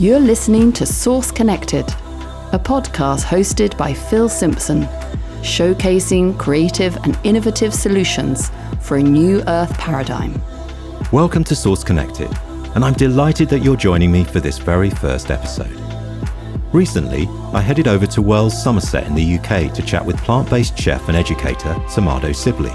You're 0.00 0.18
listening 0.18 0.72
to 0.72 0.86
Source 0.86 1.30
Connected, 1.30 1.86
a 2.52 2.58
podcast 2.58 3.22
hosted 3.22 3.76
by 3.76 3.92
Phil 3.92 4.30
Simpson, 4.30 4.84
showcasing 5.42 6.38
creative 6.38 6.96
and 7.04 7.18
innovative 7.22 7.74
solutions 7.74 8.50
for 8.80 8.96
a 8.96 9.02
new 9.02 9.42
Earth 9.46 9.76
paradigm. 9.76 10.40
Welcome 11.12 11.44
to 11.44 11.54
Source 11.54 11.84
Connected, 11.84 12.30
and 12.74 12.82
I'm 12.82 12.94
delighted 12.94 13.50
that 13.50 13.58
you're 13.58 13.76
joining 13.76 14.10
me 14.10 14.24
for 14.24 14.40
this 14.40 14.56
very 14.56 14.88
first 14.88 15.30
episode. 15.30 15.78
Recently, 16.72 17.26
I 17.52 17.60
headed 17.60 17.86
over 17.86 18.06
to 18.06 18.22
Wells, 18.22 18.54
Somerset 18.64 19.06
in 19.06 19.14
the 19.14 19.38
UK 19.38 19.70
to 19.74 19.82
chat 19.82 20.02
with 20.02 20.16
plant 20.22 20.48
based 20.48 20.78
chef 20.78 21.08
and 21.08 21.16
educator 21.16 21.74
Sarmado 21.90 22.34
Sibley. 22.34 22.70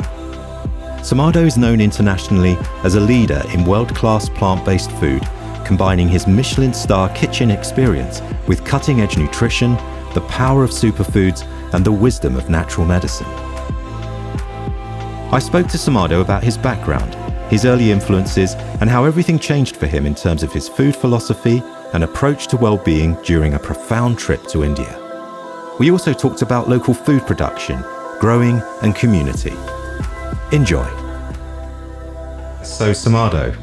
Sarmado 1.01 1.43
is 1.43 1.57
known 1.57 1.81
internationally 1.81 2.55
as 2.84 2.93
a 2.93 3.01
leader 3.01 3.41
in 3.51 3.65
world 3.65 3.95
class 3.95 4.29
plant 4.29 4.63
based 4.63 4.91
food, 4.91 5.27
combining 5.65 6.07
his 6.07 6.27
Michelin 6.27 6.73
star 6.73 7.09
kitchen 7.09 7.51
experience 7.51 8.21
with 8.47 8.63
cutting 8.63 9.01
edge 9.01 9.17
nutrition, 9.17 9.73
the 10.13 10.25
power 10.29 10.63
of 10.63 10.69
superfoods, 10.69 11.45
and 11.73 11.83
the 11.83 11.91
wisdom 11.91 12.37
of 12.37 12.49
natural 12.49 12.85
medicine. 12.85 13.27
I 15.33 15.39
spoke 15.39 15.67
to 15.67 15.77
Sarmado 15.77 16.21
about 16.21 16.43
his 16.43 16.57
background, 16.57 17.15
his 17.51 17.65
early 17.65 17.91
influences, 17.91 18.53
and 18.79 18.89
how 18.89 19.03
everything 19.03 19.39
changed 19.39 19.75
for 19.75 19.87
him 19.87 20.05
in 20.05 20.15
terms 20.15 20.43
of 20.43 20.53
his 20.53 20.70
food 20.70 20.95
philosophy 20.95 21.61
and 21.93 22.03
approach 22.03 22.47
to 22.47 22.57
well 22.57 22.77
being 22.77 23.15
during 23.23 23.55
a 23.55 23.59
profound 23.59 24.17
trip 24.17 24.43
to 24.47 24.63
India. 24.63 25.01
We 25.79 25.91
also 25.91 26.13
talked 26.13 26.41
about 26.41 26.70
local 26.70 26.93
food 26.93 27.23
production, 27.23 27.84
growing, 28.20 28.61
and 28.81 28.95
community. 28.95 29.53
Enjoy. 30.51 30.85
So, 32.63 32.91
Sarmado, 32.91 33.57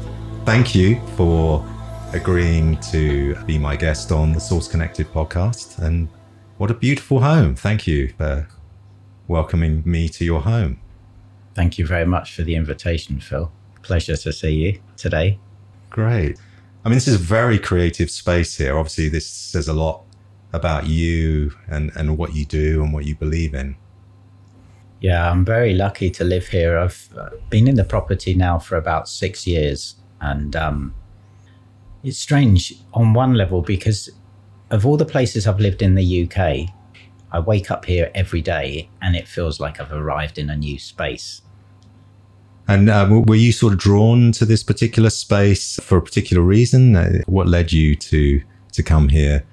thank 0.45 0.75
you 0.75 1.01
for 1.15 1.65
agreeing 2.13 2.77
to 2.77 3.35
be 3.45 3.57
my 3.57 3.75
guest 3.75 4.11
on 4.11 4.33
the 4.33 4.39
Source 4.39 4.67
Connected 4.67 5.07
podcast. 5.07 5.79
And 5.79 6.07
what 6.57 6.69
a 6.69 6.75
beautiful 6.75 7.19
home. 7.19 7.55
Thank 7.55 7.87
you 7.87 8.13
for 8.17 8.47
welcoming 9.27 9.81
me 9.83 10.07
to 10.09 10.23
your 10.23 10.41
home. 10.41 10.79
Thank 11.55 11.79
you 11.79 11.87
very 11.87 12.05
much 12.05 12.35
for 12.35 12.43
the 12.43 12.55
invitation, 12.55 13.19
Phil. 13.19 13.51
Pleasure 13.81 14.15
to 14.15 14.31
see 14.31 14.51
you 14.51 14.79
today. 14.95 15.39
Great. 15.89 16.39
I 16.85 16.89
mean, 16.89 16.95
this 16.95 17.07
is 17.07 17.15
a 17.15 17.23
very 17.23 17.57
creative 17.57 18.11
space 18.11 18.57
here. 18.57 18.77
Obviously, 18.77 19.09
this 19.09 19.27
says 19.27 19.67
a 19.67 19.73
lot 19.73 20.03
about 20.51 20.85
you 20.85 21.51
and, 21.67 21.91
and 21.95 22.17
what 22.17 22.35
you 22.35 22.45
do 22.45 22.83
and 22.83 22.93
what 22.93 23.05
you 23.05 23.15
believe 23.15 23.55
in. 23.55 23.75
Yeah, 25.01 25.29
I'm 25.29 25.43
very 25.43 25.73
lucky 25.73 26.11
to 26.11 26.23
live 26.23 26.47
here. 26.47 26.77
I've 26.77 27.09
uh, 27.17 27.29
been 27.49 27.67
in 27.67 27.75
the 27.75 27.83
property 27.83 28.35
now 28.35 28.59
for 28.59 28.77
about 28.77 29.09
six 29.09 29.47
years. 29.47 29.95
And 30.21 30.55
um, 30.55 30.93
it's 32.03 32.19
strange 32.19 32.73
on 32.93 33.13
one 33.13 33.33
level 33.33 33.61
because 33.61 34.09
of 34.69 34.85
all 34.85 34.97
the 34.97 35.05
places 35.05 35.47
I've 35.47 35.59
lived 35.59 35.81
in 35.81 35.95
the 35.95 36.23
UK, 36.23 36.69
I 37.31 37.39
wake 37.39 37.71
up 37.71 37.85
here 37.85 38.11
every 38.13 38.41
day 38.41 38.89
and 39.01 39.15
it 39.15 39.27
feels 39.27 39.59
like 39.59 39.79
I've 39.79 39.91
arrived 39.91 40.37
in 40.37 40.49
a 40.49 40.55
new 40.55 40.77
space. 40.79 41.41
And 42.67 42.89
uh, 42.89 43.21
were 43.27 43.35
you 43.35 43.51
sort 43.51 43.73
of 43.73 43.79
drawn 43.79 44.31
to 44.33 44.45
this 44.45 44.63
particular 44.63 45.09
space 45.09 45.79
for 45.81 45.97
a 45.97 46.01
particular 46.01 46.41
reason? 46.41 46.95
Uh, 46.95 47.19
what 47.25 47.47
led 47.47 47.73
you 47.73 47.95
to 47.95 48.41
to 48.71 48.83
come 48.83 49.09
here? 49.09 49.45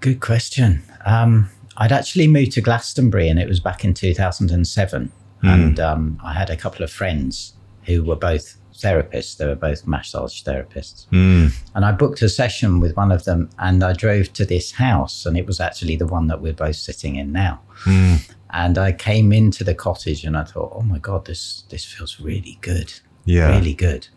Good 0.00 0.20
question. 0.20 0.82
Um, 1.04 1.50
I'd 1.76 1.92
actually 1.92 2.26
moved 2.26 2.52
to 2.52 2.60
Glastonbury, 2.60 3.28
and 3.28 3.38
it 3.38 3.48
was 3.48 3.60
back 3.60 3.84
in 3.84 3.92
2007. 3.92 5.12
Mm. 5.42 5.48
And 5.48 5.80
um, 5.80 6.20
I 6.24 6.32
had 6.32 6.48
a 6.48 6.56
couple 6.56 6.82
of 6.82 6.90
friends 6.90 7.54
who 7.84 8.02
were 8.02 8.16
both 8.16 8.56
therapists. 8.76 9.36
They 9.36 9.46
were 9.46 9.54
both 9.54 9.86
massage 9.86 10.42
therapists. 10.42 11.06
Mm. 11.08 11.54
And 11.74 11.84
I 11.84 11.92
booked 11.92 12.22
a 12.22 12.28
session 12.28 12.80
with 12.80 12.96
one 12.96 13.12
of 13.12 13.24
them, 13.24 13.50
and 13.58 13.82
I 13.82 13.92
drove 13.92 14.32
to 14.34 14.44
this 14.44 14.72
house, 14.72 15.26
and 15.26 15.36
it 15.36 15.46
was 15.46 15.60
actually 15.60 15.96
the 15.96 16.06
one 16.06 16.26
that 16.28 16.40
we're 16.40 16.52
both 16.52 16.76
sitting 16.76 17.16
in 17.16 17.32
now. 17.32 17.60
Mm. 17.84 18.30
And 18.50 18.78
I 18.78 18.92
came 18.92 19.32
into 19.32 19.64
the 19.64 19.74
cottage, 19.74 20.24
and 20.24 20.36
I 20.36 20.44
thought, 20.44 20.72
oh 20.74 20.82
my 20.82 20.98
god, 20.98 21.26
this 21.26 21.64
this 21.70 21.84
feels 21.84 22.20
really 22.20 22.58
good. 22.60 22.92
Yeah, 23.24 23.56
really 23.56 23.74
good. 23.74 24.08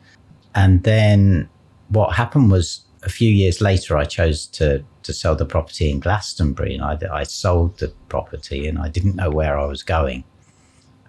And 0.53 0.84
then 0.84 1.50
what 1.89 2.16
happened 2.16 2.51
was 2.51 2.81
a 3.03 3.09
few 3.09 3.29
years 3.29 3.62
later, 3.62 3.97
I 3.97 4.06
chose 4.06 4.47
to 4.47 4.84
to 5.03 5.13
sell 5.13 5.35
the 5.35 5.45
property 5.45 5.89
in 5.89 6.00
Glastonbury, 6.00 6.75
and 6.75 6.84
I, 6.84 6.97
I 7.12 7.24
sold 7.24 7.79
the 7.79 7.94
property, 8.09 8.68
and 8.68 8.78
I 8.78 8.89
didn't 8.89 9.16
know 9.16 9.29
where 9.29 9.57
I 9.57 9.66
was 9.66 9.84
going. 9.84 10.24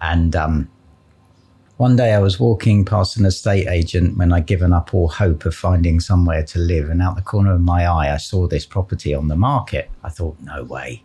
And 0.01 0.35
um, 0.35 0.69
one 1.79 1.95
day 1.95 2.13
I 2.13 2.19
was 2.19 2.41
walking 2.41 2.83
past 2.83 3.15
an 3.15 3.25
estate 3.25 3.65
agent 3.69 4.17
when 4.17 4.33
I'd 4.33 4.45
given 4.45 4.73
up 4.73 4.93
all 4.93 5.07
hope 5.07 5.45
of 5.45 5.55
finding 5.55 6.01
somewhere 6.01 6.43
to 6.43 6.59
live, 6.59 6.89
and 6.89 7.01
out 7.01 7.15
the 7.15 7.21
corner 7.21 7.53
of 7.53 7.61
my 7.61 7.85
eye, 7.85 8.13
I 8.13 8.17
saw 8.17 8.47
this 8.47 8.65
property 8.65 9.13
on 9.13 9.29
the 9.29 9.37
market. 9.37 9.89
I 10.03 10.09
thought, 10.09 10.35
no 10.41 10.65
way, 10.65 11.03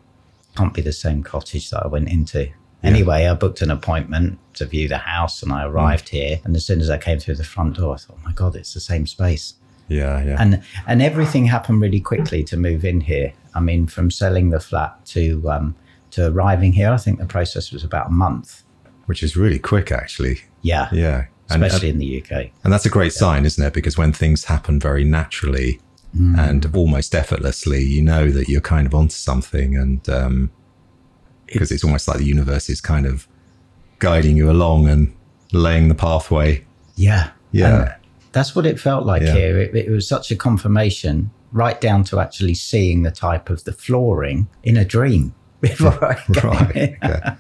can't 0.57 0.75
be 0.75 0.83
the 0.83 0.93
same 0.93 1.23
cottage 1.23 1.71
that 1.71 1.85
I 1.85 1.87
went 1.87 2.09
into. 2.09 2.49
Anyway, 2.83 3.27
I 3.27 3.35
booked 3.35 3.63
an 3.63 3.71
appointment 3.71 4.41
to 4.55 4.67
view 4.67 4.89
the 4.89 4.99
house, 4.99 5.45
and 5.45 5.53
I 5.53 5.65
arrived 5.65 6.07
mm. 6.07 6.19
here. 6.19 6.41
And 6.43 6.57
as 6.57 6.67
soon 6.67 6.81
as 6.81 6.91
I 6.91 6.99
came 6.99 7.21
through 7.21 7.37
the 7.37 7.45
front 7.45 7.77
door, 7.77 7.95
I 7.95 7.99
thought, 7.99 8.19
oh 8.19 8.25
my 8.25 8.33
god, 8.33 8.57
it's 8.57 8.75
the 8.75 8.81
same 8.81 9.07
space. 9.07 9.55
Yeah, 9.87 10.25
yeah. 10.25 10.37
And 10.41 10.61
and 10.89 11.01
everything 11.01 11.47
happened 11.47 11.83
really 11.83 12.01
quickly 12.01 12.43
to 12.43 12.57
move 12.57 12.85
in 12.85 13.01
here. 13.03 13.33
I 13.55 13.61
mean, 13.61 13.87
from 13.87 14.11
selling 14.11 14.51
the 14.51 14.59
flat 14.59 15.07
to 15.07 15.49
um, 15.49 15.77
to 16.11 16.33
arriving 16.33 16.73
here, 16.73 16.91
I 16.91 16.97
think 16.97 17.21
the 17.21 17.27
process 17.27 17.71
was 17.71 17.85
about 17.85 18.09
a 18.09 18.13
month. 18.13 18.64
Which 19.07 19.23
is 19.23 19.37
really 19.37 19.59
quick, 19.59 19.93
actually. 19.93 20.41
Yeah. 20.63 20.89
Yeah. 20.93 21.27
Especially 21.51 21.91
and, 21.91 22.01
in 22.03 22.07
the 22.07 22.23
UK. 22.23 22.51
And 22.65 22.73
that's 22.73 22.87
a 22.87 22.91
great 22.91 23.13
yeah. 23.13 23.19
sign, 23.19 23.45
isn't 23.45 23.65
it? 23.65 23.75
Because 23.75 23.99
when 23.99 24.13
things 24.13 24.45
happen 24.45 24.81
very 24.81 25.05
naturally 25.05 25.81
mm. 26.17 26.39
and 26.39 26.75
almost 26.75 27.15
effortlessly, 27.15 27.83
you 27.83 28.03
know 28.03 28.31
that 28.31 28.49
you're 28.49 28.63
kind 28.63 28.87
of 28.87 28.95
onto 28.95 29.15
something. 29.15 29.77
And 29.77 30.09
um, 30.09 30.51
because 31.47 31.71
it's 31.71 31.85
almost 31.85 32.09
like 32.09 32.19
the 32.19 32.25
universe 32.25 32.69
is 32.71 32.81
kind 32.81 33.07
of 33.07 33.29
guiding 33.99 34.37
you 34.37 34.51
along 34.51 34.89
and 34.89 35.15
laying 35.53 35.89
the 35.89 35.95
pathway. 35.95 36.65
Yeah. 36.97 37.31
Yeah. 37.53 37.83
And 37.83 37.95
that's 38.33 38.57
what 38.57 38.67
it 38.67 38.81
felt 38.81 39.07
like 39.07 39.23
yeah. 39.23 39.35
here. 39.35 39.59
It, 39.59 39.75
it, 39.75 39.91
was 39.91 40.09
such 40.09 40.31
a 40.31 40.37
confirmation, 40.37 41.31
right 41.53 41.81
down 41.81 42.05
to 42.05 42.21
actually 42.21 42.55
seeing 42.55 43.03
the 43.03 43.11
type 43.11 43.49
of 43.49 43.65
the 43.65 43.73
flooring 43.73 44.49
in 44.63 44.77
a 44.77 44.85
dream 44.85 45.35
before 45.61 46.05
I 46.05 46.15
came 46.15 46.35
right. 46.51 46.97
yeah. 47.03 47.37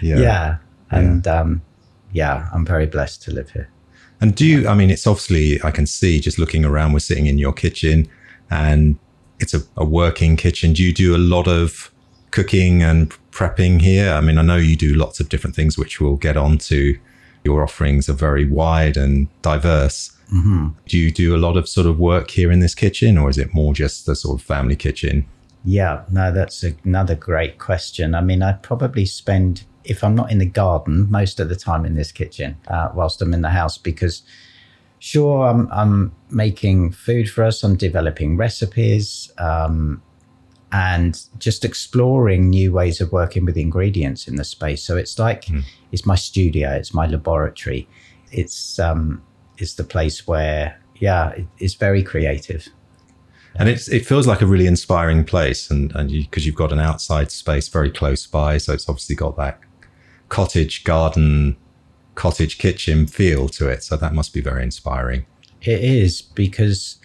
yeah. 0.00 0.56
Yeah. 0.92 0.98
And 0.98 1.26
um, 1.26 1.62
yeah, 2.12 2.48
I'm 2.52 2.64
very 2.64 2.86
blessed 2.86 3.22
to 3.24 3.32
live 3.32 3.50
here. 3.50 3.68
And 4.20 4.34
do 4.34 4.46
you, 4.46 4.68
I 4.68 4.74
mean, 4.74 4.90
it's 4.90 5.06
obviously, 5.06 5.62
I 5.62 5.70
can 5.70 5.86
see 5.86 6.20
just 6.20 6.38
looking 6.38 6.64
around, 6.64 6.92
we're 6.92 7.00
sitting 7.00 7.26
in 7.26 7.38
your 7.38 7.52
kitchen 7.52 8.08
and 8.50 8.98
it's 9.40 9.52
a, 9.52 9.60
a 9.76 9.84
working 9.84 10.36
kitchen. 10.36 10.72
Do 10.72 10.82
you 10.82 10.94
do 10.94 11.14
a 11.14 11.18
lot 11.18 11.46
of 11.46 11.90
cooking 12.30 12.82
and 12.82 13.10
prepping 13.30 13.82
here? 13.82 14.12
I 14.12 14.20
mean, 14.20 14.38
I 14.38 14.42
know 14.42 14.56
you 14.56 14.76
do 14.76 14.94
lots 14.94 15.20
of 15.20 15.28
different 15.28 15.54
things, 15.54 15.76
which 15.76 16.00
we'll 16.00 16.16
get 16.16 16.36
on 16.36 16.58
to. 16.58 16.98
Your 17.44 17.62
offerings 17.62 18.08
are 18.08 18.14
very 18.14 18.46
wide 18.46 18.96
and 18.96 19.28
diverse. 19.42 20.16
Mm-hmm. 20.34 20.68
Do 20.86 20.98
you 20.98 21.12
do 21.12 21.36
a 21.36 21.38
lot 21.38 21.56
of 21.56 21.68
sort 21.68 21.86
of 21.86 21.98
work 21.98 22.30
here 22.30 22.50
in 22.50 22.60
this 22.60 22.74
kitchen, 22.74 23.16
or 23.16 23.30
is 23.30 23.38
it 23.38 23.54
more 23.54 23.74
just 23.74 24.06
the 24.06 24.16
sort 24.16 24.40
of 24.40 24.44
family 24.44 24.74
kitchen? 24.74 25.26
Yeah, 25.64 26.02
no, 26.10 26.32
that's 26.32 26.64
another 26.84 27.14
great 27.14 27.58
question. 27.58 28.14
I 28.14 28.20
mean, 28.22 28.42
I 28.42 28.54
probably 28.54 29.04
spend, 29.04 29.64
if 29.86 30.02
I'm 30.04 30.14
not 30.14 30.30
in 30.30 30.38
the 30.38 30.46
garden, 30.46 31.10
most 31.10 31.40
of 31.40 31.48
the 31.48 31.56
time 31.56 31.84
in 31.84 31.94
this 31.94 32.12
kitchen 32.12 32.56
uh, 32.68 32.90
whilst 32.94 33.22
I'm 33.22 33.32
in 33.32 33.42
the 33.42 33.50
house 33.50 33.78
because 33.78 34.22
sure, 34.98 35.46
I'm, 35.46 35.68
I'm 35.72 36.12
making 36.30 36.92
food 36.92 37.30
for 37.30 37.44
us, 37.44 37.62
I'm 37.62 37.76
developing 37.76 38.36
recipes, 38.36 39.32
um, 39.38 40.02
and 40.72 41.20
just 41.38 41.64
exploring 41.64 42.50
new 42.50 42.72
ways 42.72 43.00
of 43.00 43.12
working 43.12 43.44
with 43.44 43.56
ingredients 43.56 44.26
in 44.26 44.36
the 44.36 44.44
space. 44.44 44.82
So 44.82 44.96
it's 44.96 45.18
like 45.18 45.46
mm. 45.46 45.62
it's 45.92 46.04
my 46.04 46.16
studio, 46.16 46.70
it's 46.72 46.92
my 46.92 47.06
laboratory, 47.06 47.88
it's 48.32 48.78
um, 48.78 49.22
is 49.58 49.76
the 49.76 49.84
place 49.84 50.26
where, 50.26 50.80
yeah, 50.96 51.30
it, 51.30 51.46
it's 51.58 51.74
very 51.74 52.02
creative. 52.02 52.68
And 53.58 53.70
it's, 53.70 53.88
it 53.88 54.04
feels 54.04 54.26
like 54.26 54.42
a 54.42 54.46
really 54.46 54.66
inspiring 54.66 55.24
place. 55.24 55.70
And, 55.70 55.90
and 55.94 56.10
because 56.10 56.44
you, 56.44 56.50
you've 56.50 56.58
got 56.58 56.72
an 56.72 56.78
outside 56.78 57.30
space 57.30 57.68
very 57.68 57.90
close 57.90 58.26
by. 58.26 58.58
So 58.58 58.74
it's 58.74 58.86
obviously 58.86 59.16
got 59.16 59.36
that 59.38 59.58
cottage 60.28 60.84
garden, 60.84 61.56
cottage 62.14 62.58
kitchen 62.58 63.06
feel 63.06 63.48
to 63.50 63.68
it. 63.68 63.82
So 63.82 63.96
that 63.96 64.14
must 64.14 64.32
be 64.34 64.40
very 64.40 64.62
inspiring. 64.62 65.26
It 65.62 65.82
is 65.82 66.22
because, 66.22 66.98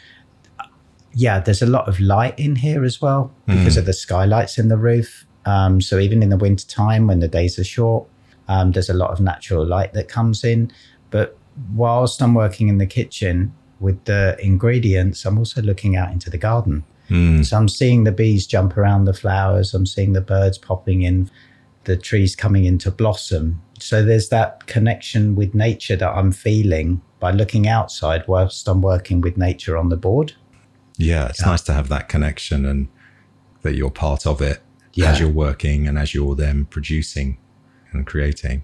yeah, 1.13 1.39
there's 1.39 1.61
a 1.61 1.67
lot 1.67 1.87
of 1.87 1.99
light 1.99 2.37
in 2.39 2.57
here 2.57 2.83
as 2.83 3.01
well 3.01 3.33
because 3.47 3.75
mm. 3.75 3.79
of 3.79 3.85
the 3.85 3.93
skylights 3.93 4.57
in 4.57 4.67
the 4.67 4.77
roof. 4.77 5.25
Um, 5.45 5.81
so 5.81 5.97
even 5.97 6.21
in 6.21 6.29
the 6.29 6.37
winter 6.37 6.67
time 6.67 7.07
when 7.07 7.19
the 7.19 7.27
days 7.27 7.57
are 7.57 7.63
short, 7.63 8.07
um, 8.47 8.71
there's 8.71 8.89
a 8.89 8.93
lot 8.93 9.11
of 9.11 9.19
natural 9.19 9.65
light 9.65 9.93
that 9.93 10.07
comes 10.07 10.43
in. 10.43 10.71
But 11.09 11.37
whilst 11.73 12.21
I'm 12.21 12.33
working 12.33 12.67
in 12.67 12.77
the 12.77 12.85
kitchen 12.85 13.53
with 13.79 14.03
the 14.05 14.37
ingredients, 14.39 15.25
I'm 15.25 15.37
also 15.37 15.61
looking 15.61 15.95
out 15.95 16.11
into 16.11 16.29
the 16.29 16.37
garden. 16.37 16.83
Mm. 17.09 17.45
So 17.45 17.57
I'm 17.57 17.67
seeing 17.67 18.03
the 18.03 18.11
bees 18.11 18.47
jump 18.47 18.77
around 18.77 19.05
the 19.05 19.13
flowers, 19.13 19.73
I'm 19.73 19.85
seeing 19.85 20.13
the 20.13 20.21
birds 20.21 20.57
popping 20.57 21.01
in, 21.01 21.29
the 21.85 21.97
trees 21.97 22.35
coming 22.35 22.65
into 22.65 22.91
blossom. 22.91 23.61
So 23.79 24.03
there's 24.03 24.29
that 24.29 24.67
connection 24.67 25.35
with 25.35 25.55
nature 25.55 25.95
that 25.95 26.09
I'm 26.11 26.31
feeling 26.31 27.01
by 27.19 27.31
looking 27.31 27.67
outside 27.67 28.23
whilst 28.27 28.67
I'm 28.67 28.81
working 28.81 29.21
with 29.21 29.37
nature 29.37 29.77
on 29.77 29.89
the 29.89 29.97
board. 29.97 30.33
Yeah, 30.97 31.27
it's 31.29 31.41
Yeah. 31.41 31.47
nice 31.47 31.61
to 31.63 31.73
have 31.73 31.89
that 31.89 32.07
connection 32.09 32.65
and 32.65 32.87
that 33.63 33.75
you're 33.75 33.89
part 33.91 34.25
of 34.27 34.41
it 34.41 34.61
Yeah. 34.93 35.11
as 35.11 35.19
you're 35.19 35.29
working 35.29 35.87
and 35.87 35.97
as 35.97 36.13
you're 36.13 36.35
then 36.35 36.65
producing 36.65 37.37
and 37.91 38.05
creating. 38.05 38.63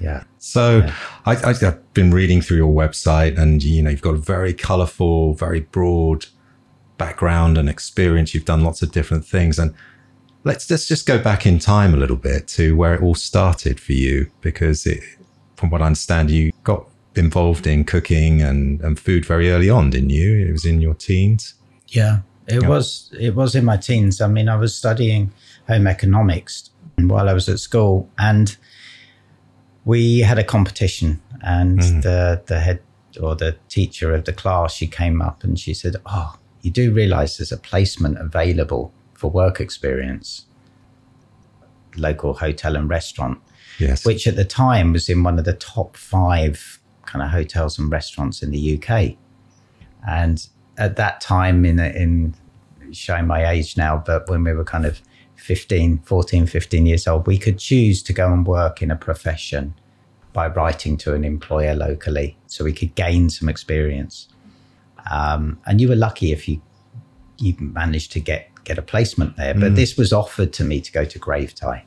Yeah. 0.00 0.24
So 0.38 0.78
Yeah. 0.78 0.94
I, 1.26 1.34
I, 1.36 1.50
I've 1.50 1.94
been 1.94 2.10
reading 2.12 2.40
through 2.40 2.56
your 2.58 2.72
website, 2.72 3.36
and 3.38 3.62
you 3.62 3.82
know 3.82 3.90
you've 3.90 4.00
got 4.02 4.14
a 4.14 4.18
very 4.18 4.52
colourful, 4.54 5.34
very 5.34 5.60
broad 5.60 6.26
background 6.98 7.58
and 7.58 7.68
experience. 7.68 8.34
You've 8.34 8.44
done 8.44 8.62
lots 8.62 8.82
of 8.82 8.92
different 8.92 9.24
things, 9.24 9.58
and 9.58 9.74
let's 10.48 10.68
let's 10.70 10.88
just 10.88 11.06
go 11.06 11.18
back 11.18 11.46
in 11.46 11.58
time 11.58 11.94
a 11.94 11.96
little 11.96 12.16
bit 12.16 12.48
to 12.48 12.74
where 12.74 12.94
it 12.94 13.02
all 13.02 13.14
started 13.14 13.78
for 13.78 13.92
you, 13.92 14.30
because 14.40 14.86
it, 14.86 15.00
from 15.56 15.70
what 15.70 15.82
I 15.82 15.86
understand, 15.86 16.30
you 16.30 16.52
got 16.64 16.86
involved 17.14 17.66
in 17.66 17.84
cooking 17.84 18.42
and, 18.42 18.80
and 18.80 18.98
food 18.98 19.24
very 19.26 19.50
early 19.50 19.68
on, 19.68 19.90
didn't 19.90 20.10
you? 20.10 20.46
It 20.46 20.52
was 20.52 20.64
in 20.64 20.80
your 20.80 20.94
teens. 20.94 21.54
Yeah, 21.88 22.20
it 22.46 22.62
Yeah. 22.62 22.68
was 22.68 23.14
it 23.20 23.34
was 23.34 23.54
in 23.54 23.64
my 23.64 23.76
teens. 23.76 24.20
I 24.20 24.26
mean, 24.26 24.48
I 24.48 24.56
was 24.56 24.74
studying 24.74 25.30
home 25.68 25.86
economics 25.86 26.70
while 26.96 27.28
I 27.28 27.34
was 27.34 27.48
at 27.48 27.60
school, 27.60 28.08
and 28.18 28.56
we 29.84 30.20
had 30.20 30.38
a 30.38 30.44
competition, 30.44 31.20
and 31.42 31.78
mm-hmm. 31.78 32.00
the 32.00 32.42
the 32.46 32.60
head 32.60 32.80
or 33.20 33.34
the 33.34 33.56
teacher 33.68 34.14
of 34.14 34.24
the 34.24 34.32
class 34.32 34.74
she 34.74 34.86
came 34.86 35.20
up 35.20 35.44
and 35.44 35.58
she 35.58 35.74
said, 35.74 35.96
"Oh, 36.06 36.38
you 36.62 36.70
do 36.70 36.92
realise 36.92 37.36
there's 37.36 37.52
a 37.52 37.58
placement 37.58 38.18
available 38.18 38.92
for 39.18 39.30
work 39.30 39.60
experience, 39.60 40.46
local 41.96 42.34
hotel 42.34 42.76
and 42.76 42.88
restaurant." 42.88 43.38
Yes. 43.78 44.04
which 44.04 44.26
at 44.26 44.34
the 44.34 44.44
time 44.44 44.92
was 44.92 45.08
in 45.08 45.22
one 45.22 45.38
of 45.38 45.44
the 45.44 45.52
top 45.52 45.96
five 45.96 46.80
kind 47.06 47.24
of 47.24 47.30
hotels 47.30 47.78
and 47.78 47.90
restaurants 47.92 48.42
in 48.42 48.50
the 48.50 48.74
UK. 48.74 49.16
And 50.06 50.44
at 50.76 50.96
that 50.96 51.20
time, 51.20 51.64
in 51.64 51.78
in 51.78 52.34
showing 52.92 53.26
my 53.26 53.48
age 53.48 53.76
now, 53.76 54.02
but 54.04 54.28
when 54.28 54.42
we 54.44 54.52
were 54.52 54.64
kind 54.64 54.86
of 54.86 55.00
15, 55.36 55.98
14, 55.98 56.46
15 56.46 56.86
years 56.86 57.06
old, 57.06 57.26
we 57.26 57.38
could 57.38 57.58
choose 57.58 58.02
to 58.02 58.12
go 58.12 58.32
and 58.32 58.46
work 58.46 58.82
in 58.82 58.90
a 58.90 58.96
profession 58.96 59.74
by 60.32 60.48
writing 60.48 60.96
to 60.98 61.14
an 61.14 61.24
employer 61.24 61.74
locally 61.74 62.36
so 62.46 62.64
we 62.64 62.72
could 62.72 62.94
gain 62.94 63.30
some 63.30 63.48
experience. 63.48 64.28
Um, 65.10 65.58
and 65.66 65.80
you 65.80 65.88
were 65.88 65.96
lucky 65.96 66.32
if 66.32 66.48
you 66.48 66.60
you 67.38 67.54
managed 67.58 68.10
to 68.12 68.20
get 68.20 68.50
get 68.68 68.78
a 68.78 68.82
placement 68.82 69.36
there. 69.36 69.54
But 69.54 69.74
this 69.74 69.96
was 69.96 70.12
offered 70.12 70.52
to 70.54 70.64
me 70.64 70.80
to 70.80 70.92
go 70.92 71.04
to 71.04 71.18
Gravetye. 71.18 71.82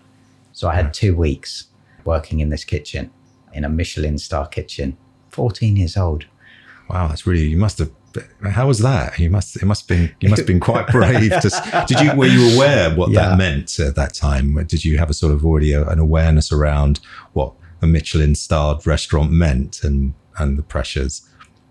So 0.51 0.67
I 0.67 0.75
had 0.75 0.93
two 0.93 1.15
weeks 1.15 1.67
working 2.03 2.39
in 2.39 2.49
this 2.49 2.63
kitchen, 2.65 3.11
in 3.53 3.63
a 3.63 3.69
Michelin 3.69 4.17
star 4.17 4.47
kitchen, 4.47 4.97
14 5.29 5.77
years 5.77 5.95
old. 5.95 6.25
Wow, 6.89 7.07
that's 7.07 7.25
really 7.25 7.45
you 7.45 7.57
must 7.57 7.77
have. 7.79 7.91
How 8.51 8.67
was 8.67 8.79
that? 8.79 9.17
You 9.17 9.29
must. 9.29 9.55
It 9.55 9.65
must 9.65 9.87
have 9.87 9.97
been. 9.97 10.13
You 10.19 10.27
must 10.29 10.41
have 10.41 10.47
been 10.47 10.59
quite 10.59 10.87
brave. 10.87 11.31
To, 11.39 11.85
did 11.87 12.01
you? 12.01 12.13
Were 12.15 12.25
you 12.25 12.53
aware 12.55 12.93
what 12.93 13.11
Yeah. 13.11 13.29
that 13.29 13.37
meant 13.37 13.79
at 13.79 13.95
that 13.95 14.13
time? 14.13 14.55
Did 14.65 14.83
you 14.83 14.97
have 14.97 15.09
a 15.09 15.13
sort 15.13 15.31
of 15.33 15.45
already 15.45 15.71
a, 15.71 15.87
an 15.87 15.99
awareness 15.99 16.51
around 16.51 16.99
what 17.31 17.53
a 17.81 17.87
Michelin 17.87 18.35
starred 18.35 18.85
restaurant 18.85 19.31
meant 19.31 19.83
and 19.85 20.13
and 20.37 20.57
the 20.57 20.63
pressures? 20.63 21.21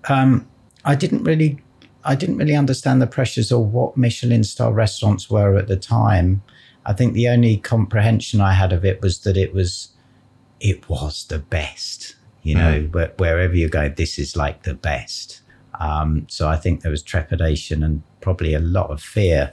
Um, 0.08 0.48
I 0.86 0.94
didn't 0.94 1.24
really, 1.24 1.58
I 2.04 2.14
didn't 2.14 2.38
really 2.38 2.56
understand 2.56 3.02
the 3.02 3.06
pressures 3.06 3.52
or 3.52 3.64
what 3.64 3.96
Michelin 3.96 4.44
star 4.44 4.72
restaurants 4.72 5.28
were 5.28 5.56
at 5.56 5.68
the 5.68 5.76
time. 5.76 6.42
I 6.86 6.92
think 6.94 7.12
the 7.12 7.28
only 7.28 7.58
comprehension 7.58 8.40
I 8.40 8.54
had 8.54 8.72
of 8.72 8.84
it 8.84 9.02
was 9.02 9.20
that 9.20 9.36
it 9.36 9.52
was, 9.52 9.88
it 10.60 10.88
was 10.88 11.24
the 11.26 11.38
best. 11.38 12.16
You 12.42 12.54
know, 12.54 12.88
where, 12.92 13.12
wherever 13.18 13.54
you 13.54 13.68
go, 13.68 13.90
this 13.90 14.18
is 14.18 14.34
like 14.34 14.62
the 14.62 14.72
best. 14.72 15.42
Um, 15.78 16.26
so 16.30 16.48
I 16.48 16.56
think 16.56 16.80
there 16.80 16.90
was 16.90 17.02
trepidation 17.02 17.82
and 17.82 18.02
probably 18.22 18.54
a 18.54 18.60
lot 18.60 18.90
of 18.90 19.02
fear. 19.02 19.52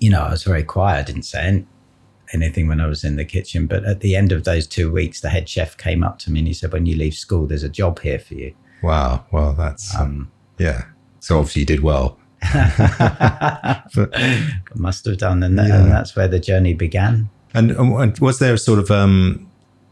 You 0.00 0.10
know, 0.10 0.22
I 0.22 0.30
was 0.30 0.42
very 0.42 0.64
quiet. 0.64 0.98
I 0.98 1.02
didn't 1.02 1.22
say 1.22 1.46
an- 1.46 1.66
anything 2.32 2.66
when 2.66 2.80
I 2.80 2.86
was 2.86 3.04
in 3.04 3.14
the 3.14 3.24
kitchen. 3.24 3.68
But 3.68 3.84
at 3.84 4.00
the 4.00 4.16
end 4.16 4.32
of 4.32 4.42
those 4.42 4.66
two 4.66 4.90
weeks, 4.90 5.20
the 5.20 5.28
head 5.28 5.48
chef 5.48 5.76
came 5.76 6.02
up 6.02 6.18
to 6.20 6.32
me 6.32 6.40
and 6.40 6.48
he 6.48 6.54
said, 6.54 6.72
"When 6.72 6.86
you 6.86 6.96
leave 6.96 7.14
school, 7.14 7.46
there's 7.46 7.62
a 7.62 7.68
job 7.68 8.00
here 8.00 8.18
for 8.18 8.34
you." 8.34 8.54
Wow. 8.82 9.24
Well, 9.30 9.52
that's 9.54 9.94
Um, 9.94 10.30
yeah. 10.58 10.84
So 11.20 11.38
obviously 11.38 11.60
you 11.60 11.66
did 11.66 11.80
well. 11.82 12.18
But, 13.94 14.12
must 14.74 15.04
have 15.06 15.18
done, 15.18 15.42
and, 15.42 15.56
Yeah. 15.56 15.82
and 15.82 15.90
that's 15.92 16.14
where 16.16 16.28
the 16.28 16.38
journey 16.40 16.74
began. 16.74 17.28
and, 17.54 17.70
and 17.72 18.18
was 18.18 18.38
there 18.38 18.54
a 18.54 18.58
sort 18.58 18.78
of 18.78 18.90
um, 18.90 19.50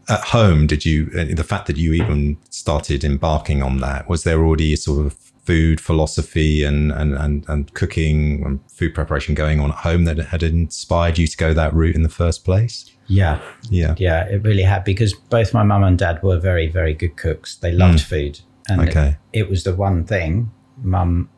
at 0.09 0.21
home? 0.21 0.67
Did 0.67 0.85
you 0.85 1.09
uh, 1.17 1.25
the 1.35 1.43
fact 1.43 1.67
that 1.67 1.77
you 1.77 1.93
even 1.93 2.37
started 2.49 3.03
embarking 3.03 3.61
on 3.63 3.77
that? 3.79 4.07
Was 4.09 4.23
there 4.23 4.43
already 4.45 4.73
a 4.73 4.77
sort 4.77 5.05
of 5.05 5.13
food 5.45 5.79
philosophy 5.81 6.63
and 6.63 6.91
and 6.91 7.13
and, 7.15 7.45
and 7.47 7.73
cooking 7.73 8.43
and 8.45 8.59
food 8.71 8.93
preparation 8.93 9.33
going 9.35 9.59
on 9.59 9.69
at 9.71 9.77
home 9.77 10.05
that 10.05 10.17
had 10.17 10.43
inspired 10.43 11.17
you 11.17 11.25
to 11.27 11.37
go 11.37 11.53
that 11.53 11.73
route 11.73 11.95
in 11.95 12.03
the 12.03 12.09
first 12.09 12.45
place? 12.45 12.91
Yeah, 13.07 13.39
Yeah. 13.69 13.95
yeah, 13.97 14.25
it 14.27 14.43
really 14.43 14.63
had 14.63 14.83
because 14.83 15.13
both 15.13 15.53
my 15.53 15.63
mum 15.63 15.83
and 15.83 15.97
dad 15.97 16.21
were 16.21 16.37
very, 16.39 16.67
very 16.67 16.93
good 16.93 17.15
cooks. 17.15 17.55
They 17.55 17.71
loved 17.71 18.01
food, 18.01 18.41
and 18.69 18.81
Mm. 18.81 18.87
Okay. 18.89 19.17
it, 19.33 19.39
it 19.43 19.49
was 19.49 19.63
the 19.63 19.73
one 19.73 20.03
thing. 20.05 20.51
Mum, 20.81 21.29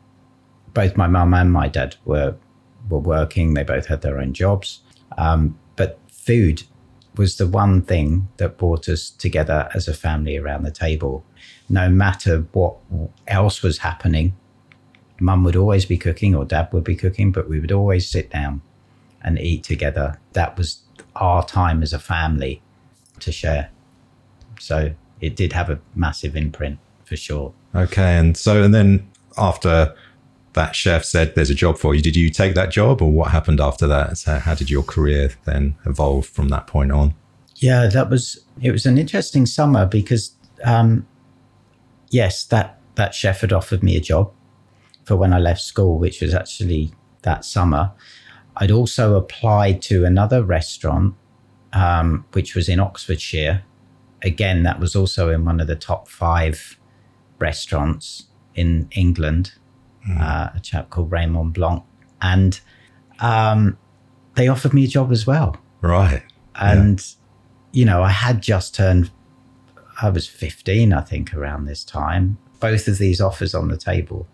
both 0.74 0.96
my 0.96 1.06
mum 1.06 1.34
and 1.34 1.52
my 1.52 1.68
dad 1.68 1.96
were 2.04 2.36
were 2.88 2.98
working. 2.98 3.54
They 3.54 3.64
both 3.64 3.86
had 3.86 4.02
their 4.02 4.18
own 4.18 4.32
jobs, 4.32 4.80
um, 5.16 5.58
but 5.76 5.98
food 6.08 6.62
was 7.16 7.36
the 7.36 7.46
one 7.46 7.82
thing 7.82 8.28
that 8.36 8.56
brought 8.56 8.88
us 8.88 9.10
together 9.10 9.68
as 9.74 9.88
a 9.88 9.94
family 9.94 10.36
around 10.36 10.62
the 10.62 10.70
table. 10.70 11.24
No 11.68 11.88
matter 11.88 12.46
what 12.52 12.76
else 13.26 13.62
was 13.62 13.78
happening, 13.78 14.36
mum 15.20 15.44
would 15.44 15.56
always 15.56 15.84
be 15.84 15.98
cooking 15.98 16.34
or 16.34 16.44
dad 16.44 16.68
would 16.72 16.84
be 16.84 16.96
cooking, 16.96 17.32
but 17.32 17.48
we 17.48 17.60
would 17.60 17.72
always 17.72 18.08
sit 18.08 18.30
down 18.30 18.62
and 19.22 19.38
eat 19.38 19.64
together. 19.64 20.18
That 20.32 20.56
was 20.56 20.82
our 21.16 21.44
time 21.44 21.82
as 21.82 21.92
a 21.92 21.98
family 21.98 22.62
to 23.20 23.32
share. 23.32 23.70
So 24.58 24.94
it 25.20 25.36
did 25.36 25.52
have 25.52 25.70
a 25.70 25.80
massive 25.94 26.36
imprint 26.36 26.78
for 27.04 27.16
sure. 27.16 27.52
Okay. 27.74 28.16
And 28.16 28.36
so 28.36 28.62
and 28.62 28.74
then 28.74 29.10
after 29.36 29.94
that 30.54 30.74
chef 30.74 31.04
said 31.04 31.34
there's 31.34 31.50
a 31.50 31.54
job 31.54 31.78
for 31.78 31.94
you, 31.94 32.02
did 32.02 32.16
you 32.16 32.30
take 32.30 32.54
that 32.54 32.70
job 32.70 33.00
or 33.00 33.10
what 33.10 33.30
happened 33.30 33.60
after 33.60 33.86
that? 33.86 34.18
So 34.18 34.38
how 34.38 34.54
did 34.54 34.70
your 34.70 34.82
career 34.82 35.30
then 35.44 35.76
evolve 35.86 36.26
from 36.26 36.48
that 36.48 36.66
point 36.66 36.92
on? 36.92 37.14
Yeah, 37.56 37.86
that 37.86 38.10
was 38.10 38.44
it 38.60 38.72
was 38.72 38.86
an 38.86 38.98
interesting 38.98 39.46
summer 39.46 39.86
because 39.86 40.34
um 40.64 41.06
yes, 42.10 42.44
that 42.46 42.78
that 42.96 43.14
chef 43.14 43.40
had 43.42 43.52
offered 43.52 43.82
me 43.82 43.96
a 43.96 44.00
job 44.00 44.32
for 45.04 45.16
when 45.16 45.32
I 45.32 45.38
left 45.38 45.60
school, 45.60 45.98
which 45.98 46.20
was 46.20 46.34
actually 46.34 46.92
that 47.22 47.44
summer. 47.44 47.92
I'd 48.56 48.70
also 48.70 49.14
applied 49.14 49.80
to 49.82 50.04
another 50.04 50.42
restaurant, 50.42 51.14
um, 51.72 52.26
which 52.32 52.54
was 52.54 52.68
in 52.68 52.80
Oxfordshire. 52.80 53.62
Again, 54.22 54.64
that 54.64 54.80
was 54.80 54.94
also 54.94 55.30
in 55.30 55.44
one 55.44 55.60
of 55.60 55.66
the 55.66 55.76
top 55.76 56.08
five 56.08 56.78
restaurants 57.38 58.26
in 58.60 58.88
England, 58.92 59.52
uh, 60.20 60.48
a 60.54 60.60
chap 60.60 60.90
called 60.90 61.10
Raymond 61.10 61.54
Blanc. 61.54 61.82
And 62.20 62.60
um, 63.20 63.78
they 64.34 64.48
offered 64.48 64.74
me 64.74 64.84
a 64.84 64.88
job 64.88 65.10
as 65.12 65.26
well. 65.26 65.56
Right. 65.80 66.22
and 66.60 67.14
you 67.72 67.84
know 67.84 68.02
i 68.02 68.10
had 68.10 68.42
just 68.42 68.74
turned 68.74 69.10
i 70.02 70.08
was 70.10 70.26
15 70.26 70.92
i 70.92 71.00
think 71.00 71.34
around 71.34 71.64
this 71.64 71.84
time. 71.84 72.38
Both 72.58 72.88
of 72.88 72.98
these 72.98 73.20
offers 73.22 73.54
on 73.54 73.68
the 73.68 73.76
table. 73.78 74.26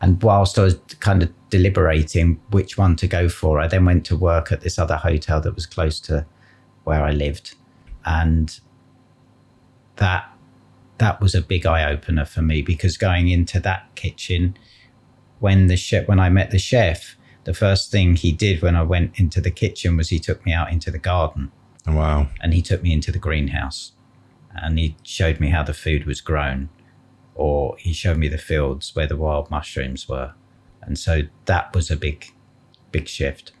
And 0.00 0.22
whilst 0.22 0.58
i 0.58 0.62
was 0.64 0.78
kind 1.00 1.22
of 1.22 1.30
deliberating 1.50 2.40
which 2.50 2.76
one 2.76 2.96
to 2.96 3.06
go 3.06 3.28
for 3.28 3.60
i 3.60 3.68
then 3.68 3.84
went 3.84 4.04
to 4.06 4.16
work 4.16 4.52
at 4.52 4.60
this 4.60 4.78
other 4.78 4.96
hotel 4.96 5.40
that 5.40 5.54
was 5.54 5.66
close 5.66 6.00
to 6.00 6.26
where 6.84 7.02
i 7.02 7.12
lived. 7.12 7.54
And 8.04 8.58
that 9.96 10.31
that 11.02 11.20
was 11.20 11.34
a 11.34 11.42
big 11.42 11.66
eye 11.66 11.84
opener 11.90 12.24
for 12.24 12.42
me 12.42 12.62
because 12.62 12.96
going 12.96 13.28
into 13.28 13.60
that 13.60 13.94
kitchen 13.94 14.56
when 15.40 15.66
the 15.66 15.76
chef 15.76 16.06
when 16.08 16.20
i 16.20 16.28
met 16.28 16.50
the 16.50 16.58
chef 16.58 17.16
the 17.44 17.54
first 17.54 17.90
thing 17.90 18.14
he 18.14 18.30
did 18.30 18.62
when 18.62 18.76
I 18.76 18.82
went 18.82 19.18
into 19.18 19.40
the 19.40 19.50
kitchen 19.50 19.96
was 19.96 20.10
he 20.10 20.18
took 20.18 20.44
me 20.46 20.52
out 20.52 20.70
into 20.70 20.90
the 20.90 20.98
garden 20.98 21.50
oh, 21.86 21.96
Wow. 21.96 22.28
and 22.40 22.54
he 22.54 22.62
took 22.62 22.82
me 22.82 22.92
into 22.92 23.10
the 23.10 23.18
greenhouse 23.18 23.92
and 24.54 24.78
he 24.78 24.96
showed 25.02 25.40
me 25.40 25.48
how 25.48 25.62
the 25.62 25.74
food 25.74 26.04
was 26.06 26.20
grown 26.20 26.68
or 27.34 27.76
he 27.78 27.92
showed 27.92 28.18
me 28.18 28.28
the 28.28 28.38
fields 28.38 28.94
where 28.94 29.06
the 29.06 29.16
wild 29.16 29.50
mushrooms 29.50 30.08
were. 30.08 30.34
And 30.82 30.98
so 30.98 31.22
that 31.46 31.74
was 31.74 31.90
a 31.90 31.96
big, 31.96 32.26
big 32.90 33.08
shift. 33.08 33.52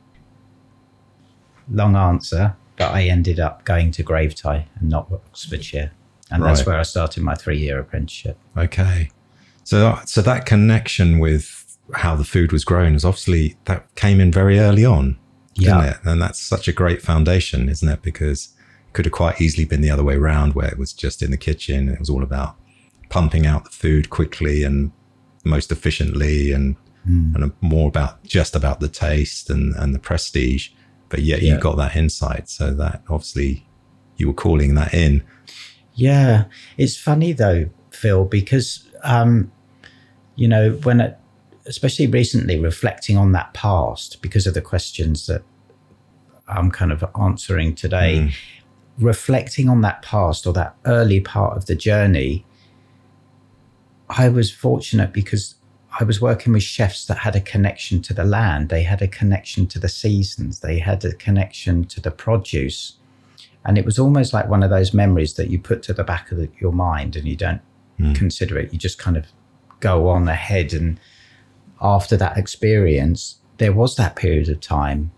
Long 1.70 1.96
answer, 1.96 2.56
but 2.76 2.92
I 2.92 3.04
ended 3.04 3.40
up 3.40 3.64
going 3.64 3.90
to 3.92 4.04
Gravetye 4.04 4.66
and 4.78 4.88
not 4.90 5.10
Oxfordshire. 5.10 5.92
And 6.32 6.42
that's 6.42 6.64
where 6.66 6.78
I 6.78 6.82
started 6.82 7.22
my 7.22 7.34
three 7.34 7.58
year 7.58 7.78
apprenticeship. 7.78 8.38
Okay. 8.56 9.10
So 9.64 9.98
so 10.06 10.22
that 10.22 10.46
connection 10.46 11.18
with 11.18 11.76
how 11.94 12.16
the 12.16 12.24
food 12.24 12.52
was 12.52 12.64
grown 12.64 12.94
is 12.94 13.04
obviously 13.04 13.56
that 13.66 13.92
came 13.94 14.20
in 14.20 14.32
very 14.32 14.58
early 14.58 14.84
on, 14.84 15.18
didn't 15.54 15.78
Yeah. 15.78 15.90
it? 15.90 15.96
And 16.04 16.20
that's 16.22 16.40
such 16.40 16.68
a 16.68 16.72
great 16.72 17.02
foundation, 17.02 17.68
isn't 17.68 17.88
it? 17.88 18.02
Because 18.02 18.48
it 18.88 18.92
could 18.94 19.04
have 19.04 19.12
quite 19.12 19.40
easily 19.40 19.64
been 19.64 19.80
the 19.82 19.90
other 19.90 20.04
way 20.04 20.14
around 20.14 20.54
where 20.54 20.68
it 20.68 20.78
was 20.78 20.92
just 20.92 21.22
in 21.22 21.30
the 21.30 21.36
kitchen. 21.36 21.88
It 21.88 21.98
was 22.00 22.08
all 22.10 22.22
about 22.22 22.56
pumping 23.10 23.46
out 23.46 23.64
the 23.64 23.70
food 23.70 24.08
quickly 24.10 24.62
and 24.64 24.90
most 25.44 25.70
efficiently 25.72 26.52
and 26.52 26.76
Mm. 27.08 27.34
and 27.34 27.52
more 27.60 27.88
about 27.88 28.22
just 28.22 28.54
about 28.54 28.78
the 28.78 28.86
taste 28.88 29.50
and, 29.50 29.74
and 29.74 29.92
the 29.92 29.98
prestige. 29.98 30.68
But 31.08 31.22
yet 31.22 31.42
you 31.42 31.54
Yeah. 31.54 31.58
got 31.58 31.76
that 31.78 31.96
insight. 31.96 32.48
So 32.48 32.72
that 32.74 33.02
obviously 33.08 33.66
you 34.16 34.28
were 34.28 34.32
calling 34.34 34.76
that 34.76 34.94
in. 34.94 35.24
Yeah, 36.02 36.44
it's 36.76 36.96
funny 36.96 37.32
though, 37.32 37.68
Phil, 37.90 38.24
because 38.24 38.88
um, 39.04 39.52
you 40.34 40.48
know 40.48 40.72
when, 40.82 41.00
it, 41.00 41.16
especially 41.66 42.08
recently, 42.08 42.58
reflecting 42.58 43.16
on 43.16 43.30
that 43.32 43.54
past 43.54 44.20
because 44.20 44.48
of 44.48 44.54
the 44.54 44.60
questions 44.60 45.26
that 45.28 45.42
I'm 46.48 46.72
kind 46.72 46.90
of 46.90 47.04
answering 47.20 47.76
today, 47.76 48.14
Mm. 48.18 48.32
reflecting 48.98 49.68
on 49.68 49.80
that 49.82 50.02
past 50.02 50.44
or 50.46 50.52
that 50.54 50.74
early 50.84 51.20
part 51.20 51.56
of 51.56 51.66
the 51.66 51.76
journey, 51.76 52.44
I 54.08 54.28
was 54.28 54.50
fortunate 54.50 55.12
because 55.12 55.54
I 56.00 56.04
was 56.04 56.20
working 56.20 56.52
with 56.52 56.64
chefs 56.64 57.06
that 57.06 57.18
had 57.18 57.36
a 57.36 57.40
connection 57.40 58.02
to 58.02 58.12
the 58.14 58.24
land. 58.24 58.70
They 58.70 58.82
had 58.82 59.02
a 59.02 59.08
connection 59.08 59.66
to 59.68 59.78
the 59.78 59.88
seasons. 59.88 60.60
They 60.60 60.78
had 60.80 61.04
a 61.04 61.14
connection 61.14 61.84
to 61.84 62.00
the 62.00 62.10
produce. 62.10 62.98
And 63.64 63.78
it 63.78 63.84
was 63.84 63.98
almost 63.98 64.32
like 64.32 64.48
one 64.48 64.62
of 64.62 64.70
those 64.70 64.92
memories 64.92 65.34
that 65.34 65.48
you 65.50 65.58
put 65.58 65.82
to 65.84 65.92
the 65.92 66.04
back 66.04 66.32
of 66.32 66.38
the, 66.38 66.48
your 66.60 66.72
mind 66.72 67.16
and 67.16 67.26
you 67.26 67.36
don't 67.36 67.60
consider 68.14 68.58
it. 68.58 68.72
You 68.72 68.78
just 68.78 68.98
kind 68.98 69.16
of 69.16 69.26
go 69.78 70.08
on 70.08 70.28
ahead. 70.28 70.72
And 70.72 70.98
after 71.80 72.16
that 72.16 72.36
experience, 72.36 73.36
there 73.58 73.72
was 73.72 73.94
that 73.96 74.16
period 74.16 74.48
of 74.48 74.60
time, 74.60 75.12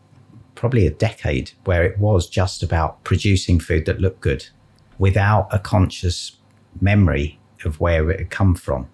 probably 0.55 0.87
a 0.87 0.91
decade, 0.91 1.53
where 1.65 1.83
it 1.85 1.99
was 1.99 2.27
just 2.29 2.63
about 2.63 3.03
producing 3.05 3.59
food 3.59 3.87
that 3.87 4.01
looked 4.01 4.21
good 4.21 4.47
without 4.99 5.49
a 5.51 5.59
conscious 5.59 6.37
memory 6.81 7.39
of 7.65 7.81
where 7.81 8.11
it 8.11 8.19
had 8.19 8.31
come 8.31 8.55
from. 8.55 8.87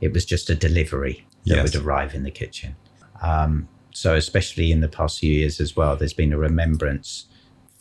It 0.00 0.12
was 0.12 0.24
just 0.24 0.50
a 0.50 0.54
delivery 0.56 1.24
that 1.46 1.56
Yes. 1.56 1.72
would 1.74 1.82
arrive 1.84 2.14
in 2.14 2.24
the 2.24 2.30
kitchen. 2.32 2.74
Um, 3.22 3.68
so, 3.92 4.14
especially 4.16 4.72
in 4.72 4.80
the 4.80 4.88
past 4.88 5.20
few 5.20 5.32
years 5.32 5.60
as 5.60 5.76
well, 5.76 5.96
there's 5.96 6.12
been 6.12 6.32
a 6.32 6.38
remembrance 6.38 7.26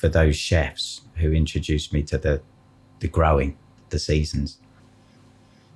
for 0.06 0.10
those 0.10 0.36
chefs 0.36 1.02
who 1.16 1.32
introduced 1.34 1.92
me 1.92 2.04
to 2.04 2.18
the 2.20 2.40
the 3.00 3.08
growing, 3.08 3.58
the 3.90 3.98
seasons. 4.00 4.60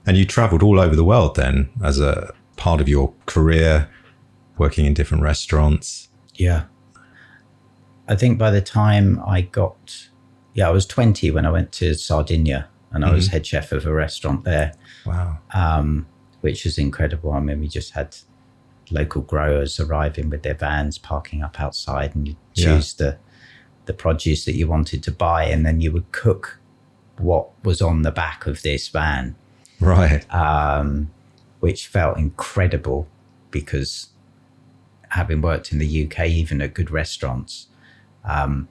And 0.05 0.15
you 0.17 0.24
traveled 0.25 0.62
all 0.63 0.79
over 0.79 0.95
the 0.95 1.03
world 1.03 1.36
then 1.36 1.69
as 1.83 2.00
a 2.00 2.33
part 2.55 2.79
of 2.79 2.88
your 2.88 3.12
career, 3.25 3.89
working 4.57 4.86
in 4.86 4.93
different 4.93 5.24
restaurants. 5.24 6.09
Yeah. 6.36 6.65
I 8.07 8.15
think 8.15 8.38
by 8.38 8.51
the 8.51 8.62
time 8.62 9.19
I 9.27 9.41
got, 9.41 10.07
yeah, 10.53 10.67
I 10.67 10.71
was 10.71 10.86
20 10.86 11.31
when 11.31 11.45
I 11.45 11.51
went 11.51 11.71
to 11.74 11.93
Sardinia 11.95 12.67
and 12.91 13.03
I 13.03 13.12
was 13.12 13.27
head 13.27 13.45
chef 13.45 13.71
of 13.71 13.86
a 13.86 13.93
restaurant 13.93 14.43
there, 14.45 14.74
Wow. 15.05 15.39
um, 15.53 16.05
which 16.41 16.63
was 16.65 16.77
incredible. 16.77 17.31
I 17.33 17.39
mean, 17.39 17.59
we 17.59 17.67
just 17.67 17.91
had 17.93 18.15
local 18.91 19.21
growers 19.24 19.79
arriving 19.79 20.29
with 20.29 20.43
their 20.43 20.55
vans, 20.55 20.98
parking 20.98 21.41
up 21.43 21.59
outside, 21.59 22.15
and 22.15 22.27
you 22.27 22.36
Yeah. 22.55 22.75
choose 22.75 22.93
the 22.93 23.17
the 23.89 23.93
produce 23.96 24.46
that 24.46 24.53
you 24.53 24.67
wanted 24.67 25.01
to 25.01 25.12
buy, 25.12 25.46
and 25.46 25.65
then 25.65 25.81
you 25.81 25.91
would 25.91 26.12
cook 26.12 26.60
what 27.17 27.50
was 27.63 27.81
on 27.81 28.03
the 28.03 28.12
back 28.12 28.46
of 28.46 28.62
this 28.62 28.88
van. 28.88 29.36
Right. 29.81 30.31
um, 30.31 31.10
which 31.60 31.88
felt 31.88 32.17
incredible 32.17 33.08
because 33.50 34.10
having 35.10 35.41
worked 35.41 35.72
in 35.72 35.79
the 35.79 36.05
UK, 36.05 36.27
even 36.27 36.62
at 36.62 36.75
good 36.75 36.91
restaurants, 36.91 37.67
um, 38.24 38.67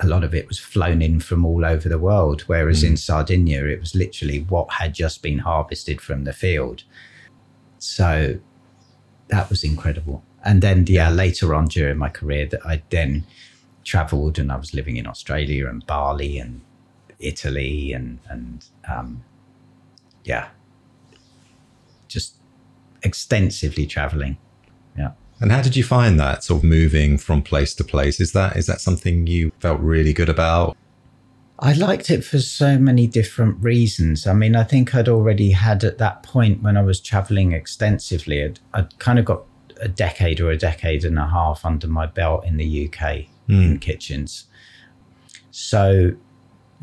a 0.00 0.06
lot 0.06 0.24
of 0.24 0.34
it 0.34 0.48
was 0.48 0.58
flown 0.58 1.00
in 1.00 1.20
from 1.20 1.46
all 1.46 1.64
over 1.64 1.88
the 1.88 1.98
world. 1.98 2.42
Whereas 2.48 2.82
in 2.82 2.96
Sardinia, 2.96 3.64
it 3.66 3.78
was 3.78 3.94
literally 3.94 4.40
what 4.40 4.68
had 4.72 4.94
just 4.94 5.22
been 5.22 5.38
harvested 5.38 6.00
from 6.00 6.24
the 6.24 6.32
field. 6.32 6.82
So 7.78 8.40
that 9.28 9.48
was 9.48 9.62
incredible. 9.62 10.24
And 10.44 10.60
then, 10.60 10.84
yeah, 10.88 11.08
later 11.08 11.54
on 11.54 11.66
during 11.66 11.98
my 11.98 12.08
career, 12.08 12.46
that 12.46 12.66
I 12.66 12.82
then 12.90 13.24
traveled 13.86 14.38
and 14.38 14.52
I 14.52 14.56
was 14.56 14.74
living 14.74 14.96
in 14.96 15.06
Australia 15.06 15.68
and 15.68 15.86
Bali 15.86 16.38
and 16.38 16.60
Italy 17.18 17.92
and 17.92 18.18
and 18.28 18.66
um, 18.86 19.24
yeah, 20.24 20.48
just 22.08 22.34
extensively 23.02 23.86
traveling. 23.86 24.36
Yeah. 24.98 25.12
And 25.40 25.52
how 25.52 25.62
did 25.62 25.76
you 25.76 25.84
find 25.84 26.18
that 26.18 26.44
sort 26.44 26.62
of 26.62 26.64
moving 26.64 27.16
from 27.16 27.42
place 27.42 27.74
to 27.76 27.84
place? 27.84 28.20
Is 28.20 28.32
that 28.32 28.56
is 28.56 28.66
that 28.66 28.80
something 28.80 29.26
you 29.26 29.52
felt 29.60 29.80
really 29.80 30.12
good 30.12 30.28
about? 30.28 30.76
I 31.58 31.72
liked 31.72 32.10
it 32.10 32.22
for 32.22 32.38
so 32.38 32.78
many 32.78 33.06
different 33.06 33.62
reasons. 33.64 34.26
I 34.26 34.34
mean, 34.34 34.54
I 34.54 34.62
think 34.62 34.94
I'd 34.94 35.08
already 35.08 35.52
had 35.52 35.84
at 35.84 35.96
that 35.96 36.22
point 36.22 36.62
when 36.62 36.76
I 36.76 36.82
was 36.82 37.00
traveling 37.00 37.52
extensively, 37.52 38.44
I'd, 38.44 38.60
I'd 38.74 38.98
kind 38.98 39.18
of 39.18 39.24
got 39.24 39.44
a 39.80 39.88
decade 39.88 40.38
or 40.38 40.50
a 40.50 40.58
decade 40.58 41.02
and 41.02 41.18
a 41.18 41.26
half 41.26 41.64
under 41.64 41.86
my 41.86 42.04
belt 42.04 42.44
in 42.44 42.58
the 42.58 42.90
UK 42.90 43.28
in 43.48 43.72
hmm. 43.72 43.76
kitchens. 43.76 44.46
So, 45.50 46.12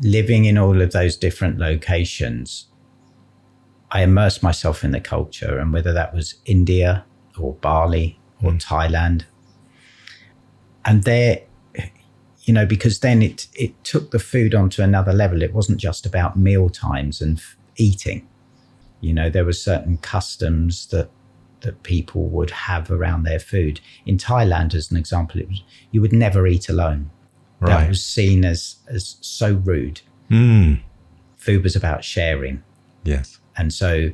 living 0.00 0.44
in 0.44 0.58
all 0.58 0.80
of 0.80 0.92
those 0.92 1.16
different 1.16 1.58
locations, 1.58 2.66
I 3.90 4.02
immersed 4.02 4.42
myself 4.42 4.82
in 4.82 4.90
the 4.90 5.00
culture, 5.00 5.58
and 5.58 5.72
whether 5.72 5.92
that 5.92 6.14
was 6.14 6.34
India 6.46 7.04
or 7.38 7.54
Bali 7.54 8.18
or 8.42 8.52
hmm. 8.52 8.58
Thailand, 8.58 9.24
and 10.84 11.04
there 11.04 11.42
you 12.44 12.52
know, 12.52 12.66
because 12.66 13.00
then 13.00 13.22
it 13.22 13.46
it 13.54 13.72
took 13.84 14.10
the 14.10 14.18
food 14.18 14.54
onto 14.54 14.82
another 14.82 15.12
level. 15.12 15.42
It 15.42 15.54
wasn't 15.54 15.78
just 15.78 16.04
about 16.06 16.38
meal 16.38 16.68
times 16.68 17.20
and 17.20 17.38
f- 17.38 17.56
eating. 17.76 18.28
You 19.00 19.14
know, 19.14 19.30
there 19.30 19.44
were 19.44 19.52
certain 19.52 19.98
customs 19.98 20.86
that 20.88 21.10
that 21.64 21.82
people 21.82 22.28
would 22.28 22.50
have 22.50 22.90
around 22.90 23.24
their 23.24 23.40
food. 23.40 23.80
In 24.06 24.16
Thailand, 24.16 24.74
as 24.74 24.90
an 24.90 24.96
example, 24.96 25.40
it 25.40 25.48
was 25.48 25.62
you 25.90 26.00
would 26.00 26.12
never 26.12 26.46
eat 26.46 26.68
alone. 26.68 27.10
That 27.60 27.88
was 27.88 28.04
seen 28.04 28.44
as 28.44 28.76
as 28.88 29.16
so 29.20 29.54
rude. 29.54 30.02
Mm. 30.30 30.80
Food 31.36 31.62
was 31.62 31.74
about 31.76 32.04
sharing, 32.04 32.62
Yes. 33.04 33.38
and 33.56 33.72
so 33.72 34.10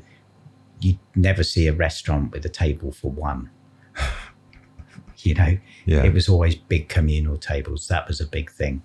you'd 0.81 0.99
never 1.15 1.43
see 1.45 1.67
a 1.67 1.73
restaurant 1.73 2.33
with 2.33 2.45
a 2.47 2.49
table 2.49 2.91
for 2.93 3.11
one. 3.11 3.51
you 5.19 5.35
know, 5.35 5.57
Yeah. 5.85 6.05
it 6.05 6.13
was 6.15 6.29
always 6.29 6.55
big 6.55 6.89
communal 6.89 7.37
tables. 7.37 7.89
That 7.89 8.07
was 8.09 8.21
a 8.21 8.27
big 8.27 8.51
thing. 8.51 8.83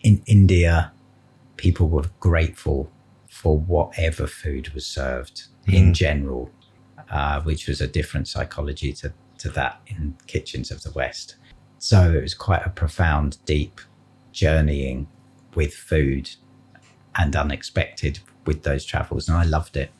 In 0.00 0.22
India, 0.26 0.92
people 1.56 1.88
were 1.88 2.06
grateful 2.20 2.90
for 3.28 3.58
whatever 3.58 4.26
food 4.26 4.70
was 4.70 4.86
served 4.86 5.44
in 5.66 5.92
general, 5.94 6.50
uh, 7.10 7.40
which 7.42 7.68
was 7.68 7.80
a 7.80 7.86
different 7.86 8.28
psychology 8.28 8.92
to, 8.92 9.12
to 9.38 9.48
that 9.50 9.80
in 9.86 10.16
kitchens 10.26 10.70
of 10.70 10.82
the 10.82 10.90
West. 10.90 11.36
So 11.78 12.12
it 12.12 12.22
was 12.22 12.34
quite 12.34 12.64
a 12.66 12.70
profound, 12.70 13.38
deep 13.44 13.80
journeying 14.32 15.08
with 15.54 15.74
food 15.74 16.30
and 17.14 17.34
unexpected 17.34 18.20
with 18.44 18.62
those 18.62 18.84
travels. 18.84 19.28
And 19.28 19.36
I 19.36 19.44
loved 19.44 19.76
it. 19.76 19.90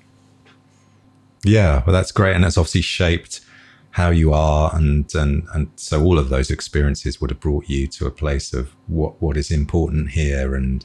Yeah, 1.44 1.82
well, 1.86 1.92
that's 1.92 2.12
great, 2.12 2.34
and 2.34 2.44
that's 2.44 2.58
obviously 2.58 2.80
shaped 2.80 3.40
how 3.92 4.10
you 4.10 4.32
are, 4.32 4.74
and 4.74 5.12
and 5.14 5.46
and 5.54 5.70
so 5.76 6.02
all 6.02 6.18
of 6.18 6.28
those 6.28 6.50
experiences 6.50 7.20
would 7.20 7.30
have 7.30 7.40
brought 7.40 7.68
you 7.68 7.86
to 7.86 8.06
a 8.06 8.10
place 8.10 8.52
of 8.52 8.74
what 8.88 9.22
what 9.22 9.36
is 9.36 9.50
important 9.50 10.10
here, 10.10 10.54
and 10.56 10.84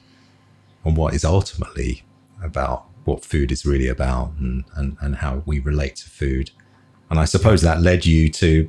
and 0.85 0.95
what 0.95 1.13
is 1.13 1.25
ultimately 1.25 2.03
about 2.43 2.85
what 3.05 3.25
food 3.25 3.51
is 3.51 3.65
really 3.65 3.87
about, 3.87 4.33
and 4.39 4.63
and 4.75 4.97
and 5.01 5.17
how 5.17 5.43
we 5.45 5.59
relate 5.59 5.95
to 5.97 6.09
food, 6.09 6.51
and 7.09 7.19
I 7.19 7.25
suppose 7.25 7.61
that 7.61 7.81
led 7.81 8.05
you 8.05 8.29
to. 8.29 8.67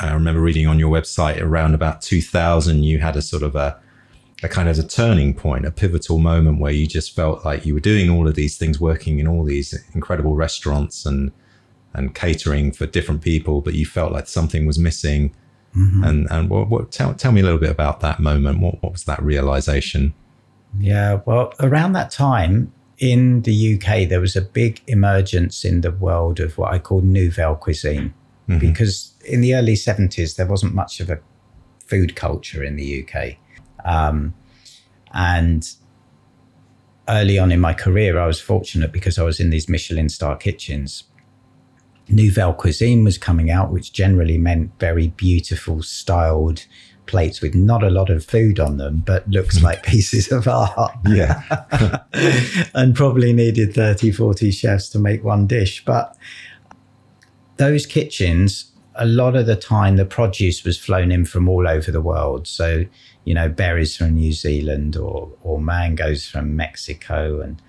I 0.00 0.12
remember 0.12 0.40
reading 0.40 0.66
on 0.66 0.78
your 0.78 0.90
website 0.90 1.38
around 1.38 1.74
about 1.74 2.00
2000, 2.00 2.82
you 2.82 2.98
had 2.98 3.14
a 3.14 3.20
sort 3.20 3.42
of 3.42 3.54
a 3.54 3.78
a 4.42 4.48
kind 4.48 4.68
of 4.68 4.78
a 4.78 4.82
turning 4.82 5.34
point, 5.34 5.64
a 5.64 5.70
pivotal 5.70 6.18
moment 6.18 6.60
where 6.60 6.72
you 6.72 6.86
just 6.86 7.14
felt 7.14 7.44
like 7.44 7.64
you 7.64 7.74
were 7.74 7.80
doing 7.80 8.10
all 8.10 8.28
of 8.28 8.34
these 8.34 8.56
things, 8.58 8.80
working 8.80 9.18
in 9.18 9.26
all 9.26 9.44
these 9.44 9.74
incredible 9.94 10.34
restaurants 10.34 11.06
and 11.06 11.32
and 11.94 12.14
catering 12.14 12.72
for 12.72 12.86
different 12.86 13.22
people, 13.22 13.62
but 13.62 13.72
you 13.72 13.86
felt 13.86 14.12
like 14.12 14.28
something 14.28 14.66
was 14.66 14.78
missing. 14.78 15.34
Mm-hmm. 15.74 16.04
And 16.04 16.28
and 16.30 16.50
what, 16.50 16.68
what 16.68 16.92
tell 16.92 17.14
tell 17.14 17.32
me 17.32 17.40
a 17.40 17.44
little 17.44 17.58
bit 17.58 17.70
about 17.70 18.00
that 18.00 18.20
moment. 18.20 18.60
What 18.60 18.82
what 18.82 18.92
was 18.92 19.04
that 19.04 19.22
realization? 19.22 20.14
Yeah, 20.78 21.20
well, 21.24 21.54
around 21.60 21.92
that 21.92 22.10
time 22.10 22.72
in 22.98 23.42
the 23.42 23.74
UK, 23.74 24.08
there 24.08 24.20
was 24.20 24.36
a 24.36 24.40
big 24.42 24.80
emergence 24.86 25.64
in 25.64 25.82
the 25.82 25.90
world 25.90 26.40
of 26.40 26.56
what 26.56 26.72
I 26.72 26.78
call 26.78 27.02
nouvelle 27.02 27.56
cuisine. 27.56 28.14
Because 28.58 29.14
in 29.24 29.40
the 29.40 29.54
early 29.54 29.74
70s, 29.74 30.36
there 30.36 30.46
wasn't 30.46 30.74
much 30.74 31.00
of 31.00 31.10
a 31.10 31.18
food 31.84 32.16
culture 32.16 32.62
in 32.62 32.76
the 32.76 33.04
UK. 33.04 33.36
Um, 33.84 34.34
and 35.12 35.68
early 37.08 37.38
on 37.38 37.52
in 37.52 37.60
my 37.60 37.74
career, 37.74 38.18
I 38.18 38.26
was 38.26 38.40
fortunate 38.40 38.92
because 38.92 39.18
I 39.18 39.22
was 39.22 39.40
in 39.40 39.50
these 39.50 39.68
Michelin 39.68 40.08
star 40.08 40.36
kitchens. 40.36 41.04
Nouvelle 42.08 42.54
cuisine 42.54 43.02
was 43.02 43.18
coming 43.18 43.50
out, 43.50 43.72
which 43.72 43.92
generally 43.92 44.38
meant 44.38 44.70
very 44.78 45.08
beautiful, 45.08 45.82
styled 45.82 46.64
plates 47.06 47.40
with 47.40 47.54
not 47.54 47.82
a 47.82 47.90
lot 47.90 48.10
of 48.10 48.24
food 48.24 48.58
on 48.60 48.76
them, 48.76 49.02
but 49.06 49.28
looks 49.28 49.62
like 49.62 49.82
pieces 49.84 50.30
of 50.32 50.48
art 50.48 50.92
Yeah, 51.06 51.42
and 52.74 52.94
probably 52.94 53.32
needed 53.32 53.74
30, 53.74 54.12
40 54.12 54.50
chefs 54.50 54.88
to 54.90 54.98
make 54.98 55.24
one 55.24 55.46
dish. 55.46 55.84
But 55.84 56.16
those 57.56 57.86
kitchens, 57.86 58.72
a 58.94 59.06
lot 59.06 59.36
of 59.36 59.46
the 59.46 59.56
time, 59.56 59.96
the 59.96 60.04
produce 60.04 60.64
was 60.64 60.78
flown 60.78 61.10
in 61.10 61.24
from 61.24 61.48
all 61.48 61.68
over 61.68 61.90
the 61.90 62.00
world. 62.00 62.46
So, 62.46 62.84
you 63.24 63.34
know, 63.34 63.48
berries 63.48 63.96
from 63.96 64.14
New 64.14 64.32
Zealand 64.32 64.96
or, 64.96 65.30
or 65.42 65.60
mangoes 65.60 66.26
from 66.26 66.56
Mexico. 66.56 67.40
And 67.40 67.60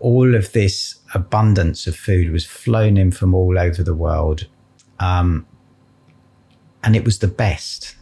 all 0.00 0.34
of 0.34 0.52
this 0.52 0.96
abundance 1.14 1.86
of 1.86 1.96
food 1.96 2.30
was 2.30 2.44
flown 2.44 2.96
in 2.96 3.10
from 3.10 3.34
all 3.34 3.58
over 3.58 3.82
the 3.82 3.94
world. 3.94 4.46
Um, 5.00 5.46
and 6.82 6.96
it 6.96 7.04
was 7.04 7.18
the 7.18 7.28
best. 7.28 7.96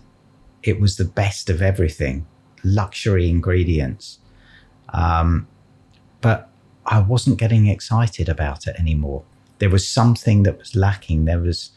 It 0.67 0.81
was 0.81 0.97
the 0.97 1.05
best 1.05 1.51
of 1.51 1.63
everything, 1.63 2.27
luxury 2.65 3.29
ingredients. 3.29 4.19
Um, 4.93 5.47
but 6.21 6.51
I 6.87 7.01
wasn't 7.01 7.39
getting 7.39 7.67
excited 7.67 8.29
about 8.29 8.67
it 8.67 8.77
anymore. 8.79 9.25
There 9.59 9.71
was 9.71 9.89
something 9.89 10.43
that 10.45 10.59
was 10.59 10.77
lacking. 10.77 11.25
There 11.25 11.41
was, 11.41 11.71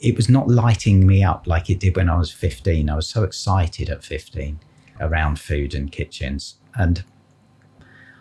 it 0.00 0.16
was 0.16 0.28
not 0.28 0.48
lighting 0.48 1.06
me 1.06 1.22
up 1.24 1.46
like 1.46 1.70
it 1.70 1.80
did 1.80 1.96
when 1.96 2.08
I 2.08 2.16
was 2.16 2.30
15. 2.30 2.88
I 2.88 2.96
was 2.96 3.08
so 3.08 3.22
excited 3.22 3.90
at 3.90 4.04
15 4.04 4.60
around 5.00 5.40
food 5.40 5.74
and 5.74 5.90
kitchens. 5.90 6.56
And 6.74 7.04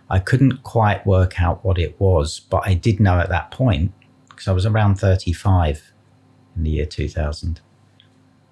I 0.10 0.20
couldn't 0.20 0.63
quite 0.63 1.06
work 1.06 1.42
out 1.42 1.63
what 1.63 1.78
it 1.78 2.00
was, 2.00 2.40
but 2.40 2.63
I 2.66 2.74
did 2.74 3.00
know 3.00 3.20
at 3.20 3.30
that 3.30 3.52
point, 3.52 3.92
because 4.30 4.48
I 4.48 4.52
was 4.52 4.66
around 4.66 4.96
35 4.96 5.94
in 6.56 6.63
the 6.63 6.70
year 6.70 6.86
2000. 6.86 7.62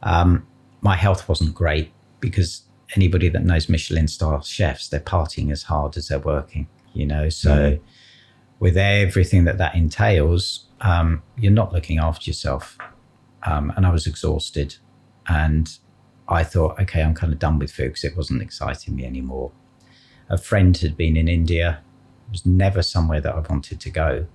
Um, 0.03 0.47
my 0.81 0.95
health 0.95 1.29
wasn't 1.29 1.53
great 1.53 1.91
because 2.19 2.63
anybody 2.95 3.29
that 3.29 3.43
knows 3.43 3.69
Michelin 3.69 4.07
star 4.07 4.43
chefs, 4.43 4.89
they're 4.89 4.99
partying 4.99 5.51
as 5.51 5.63
hard 5.63 5.97
as 5.97 6.09
they're 6.09 6.19
working, 6.19 6.67
you 6.93 7.05
know. 7.05 7.29
So, 7.29 7.49
mm. 7.49 7.79
with 8.59 8.77
everything 8.77 9.45
that 9.45 9.57
that 9.57 9.75
entails, 9.75 10.65
um, 10.81 11.21
you're 11.37 11.51
not 11.51 11.71
looking 11.71 11.99
after 11.99 12.29
yourself. 12.29 12.77
Um, 13.43 13.71
and 13.75 13.85
I 13.85 13.91
was 13.91 14.05
exhausted. 14.07 14.75
And 15.27 15.69
I 16.27 16.43
thought, 16.43 16.79
okay, 16.79 17.01
I'm 17.01 17.13
kind 17.13 17.31
of 17.33 17.39
done 17.39 17.59
with 17.59 17.71
food 17.71 17.89
because 17.89 18.03
it 18.03 18.17
wasn't 18.17 18.41
exciting 18.41 18.95
me 18.95 19.05
anymore. 19.05 19.51
A 20.29 20.37
friend 20.37 20.75
had 20.77 20.97
been 20.97 21.17
in 21.17 21.27
India. 21.27 21.81
It 22.27 22.31
was 22.31 22.45
never 22.45 22.81
somewhere 22.81 23.21
that 23.21 23.33
I 23.33 23.39
wanted 23.39 23.79
to 23.81 23.89
go. 23.89 24.27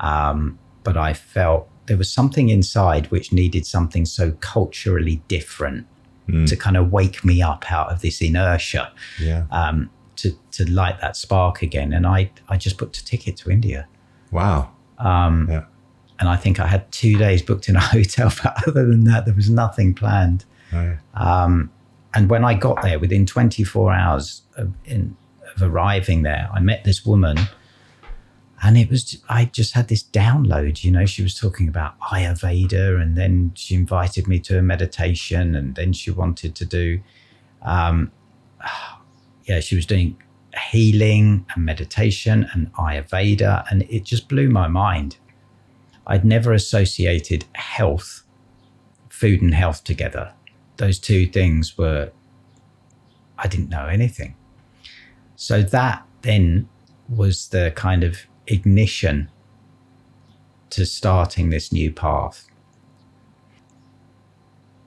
Um, 0.00 0.58
but 0.82 0.96
I 0.96 1.12
felt 1.14 1.68
there 1.86 1.96
was 1.96 2.10
something 2.10 2.48
inside 2.48 3.10
which 3.10 3.32
needed 3.32 3.66
something 3.66 4.04
so 4.04 4.32
culturally 4.40 5.22
different 5.28 5.86
mm. 6.28 6.48
to 6.48 6.56
kind 6.56 6.76
of 6.76 6.92
wake 6.92 7.24
me 7.24 7.42
up 7.42 7.70
out 7.70 7.90
of 7.92 8.00
this 8.00 8.20
inertia. 8.20 8.92
Yeah. 9.20 9.46
Um, 9.50 9.90
to, 10.16 10.32
to 10.52 10.70
light 10.70 11.00
that 11.00 11.16
spark 11.16 11.62
again. 11.62 11.92
And 11.92 12.06
I, 12.06 12.30
I 12.48 12.56
just 12.56 12.78
booked 12.78 12.96
a 12.96 13.04
ticket 13.04 13.36
to 13.38 13.50
India. 13.50 13.86
Wow. 14.30 14.70
Um, 14.98 15.46
yeah. 15.50 15.64
And 16.18 16.28
I 16.28 16.36
think 16.36 16.58
I 16.58 16.66
had 16.66 16.90
two 16.90 17.18
days 17.18 17.42
booked 17.42 17.68
in 17.68 17.76
a 17.76 17.80
hotel, 17.94 18.32
but 18.42 18.66
other 18.66 18.86
than 18.86 19.04
that, 19.04 19.26
there 19.26 19.34
was 19.34 19.50
nothing 19.50 19.94
planned. 19.94 20.44
Oh, 20.72 20.96
um, 21.14 21.70
and 22.14 22.30
when 22.30 22.44
I 22.44 22.54
got 22.54 22.82
there, 22.82 22.98
within 22.98 23.26
24 23.26 23.92
hours 23.92 24.42
of, 24.56 24.72
in, 24.86 25.16
of 25.54 25.62
arriving 25.62 26.22
there, 26.22 26.48
I 26.52 26.60
met 26.60 26.84
this 26.84 27.04
woman 27.04 27.36
and 28.66 28.76
it 28.76 28.90
was 28.90 29.22
i 29.28 29.44
just 29.44 29.74
had 29.74 29.88
this 29.88 30.02
download 30.02 30.82
you 30.82 30.90
know 30.90 31.06
she 31.06 31.22
was 31.22 31.34
talking 31.34 31.68
about 31.68 31.98
ayurveda 32.00 33.00
and 33.00 33.16
then 33.16 33.52
she 33.54 33.74
invited 33.74 34.26
me 34.26 34.38
to 34.38 34.58
a 34.58 34.62
meditation 34.62 35.54
and 35.54 35.74
then 35.76 35.92
she 35.92 36.10
wanted 36.10 36.54
to 36.54 36.64
do 36.64 37.00
um, 37.62 38.10
yeah 39.44 39.60
she 39.60 39.76
was 39.76 39.86
doing 39.86 40.16
healing 40.56 41.46
and 41.54 41.64
meditation 41.64 42.48
and 42.52 42.72
ayurveda 42.74 43.64
and 43.70 43.82
it 43.82 44.04
just 44.04 44.28
blew 44.28 44.48
my 44.48 44.68
mind. 44.68 45.16
I'd 46.06 46.24
never 46.24 46.52
associated 46.52 47.44
health 47.54 48.22
food 49.08 49.42
and 49.42 49.54
health 49.54 49.84
together. 49.84 50.32
Those 50.76 50.98
two 50.98 51.26
things 51.26 51.76
were 51.78 52.12
i 53.38 53.46
didn't 53.46 53.68
know 53.68 53.86
anything. 53.86 54.34
So 55.36 55.62
that 55.62 56.06
then 56.22 56.68
was 57.08 57.48
the 57.48 57.72
kind 57.76 58.02
of 58.02 58.26
ignition 58.46 59.30
to 60.70 60.84
starting 60.84 61.50
this 61.50 61.72
new 61.72 61.92
path. 61.92 62.48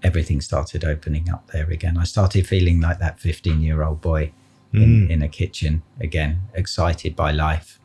Everything 0.02 0.40
started 0.42 0.86
opening 0.86 1.30
up 1.30 1.52
there 1.52 1.70
again. 1.70 1.98
I 1.98 2.04
started 2.04 2.48
feeling 2.48 2.80
like 2.80 3.00
that 3.00 3.20
15 3.20 3.62
year 3.62 3.84
old 3.84 4.02
boy 4.02 4.32
in, 4.74 5.08
mm. 5.08 5.10
in 5.10 5.22
a 5.22 5.28
kitchen 5.28 5.82
again, 6.00 6.42
excited 6.54 7.16
by 7.16 7.32
life. 7.32 7.80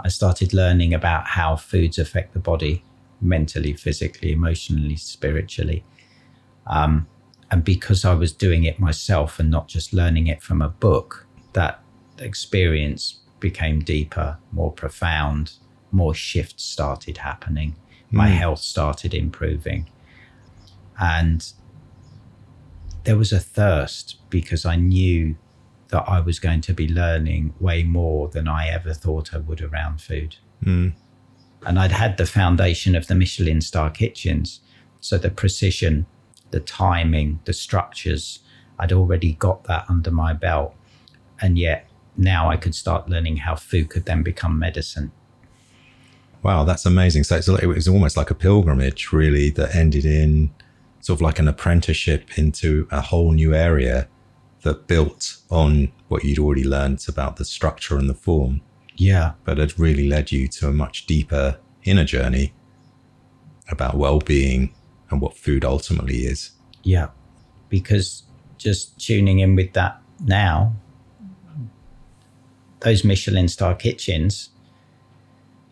I 0.00 0.08
started 0.08 0.52
learning 0.52 0.92
about 0.92 1.28
how 1.28 1.56
foods 1.56 1.98
affect 1.98 2.32
the 2.34 2.40
body 2.40 2.82
mentally, 3.20 3.72
physically, 3.72 4.32
emotionally, 4.32 4.96
spiritually. 4.96 5.84
Um, 6.66 7.06
and 7.50 7.62
because 7.62 8.04
I 8.04 8.14
was 8.14 8.32
doing 8.32 8.64
it 8.64 8.80
myself 8.80 9.38
and 9.38 9.50
not 9.50 9.68
just 9.68 9.92
learning 9.92 10.26
it 10.26 10.42
from 10.42 10.60
a 10.60 10.68
book, 10.68 11.26
that 11.52 11.82
experience 12.18 13.20
became 13.44 13.80
deeper, 13.80 14.38
more 14.52 14.72
profound, 14.72 15.52
more 15.92 16.14
shifts 16.14 16.64
started 16.64 17.18
happening. 17.18 17.76
My 18.10 18.30
mm. 18.30 18.38
health 18.38 18.60
started 18.60 19.12
improving. 19.12 19.90
And 20.98 21.46
there 23.04 23.18
was 23.18 23.32
a 23.34 23.38
thirst 23.38 24.16
because 24.30 24.64
I 24.64 24.76
knew 24.76 25.36
that 25.88 26.04
I 26.08 26.20
was 26.20 26.38
going 26.38 26.62
to 26.62 26.72
be 26.72 26.88
learning 26.88 27.52
way 27.60 27.82
more 27.82 28.28
than 28.28 28.48
I 28.48 28.68
ever 28.68 28.94
thought 28.94 29.34
I 29.34 29.38
would 29.38 29.60
around 29.60 30.00
food. 30.00 30.36
Mm. 30.64 30.94
And 31.66 31.78
I'd 31.78 31.92
had 31.92 32.16
the 32.16 32.24
foundation 32.24 32.96
of 32.96 33.08
the 33.08 33.14
Michelin 33.14 33.60
star 33.60 33.90
kitchens. 33.90 34.60
So 35.00 35.18
the 35.18 35.28
precision, 35.30 36.06
the 36.50 36.60
timing, 36.60 37.40
the 37.44 37.52
structures, 37.52 38.38
I'd 38.78 38.94
already 38.94 39.34
got 39.34 39.64
that 39.64 39.84
under 39.90 40.10
my 40.10 40.32
belt. 40.32 40.74
And 41.42 41.58
yet 41.58 41.90
now 42.16 42.50
I 42.50 42.56
could 42.56 42.74
start 42.74 43.08
learning 43.08 43.38
how 43.38 43.56
food 43.56 43.90
could 43.90 44.06
then 44.06 44.22
become 44.22 44.58
medicine. 44.58 45.12
Wow, 46.42 46.64
that's 46.64 46.84
amazing. 46.84 47.24
So 47.24 47.36
it 47.56 47.66
was 47.66 47.88
almost 47.88 48.16
like 48.16 48.30
a 48.30 48.34
pilgrimage, 48.34 49.12
really, 49.12 49.50
that 49.50 49.74
ended 49.74 50.04
in 50.04 50.50
sort 51.00 51.18
of 51.18 51.22
like 51.22 51.38
an 51.38 51.48
apprenticeship 51.48 52.38
into 52.38 52.86
a 52.90 53.00
whole 53.00 53.32
new 53.32 53.54
area 53.54 54.08
that 54.62 54.86
built 54.86 55.36
on 55.50 55.92
what 56.08 56.24
you'd 56.24 56.38
already 56.38 56.64
learned 56.64 57.04
about 57.08 57.36
the 57.36 57.44
structure 57.44 57.96
and 57.96 58.08
the 58.08 58.14
form. 58.14 58.60
Yeah. 58.96 59.32
But 59.44 59.58
it 59.58 59.78
really 59.78 60.08
led 60.08 60.32
you 60.32 60.48
to 60.48 60.68
a 60.68 60.72
much 60.72 61.06
deeper 61.06 61.58
inner 61.82 62.04
journey 62.04 62.52
about 63.70 63.96
well 63.96 64.18
being 64.18 64.74
and 65.10 65.20
what 65.20 65.36
food 65.36 65.64
ultimately 65.64 66.18
is. 66.18 66.52
Yeah. 66.82 67.08
Because 67.68 68.22
just 68.58 68.98
tuning 68.98 69.40
in 69.40 69.56
with 69.56 69.72
that 69.72 70.00
now 70.24 70.74
those 72.84 73.02
Michelin 73.02 73.48
star 73.48 73.74
kitchens, 73.74 74.50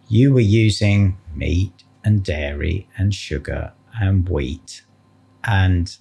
you 0.09 0.33
were 0.33 0.41
using 0.41 1.17
meat 1.35 1.85
and 2.05 2.25
dairy 2.25 2.89
and 2.99 3.15
sugar 3.15 3.73
and 4.01 4.29
wheat. 4.29 4.83
And 5.45 5.97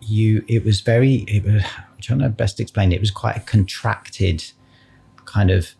you, 0.00 0.44
it 0.48 0.64
was 0.64 0.80
very, 0.80 1.16
it 1.28 1.44
was, 1.44 1.62
I'm 1.64 2.00
trying 2.00 2.20
to 2.20 2.28
best 2.28 2.60
explain 2.60 2.92
it, 2.92 2.96
it 2.96 3.00
was 3.00 3.10
quite 3.10 3.36
a 3.36 3.40
contracted 3.40 4.44
kind 5.24 5.50
of 5.50 5.74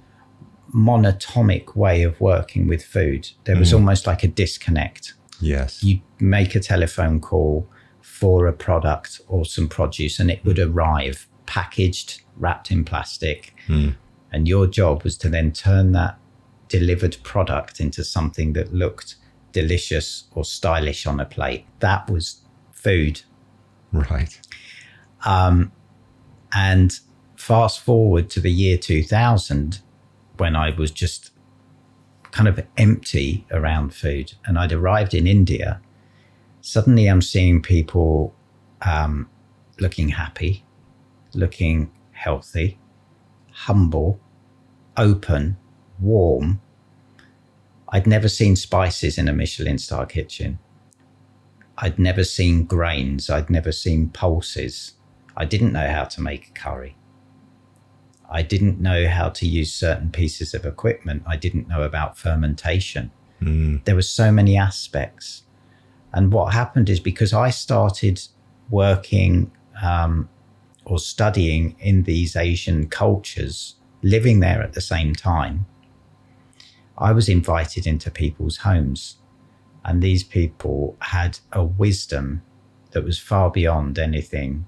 monatomic 0.74 1.76
way 1.76 2.02
of 2.02 2.20
working 2.20 2.66
with 2.66 2.84
food. 2.84 3.30
There 3.44 3.56
was 3.56 3.70
mm. 3.70 3.74
almost 3.74 4.06
like 4.06 4.22
a 4.22 4.28
disconnect. 4.28 5.14
Yes. 5.40 5.82
You 5.82 6.00
make 6.18 6.54
a 6.54 6.60
telephone 6.60 7.20
call 7.20 7.68
for 8.00 8.46
a 8.46 8.52
product 8.52 9.20
or 9.28 9.44
some 9.44 9.68
produce 9.68 10.18
and 10.18 10.30
it 10.30 10.44
would 10.44 10.58
arrive 10.58 11.26
packaged, 11.46 12.22
wrapped 12.36 12.70
in 12.70 12.84
plastic. 12.84 13.54
Mm. 13.68 13.96
And 14.32 14.48
your 14.48 14.66
job 14.66 15.02
was 15.02 15.16
to 15.18 15.28
then 15.28 15.52
turn 15.52 15.92
that 15.92 16.18
delivered 16.68 17.18
product 17.22 17.80
into 17.80 18.02
something 18.02 18.54
that 18.54 18.72
looked 18.72 19.16
delicious 19.52 20.24
or 20.32 20.44
stylish 20.44 21.06
on 21.06 21.20
a 21.20 21.26
plate. 21.26 21.66
That 21.80 22.10
was 22.10 22.42
food. 22.72 23.22
Right. 23.92 24.40
Um, 25.24 25.72
and 26.54 26.98
fast 27.36 27.80
forward 27.80 28.30
to 28.30 28.40
the 28.40 28.50
year 28.50 28.78
2000, 28.78 29.80
when 30.38 30.56
I 30.56 30.70
was 30.70 30.90
just 30.90 31.30
kind 32.30 32.48
of 32.48 32.64
empty 32.78 33.46
around 33.50 33.94
food 33.94 34.32
and 34.46 34.58
I'd 34.58 34.72
arrived 34.72 35.12
in 35.14 35.26
India, 35.26 35.80
suddenly 36.62 37.06
I'm 37.06 37.22
seeing 37.22 37.60
people 37.60 38.34
um, 38.80 39.28
looking 39.78 40.08
happy, 40.08 40.64
looking 41.34 41.90
healthy, 42.12 42.78
humble, 43.50 44.20
open, 44.96 45.56
warm. 46.00 46.60
I'd 47.88 48.06
never 48.06 48.28
seen 48.28 48.56
spices 48.56 49.18
in 49.18 49.28
a 49.28 49.32
Michelin 49.32 49.78
star 49.78 50.06
kitchen. 50.06 50.58
I'd 51.78 51.98
never 51.98 52.24
seen 52.24 52.64
grains. 52.64 53.28
I'd 53.28 53.50
never 53.50 53.72
seen 53.72 54.08
pulses. 54.10 54.92
I 55.36 55.44
didn't 55.44 55.72
know 55.72 55.88
how 55.88 56.04
to 56.04 56.20
make 56.20 56.48
a 56.48 56.52
curry. 56.52 56.96
I 58.30 58.42
didn't 58.42 58.80
know 58.80 59.08
how 59.08 59.28
to 59.30 59.46
use 59.46 59.74
certain 59.74 60.10
pieces 60.10 60.54
of 60.54 60.64
equipment. 60.64 61.22
I 61.26 61.36
didn't 61.36 61.68
know 61.68 61.82
about 61.82 62.16
fermentation. 62.16 63.10
There 63.84 63.94
were 63.94 64.02
so 64.02 64.32
many 64.32 64.56
aspects. 64.56 65.42
And 66.14 66.32
what 66.32 66.54
happened 66.54 66.88
is 66.88 67.00
because 67.00 67.32
I 67.32 67.50
started 67.50 68.22
working 68.70 69.50
um, 69.82 70.28
or 70.84 70.98
studying 70.98 71.76
in 71.78 72.02
these 72.02 72.36
Asian 72.36 72.88
cultures, 72.88 73.76
living 74.02 74.40
there 74.40 74.62
at 74.62 74.72
the 74.72 74.80
same 74.80 75.14
time, 75.14 75.66
I 76.98 77.12
was 77.12 77.28
invited 77.28 77.86
into 77.86 78.10
people's 78.10 78.58
homes. 78.58 79.16
And 79.84 80.00
these 80.00 80.22
people 80.22 80.96
had 81.00 81.40
a 81.52 81.64
wisdom 81.64 82.42
that 82.92 83.04
was 83.04 83.18
far 83.18 83.50
beyond 83.50 83.98
anything 83.98 84.66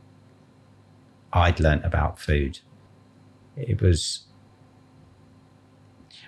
I'd 1.33 1.61
learnt 1.61 1.85
about 1.85 2.18
food. 2.18 2.61
It 3.57 3.83
was, 3.83 4.24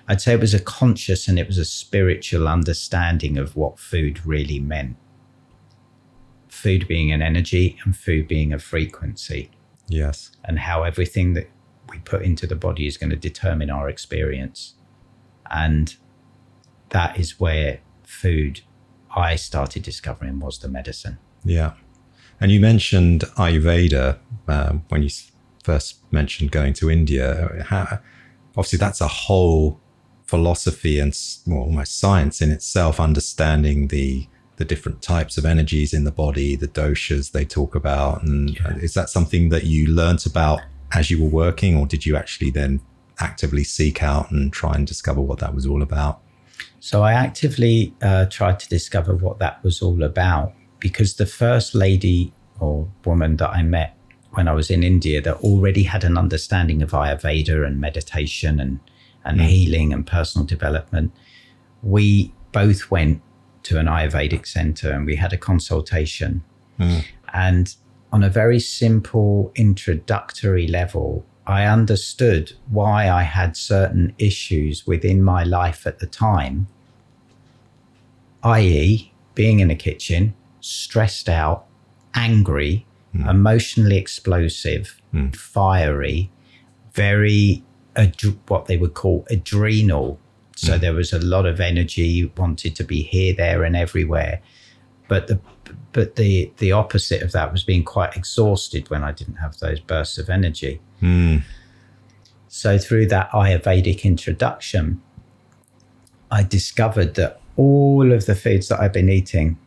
I'd 0.08 0.20
say 0.20 0.34
it 0.34 0.40
was 0.40 0.54
a 0.54 0.60
conscious 0.60 1.28
and 1.28 1.38
it 1.38 1.46
was 1.46 1.58
a 1.58 1.64
spiritual 1.64 2.48
understanding 2.48 3.38
of 3.38 3.56
what 3.56 3.78
food 3.78 4.24
really 4.26 4.60
meant. 4.60 4.96
Food 6.48 6.88
being 6.88 7.12
an 7.12 7.22
energy 7.22 7.78
and 7.84 7.96
food 7.96 8.26
being 8.26 8.52
a 8.52 8.58
frequency, 8.58 9.50
Yes. 9.88 10.30
and 10.44 10.58
how 10.58 10.82
everything 10.82 11.34
that 11.34 11.48
we 11.90 11.98
put 11.98 12.22
into 12.22 12.46
the 12.46 12.56
body 12.56 12.86
is 12.86 12.96
going 12.96 13.10
to 13.10 13.16
determine 13.16 13.70
our 13.70 13.88
experience. 13.88 14.74
And 15.50 15.94
that 16.90 17.18
is 17.18 17.38
where 17.38 17.80
food 18.04 18.60
I 19.14 19.36
started 19.36 19.82
discovering 19.82 20.40
was 20.40 20.58
the 20.58 20.68
medicine. 20.68 21.18
Yeah. 21.44 21.74
And 22.40 22.50
you 22.50 22.60
mentioned 22.60 23.22
Ayurveda 23.36 24.18
um, 24.48 24.84
when 24.88 25.02
you 25.02 25.10
first 25.64 26.00
mentioned 26.12 26.50
going 26.50 26.74
to 26.74 26.90
India. 26.90 27.64
How, 27.66 28.00
obviously, 28.56 28.78
that's 28.78 29.00
a 29.00 29.08
whole 29.08 29.80
philosophy 30.26 30.98
and 30.98 31.16
well, 31.46 31.60
almost 31.60 31.98
science 31.98 32.40
in 32.40 32.50
itself, 32.50 33.00
understanding 33.00 33.88
the 33.88 34.26
the 34.56 34.64
different 34.64 35.02
types 35.02 35.36
of 35.36 35.44
energies 35.44 35.92
in 35.92 36.04
the 36.04 36.12
body, 36.12 36.56
the 36.56 36.68
doshas 36.68 37.32
they 37.32 37.44
talk 37.44 37.74
about. 37.74 38.22
And 38.22 38.58
uh, 38.64 38.70
is 38.76 38.94
that 38.94 39.10
something 39.10 39.50
that 39.50 39.64
you 39.64 39.86
learnt 39.86 40.26
about 40.26 40.60
as 40.92 41.10
you 41.10 41.22
were 41.22 41.30
working, 41.30 41.76
or 41.76 41.86
did 41.86 42.06
you 42.06 42.16
actually 42.16 42.50
then 42.50 42.80
actively 43.18 43.64
seek 43.64 44.02
out 44.02 44.30
and 44.30 44.52
try 44.52 44.74
and 44.74 44.86
discover 44.86 45.20
what 45.20 45.38
that 45.40 45.54
was 45.54 45.66
all 45.66 45.82
about? 45.82 46.20
So 46.80 47.02
I 47.02 47.12
actively 47.12 47.94
uh, 48.02 48.26
tried 48.26 48.60
to 48.60 48.68
discover 48.68 49.14
what 49.14 49.38
that 49.40 49.62
was 49.64 49.82
all 49.82 50.02
about 50.02 50.52
because 50.78 51.14
the 51.14 51.26
first 51.26 51.74
lady 51.74 52.32
or 52.60 52.88
woman 53.04 53.36
that 53.36 53.50
I 53.50 53.62
met 53.62 53.96
when 54.32 54.48
I 54.48 54.52
was 54.52 54.70
in 54.70 54.82
India 54.82 55.20
that 55.22 55.36
already 55.36 55.82
had 55.82 56.04
an 56.04 56.18
understanding 56.18 56.82
of 56.82 56.90
Ayurveda 56.90 57.66
and 57.66 57.80
meditation 57.80 58.60
and, 58.60 58.78
and 59.24 59.40
healing 59.40 59.92
and 59.92 60.06
personal 60.06 60.46
development, 60.46 61.12
we 61.82 62.32
both 62.52 62.90
went 62.90 63.22
to 63.66 63.78
an 63.78 63.86
Ayurvedic 63.86 64.46
center 64.46 64.92
and 64.92 65.06
we 65.06 65.16
had 65.16 65.32
a 65.32 65.36
consultation. 65.36 66.42
Hmm. 66.78 66.98
And 67.32 67.74
on 68.12 68.22
a 68.22 68.30
very 68.30 68.60
simple 68.60 69.50
introductory 69.56 70.68
level, 70.68 71.26
I 71.46 71.64
understood 71.64 72.52
why 72.68 73.10
I 73.10 73.22
had 73.22 73.56
certain 73.56 74.14
issues 74.18 74.86
within 74.86 75.22
my 75.22 75.42
life 75.42 75.84
at 75.86 75.98
the 75.98 76.06
time, 76.06 76.68
i.e., 78.44 79.12
being 79.34 79.58
in 79.60 79.70
a 79.70 79.76
kitchen, 79.76 80.34
stressed 80.60 81.28
out, 81.28 81.66
angry, 82.14 82.86
hmm. 83.12 83.28
emotionally 83.28 83.98
explosive, 83.98 85.00
hmm. 85.10 85.30
fiery, 85.30 86.30
very 86.92 87.64
ad- 87.96 88.22
what 88.46 88.66
they 88.66 88.76
would 88.76 88.94
call 88.94 89.26
adrenal. 89.28 90.20
So 90.56 90.78
there 90.78 90.94
was 90.94 91.12
a 91.12 91.18
lot 91.18 91.44
of 91.44 91.60
energy, 91.60 92.32
wanted 92.36 92.74
to 92.76 92.84
be 92.84 93.02
here, 93.02 93.34
there, 93.34 93.62
and 93.62 93.76
everywhere. 93.76 94.40
But 95.06 95.28
the 95.28 95.38
but 95.92 96.16
the 96.16 96.50
the 96.56 96.72
opposite 96.72 97.22
of 97.22 97.32
that 97.32 97.52
was 97.52 97.62
being 97.62 97.84
quite 97.84 98.16
exhausted 98.16 98.88
when 98.90 99.04
I 99.04 99.12
didn't 99.12 99.36
have 99.36 99.58
those 99.58 99.80
bursts 99.80 100.18
of 100.18 100.30
energy. 100.30 100.80
Hmm. 101.00 101.38
So 102.48 102.78
through 102.78 103.06
that 103.08 103.30
Ayurvedic 103.30 104.04
introduction, 104.04 105.02
I 106.30 106.42
discovered 106.42 107.14
that 107.16 107.40
all 107.56 108.12
of 108.12 108.26
the 108.26 108.34
foods 108.34 108.68
that 108.68 108.80
I've 108.80 108.92
been 108.92 109.10
eating, 109.10 109.58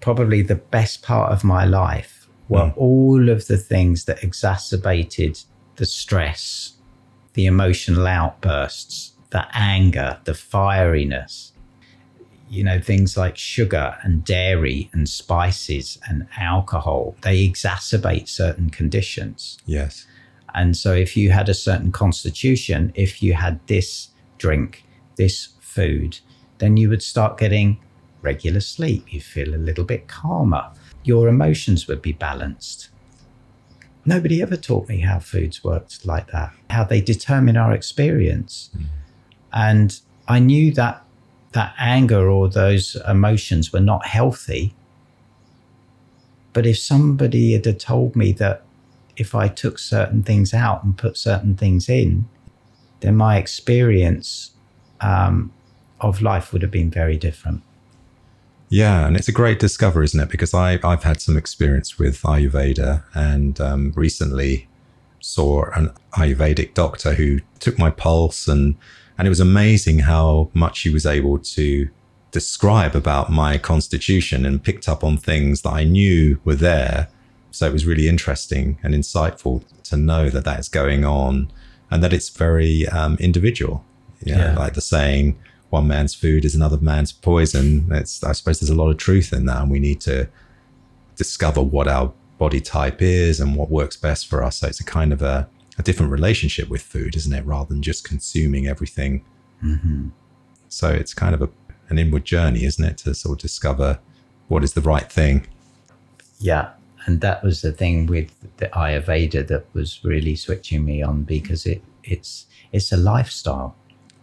probably 0.00 0.42
the 0.42 0.54
best 0.54 1.02
part 1.02 1.32
of 1.32 1.42
my 1.42 1.64
life, 1.64 2.28
were 2.48 2.68
hmm. 2.68 2.78
all 2.78 3.28
of 3.28 3.48
the 3.48 3.58
things 3.58 4.04
that 4.04 4.22
exacerbated 4.22 5.40
the 5.76 5.86
stress, 5.86 6.74
the 7.34 7.46
emotional 7.46 8.06
outbursts, 8.06 9.14
the 9.30 9.46
anger, 9.52 10.18
the 10.24 10.32
fieriness. 10.32 11.52
You 12.50 12.64
know, 12.64 12.80
things 12.80 13.16
like 13.16 13.36
sugar 13.36 13.96
and 14.02 14.24
dairy 14.24 14.88
and 14.92 15.06
spices 15.06 15.98
and 16.08 16.26
alcohol, 16.38 17.14
they 17.20 17.46
exacerbate 17.46 18.26
certain 18.28 18.70
conditions. 18.70 19.58
Yes. 19.66 20.06
And 20.54 20.74
so, 20.74 20.94
if 20.94 21.14
you 21.14 21.30
had 21.30 21.50
a 21.50 21.54
certain 21.54 21.92
constitution, 21.92 22.90
if 22.94 23.22
you 23.22 23.34
had 23.34 23.60
this 23.66 24.08
drink, 24.38 24.84
this 25.16 25.48
food, 25.60 26.18
then 26.56 26.78
you 26.78 26.88
would 26.88 27.02
start 27.02 27.36
getting 27.36 27.78
regular 28.22 28.60
sleep. 28.60 29.12
You 29.12 29.20
feel 29.20 29.54
a 29.54 29.56
little 29.56 29.84
bit 29.84 30.08
calmer. 30.08 30.70
Your 31.04 31.28
emotions 31.28 31.86
would 31.86 32.00
be 32.00 32.12
balanced. 32.12 32.88
Nobody 34.04 34.40
ever 34.40 34.56
taught 34.56 34.88
me 34.88 35.00
how 35.00 35.18
foods 35.18 35.62
worked 35.62 36.06
like 36.06 36.28
that, 36.28 36.52
how 36.70 36.84
they 36.84 37.02
determine 37.02 37.56
our 37.58 37.74
experience. 37.74 38.70
Mm. 38.76 38.84
And 39.52 39.98
I 40.26 40.38
knew 40.38 40.72
that 40.72 41.04
that 41.52 41.74
anger 41.78 42.28
or 42.28 42.48
those 42.48 42.96
emotions 43.08 43.72
were 43.72 43.80
not 43.80 44.06
healthy. 44.06 44.74
But 46.52 46.66
if 46.66 46.78
somebody 46.78 47.52
had 47.52 47.80
told 47.80 48.14
me 48.16 48.32
that 48.32 48.64
if 49.16 49.34
I 49.34 49.48
took 49.48 49.78
certain 49.78 50.22
things 50.22 50.52
out 50.54 50.84
and 50.84 50.96
put 50.96 51.16
certain 51.16 51.56
things 51.56 51.88
in, 51.88 52.28
then 53.00 53.16
my 53.16 53.36
experience 53.36 54.52
um, 55.00 55.52
of 56.00 56.20
life 56.22 56.52
would 56.52 56.62
have 56.62 56.70
been 56.70 56.90
very 56.90 57.16
different. 57.16 57.62
Yeah, 58.70 59.06
and 59.06 59.16
it's 59.16 59.28
a 59.28 59.32
great 59.32 59.58
discovery, 59.58 60.04
isn't 60.04 60.20
it? 60.20 60.28
Because 60.28 60.52
I, 60.52 60.78
I've 60.84 61.02
had 61.02 61.20
some 61.20 61.36
experience 61.36 61.98
with 61.98 62.20
Ayurveda 62.22 63.02
and 63.14 63.58
um, 63.60 63.92
recently 63.96 64.68
saw 65.20 65.64
an 65.74 65.90
Ayurvedic 66.12 66.74
doctor 66.74 67.14
who 67.14 67.40
took 67.60 67.78
my 67.78 67.90
pulse 67.90 68.46
and 68.46 68.76
and 69.18 69.26
it 69.26 69.30
was 69.30 69.40
amazing 69.40 70.00
how 70.00 70.50
much 70.54 70.80
he 70.80 70.90
was 70.90 71.04
able 71.04 71.38
to 71.38 71.88
describe 72.30 72.94
about 72.94 73.30
my 73.30 73.58
constitution 73.58 74.46
and 74.46 74.62
picked 74.62 74.88
up 74.88 75.02
on 75.02 75.16
things 75.16 75.62
that 75.62 75.70
I 75.72 75.84
knew 75.84 76.40
were 76.44 76.54
there. 76.54 77.08
So 77.50 77.66
it 77.66 77.72
was 77.72 77.84
really 77.86 78.08
interesting 78.08 78.78
and 78.82 78.94
insightful 78.94 79.64
to 79.84 79.96
know 79.96 80.28
that 80.30 80.44
that 80.44 80.60
is 80.60 80.68
going 80.68 81.04
on 81.04 81.50
and 81.90 82.02
that 82.02 82.12
it's 82.12 82.28
very 82.28 82.86
um, 82.88 83.16
individual. 83.18 83.84
You 84.24 84.34
know, 84.36 84.44
Yeah. 84.52 84.58
like 84.58 84.74
the 84.74 84.80
saying, 84.82 85.38
one 85.70 85.86
man's 85.88 86.14
food 86.14 86.44
is 86.44 86.54
another 86.54 86.76
man's 86.78 87.12
poison. 87.12 87.88
It's, 87.90 88.22
I 88.22 88.32
suppose 88.32 88.60
there's 88.60 88.70
a 88.70 88.74
lot 88.74 88.90
of 88.90 88.98
truth 88.98 89.32
in 89.32 89.46
that, 89.46 89.62
and 89.62 89.70
we 89.70 89.78
need 89.80 90.00
to 90.02 90.28
discover 91.16 91.62
what 91.62 91.88
our 91.88 92.12
body 92.38 92.60
type 92.60 93.02
is 93.02 93.40
and 93.40 93.56
what 93.56 93.70
works 93.70 93.96
best 93.96 94.26
for 94.28 94.42
us. 94.44 94.56
So 94.58 94.68
it's 94.68 94.80
a 94.80 94.84
kind 94.84 95.12
of 95.12 95.22
a, 95.22 95.48
a 95.78 95.82
different 95.82 96.12
relationship 96.12 96.68
with 96.68 96.82
food, 96.82 97.16
isn't 97.16 97.32
it? 97.32 97.46
Rather 97.46 97.68
than 97.68 97.82
just 97.82 98.04
consuming 98.04 98.66
everything. 98.66 99.24
So 100.68 100.88
it's 100.90 101.14
kind 101.14 101.34
of 101.34 101.42
a, 101.42 101.48
an 101.88 101.98
inward 101.98 102.24
journey, 102.24 102.64
isn't 102.64 102.84
it? 102.84 102.98
To 102.98 103.14
sort 103.14 103.38
of 103.38 103.42
discover 103.42 103.98
what 104.48 104.64
is 104.64 104.74
the 104.74 104.80
right 104.80 105.10
thing. 105.10 105.46
Yeah. 106.38 106.70
And 107.06 107.20
that 107.20 107.42
was 107.42 107.62
the 107.62 107.72
thing 107.72 108.06
with 108.06 108.30
the 108.58 108.66
Ayurveda 108.66 109.46
that 109.46 109.64
was 109.72 110.04
really 110.04 110.36
switching 110.36 110.84
me 110.84 111.02
on 111.02 111.22
because 111.22 111.64
it 111.64 111.82
it's 112.04 112.46
it's 112.72 112.92
a 112.92 112.96
lifestyle. 112.96 113.74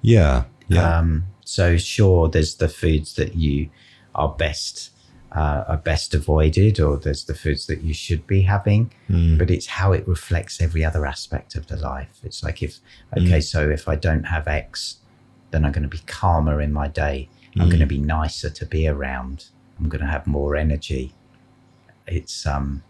Yeah. 0.01 0.43
Yeah. 0.67 0.99
Um, 0.99 1.25
so 1.45 1.77
sure, 1.77 2.27
there's 2.27 2.55
the 2.55 2.69
foods 2.69 3.15
that 3.15 3.35
you 3.35 3.69
are 4.13 4.29
best 4.29 4.91
uh, 5.35 5.65
are 5.67 5.77
best 5.77 6.13
avoided, 6.13 6.79
or 6.79 6.97
there's 6.97 7.25
the 7.25 7.35
foods 7.35 7.67
that 7.67 7.81
you 7.81 7.93
should 7.93 8.25
be 8.25 8.41
having, 8.43 8.91
but 9.37 9.51
it's 9.51 9.67
how 9.67 9.91
it 9.91 10.07
reflects 10.07 10.61
every 10.61 10.83
other 10.85 11.05
aspect 11.05 11.55
of 11.55 11.67
the 11.67 11.75
life. 11.75 12.19
It's 12.23 12.41
like 12.43 12.63
if 12.63 12.79
okay, 13.17 13.41
so 13.41 13.69
if 13.69 13.87
I 13.87 13.95
don't 13.95 14.23
have 14.23 14.47
X, 14.47 14.97
then 15.51 15.65
I'm 15.65 15.73
going 15.73 15.83
to 15.83 15.89
be 15.89 16.01
calmer 16.07 16.61
in 16.61 16.71
my 16.71 16.87
day. 16.87 17.27
I'm 17.57 17.67
going 17.67 17.79
to 17.79 17.85
be 17.85 17.99
nicer 17.99 18.49
to 18.49 18.65
be 18.65 18.87
around. 18.87 19.45
I'm 19.79 19.87
going 19.89 20.01
to 20.01 20.11
have 20.11 20.27
more 20.27 20.55
energy. 20.55 21.13
It's 22.07 22.45
um, 22.45 22.83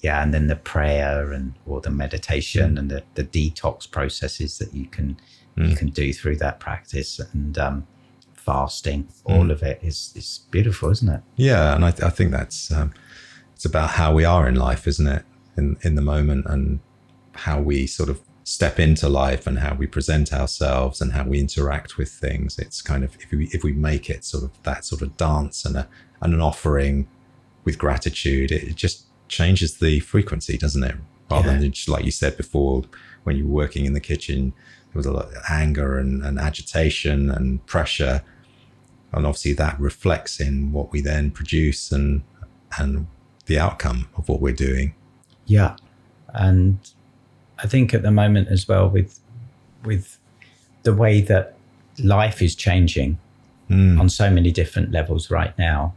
yeah, 0.00 0.22
and 0.22 0.34
then 0.34 0.46
the 0.48 0.56
prayer 0.56 1.32
and 1.32 1.54
or 1.66 1.80
the 1.80 1.90
meditation 1.90 2.78
and 2.78 2.90
the, 2.90 3.02
the 3.14 3.24
detox 3.24 3.90
processes 3.90 4.58
that 4.58 4.74
you 4.74 4.86
can 4.86 5.16
you 5.56 5.76
can 5.76 5.88
do 5.88 6.12
through 6.12 6.36
that 6.36 6.58
practice 6.58 7.20
and 7.32 7.56
um, 7.58 7.86
fasting. 8.44 9.08
All 9.24 9.50
of 9.50 9.62
it 9.62 9.80
is 9.82 10.12
is 10.14 10.40
beautiful, 10.50 10.90
isn't 10.90 11.08
it? 11.08 11.22
Yeah, 11.36 11.74
and 11.74 11.84
I, 11.84 11.88
I 11.88 12.10
think 12.10 12.30
that's 12.30 12.70
um, 12.72 12.92
it's 13.54 13.64
about 13.64 13.90
how 13.90 14.12
we 14.12 14.24
are 14.24 14.48
in 14.48 14.54
life, 14.54 14.86
isn't 14.86 15.06
it? 15.06 15.24
In 15.56 15.76
in 15.82 15.94
the 15.94 16.02
moment 16.02 16.46
and 16.46 16.80
how 17.32 17.60
we 17.60 17.86
sort 17.86 18.08
of 18.08 18.20
step 18.44 18.78
into 18.78 19.08
life 19.08 19.46
and 19.46 19.58
how 19.58 19.74
we 19.74 19.86
present 19.86 20.32
ourselves 20.32 21.00
and 21.00 21.12
how 21.12 21.24
we 21.24 21.40
interact 21.40 21.96
with 21.96 22.10
things. 22.10 22.58
It's 22.58 22.82
kind 22.82 23.02
of 23.02 23.16
if 23.20 23.30
we 23.30 23.46
if 23.52 23.64
we 23.64 23.72
make 23.72 24.10
it 24.10 24.24
sort 24.24 24.44
of 24.44 24.62
that 24.62 24.84
sort 24.84 25.02
of 25.02 25.16
dance 25.16 25.64
and 25.64 25.76
a 25.76 25.88
and 26.20 26.34
an 26.34 26.40
offering 26.40 27.08
with 27.64 27.78
gratitude, 27.78 28.52
it 28.52 28.76
just 28.76 29.06
changes 29.28 29.78
the 29.78 30.00
frequency, 30.00 30.58
doesn't 30.58 30.84
it? 30.84 30.96
Rather 31.30 31.52
yeah. 31.52 31.58
than 31.58 31.72
just 31.72 31.88
like 31.88 32.04
you 32.04 32.10
said 32.10 32.36
before, 32.36 32.84
when 33.24 33.36
you 33.36 33.46
were 33.46 33.54
working 33.54 33.86
in 33.86 33.94
the 33.94 34.00
kitchen, 34.00 34.52
there 34.92 34.98
was 34.98 35.06
a 35.06 35.12
lot 35.12 35.26
of 35.26 35.42
anger 35.48 35.98
and, 35.98 36.22
and 36.22 36.38
agitation 36.38 37.30
and 37.30 37.64
pressure. 37.66 38.22
And 39.16 39.26
obviously 39.26 39.52
that 39.54 39.78
reflects 39.80 40.40
in 40.40 40.72
what 40.72 40.92
we 40.92 41.00
then 41.00 41.30
produce 41.30 41.92
and 41.92 42.22
and 42.78 43.06
the 43.46 43.58
outcome 43.58 44.08
of 44.16 44.28
what 44.28 44.40
we're 44.40 44.52
doing. 44.54 44.94
Yeah. 45.46 45.76
And 46.28 46.78
I 47.58 47.66
think 47.66 47.94
at 47.94 48.02
the 48.02 48.10
moment 48.10 48.48
as 48.48 48.66
well 48.66 48.88
with 48.88 49.20
with 49.84 50.18
the 50.82 50.94
way 50.94 51.20
that 51.20 51.56
life 51.98 52.42
is 52.42 52.54
changing 52.54 53.18
mm. 53.70 53.98
on 53.98 54.08
so 54.08 54.30
many 54.30 54.50
different 54.50 54.90
levels 54.90 55.30
right 55.30 55.56
now, 55.58 55.94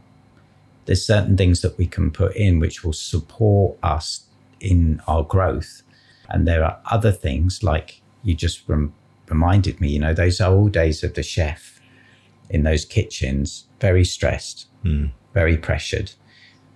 there's 0.86 1.04
certain 1.04 1.36
things 1.36 1.60
that 1.62 1.76
we 1.78 1.86
can 1.86 2.10
put 2.10 2.36
in 2.36 2.58
which 2.58 2.84
will 2.84 2.92
support 2.92 3.76
us 3.82 4.24
in 4.60 5.02
our 5.06 5.22
growth. 5.22 5.82
And 6.28 6.46
there 6.46 6.64
are 6.64 6.78
other 6.90 7.12
things 7.12 7.62
like 7.62 8.00
you 8.22 8.34
just 8.34 8.68
rem- 8.68 8.94
reminded 9.28 9.80
me, 9.80 9.88
you 9.88 9.98
know, 9.98 10.14
those 10.14 10.40
old 10.40 10.72
days 10.72 11.02
of 11.02 11.14
the 11.14 11.22
chef 11.22 11.77
in 12.50 12.62
those 12.62 12.84
kitchens, 12.84 13.66
very 13.80 14.04
stressed, 14.04 14.66
mm. 14.84 15.10
very 15.34 15.56
pressured. 15.56 16.12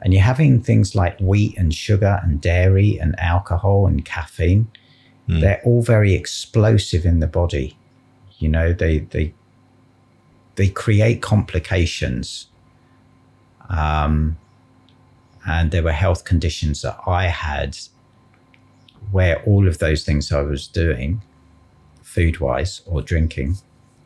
And 0.00 0.12
you're 0.12 0.22
having 0.22 0.60
things 0.60 0.94
like 0.94 1.18
wheat 1.20 1.56
and 1.56 1.72
sugar 1.72 2.20
and 2.22 2.40
dairy 2.40 2.98
and 2.98 3.18
alcohol 3.18 3.86
and 3.86 4.04
caffeine. 4.04 4.70
Mm. 5.28 5.40
They're 5.40 5.62
all 5.64 5.82
very 5.82 6.14
explosive 6.14 7.04
in 7.06 7.20
the 7.20 7.26
body. 7.26 7.76
You 8.38 8.48
know, 8.48 8.72
they 8.72 8.98
they 8.98 9.32
they 10.56 10.68
create 10.68 11.22
complications. 11.22 12.46
Um, 13.68 14.36
and 15.46 15.70
there 15.70 15.82
were 15.82 15.92
health 15.92 16.24
conditions 16.24 16.82
that 16.82 16.98
I 17.06 17.26
had 17.26 17.78
where 19.10 19.42
all 19.42 19.66
of 19.66 19.78
those 19.78 20.04
things 20.04 20.32
I 20.32 20.42
was 20.42 20.66
doing, 20.68 21.22
food 22.02 22.38
wise 22.40 22.82
or 22.86 23.02
drinking, 23.02 23.56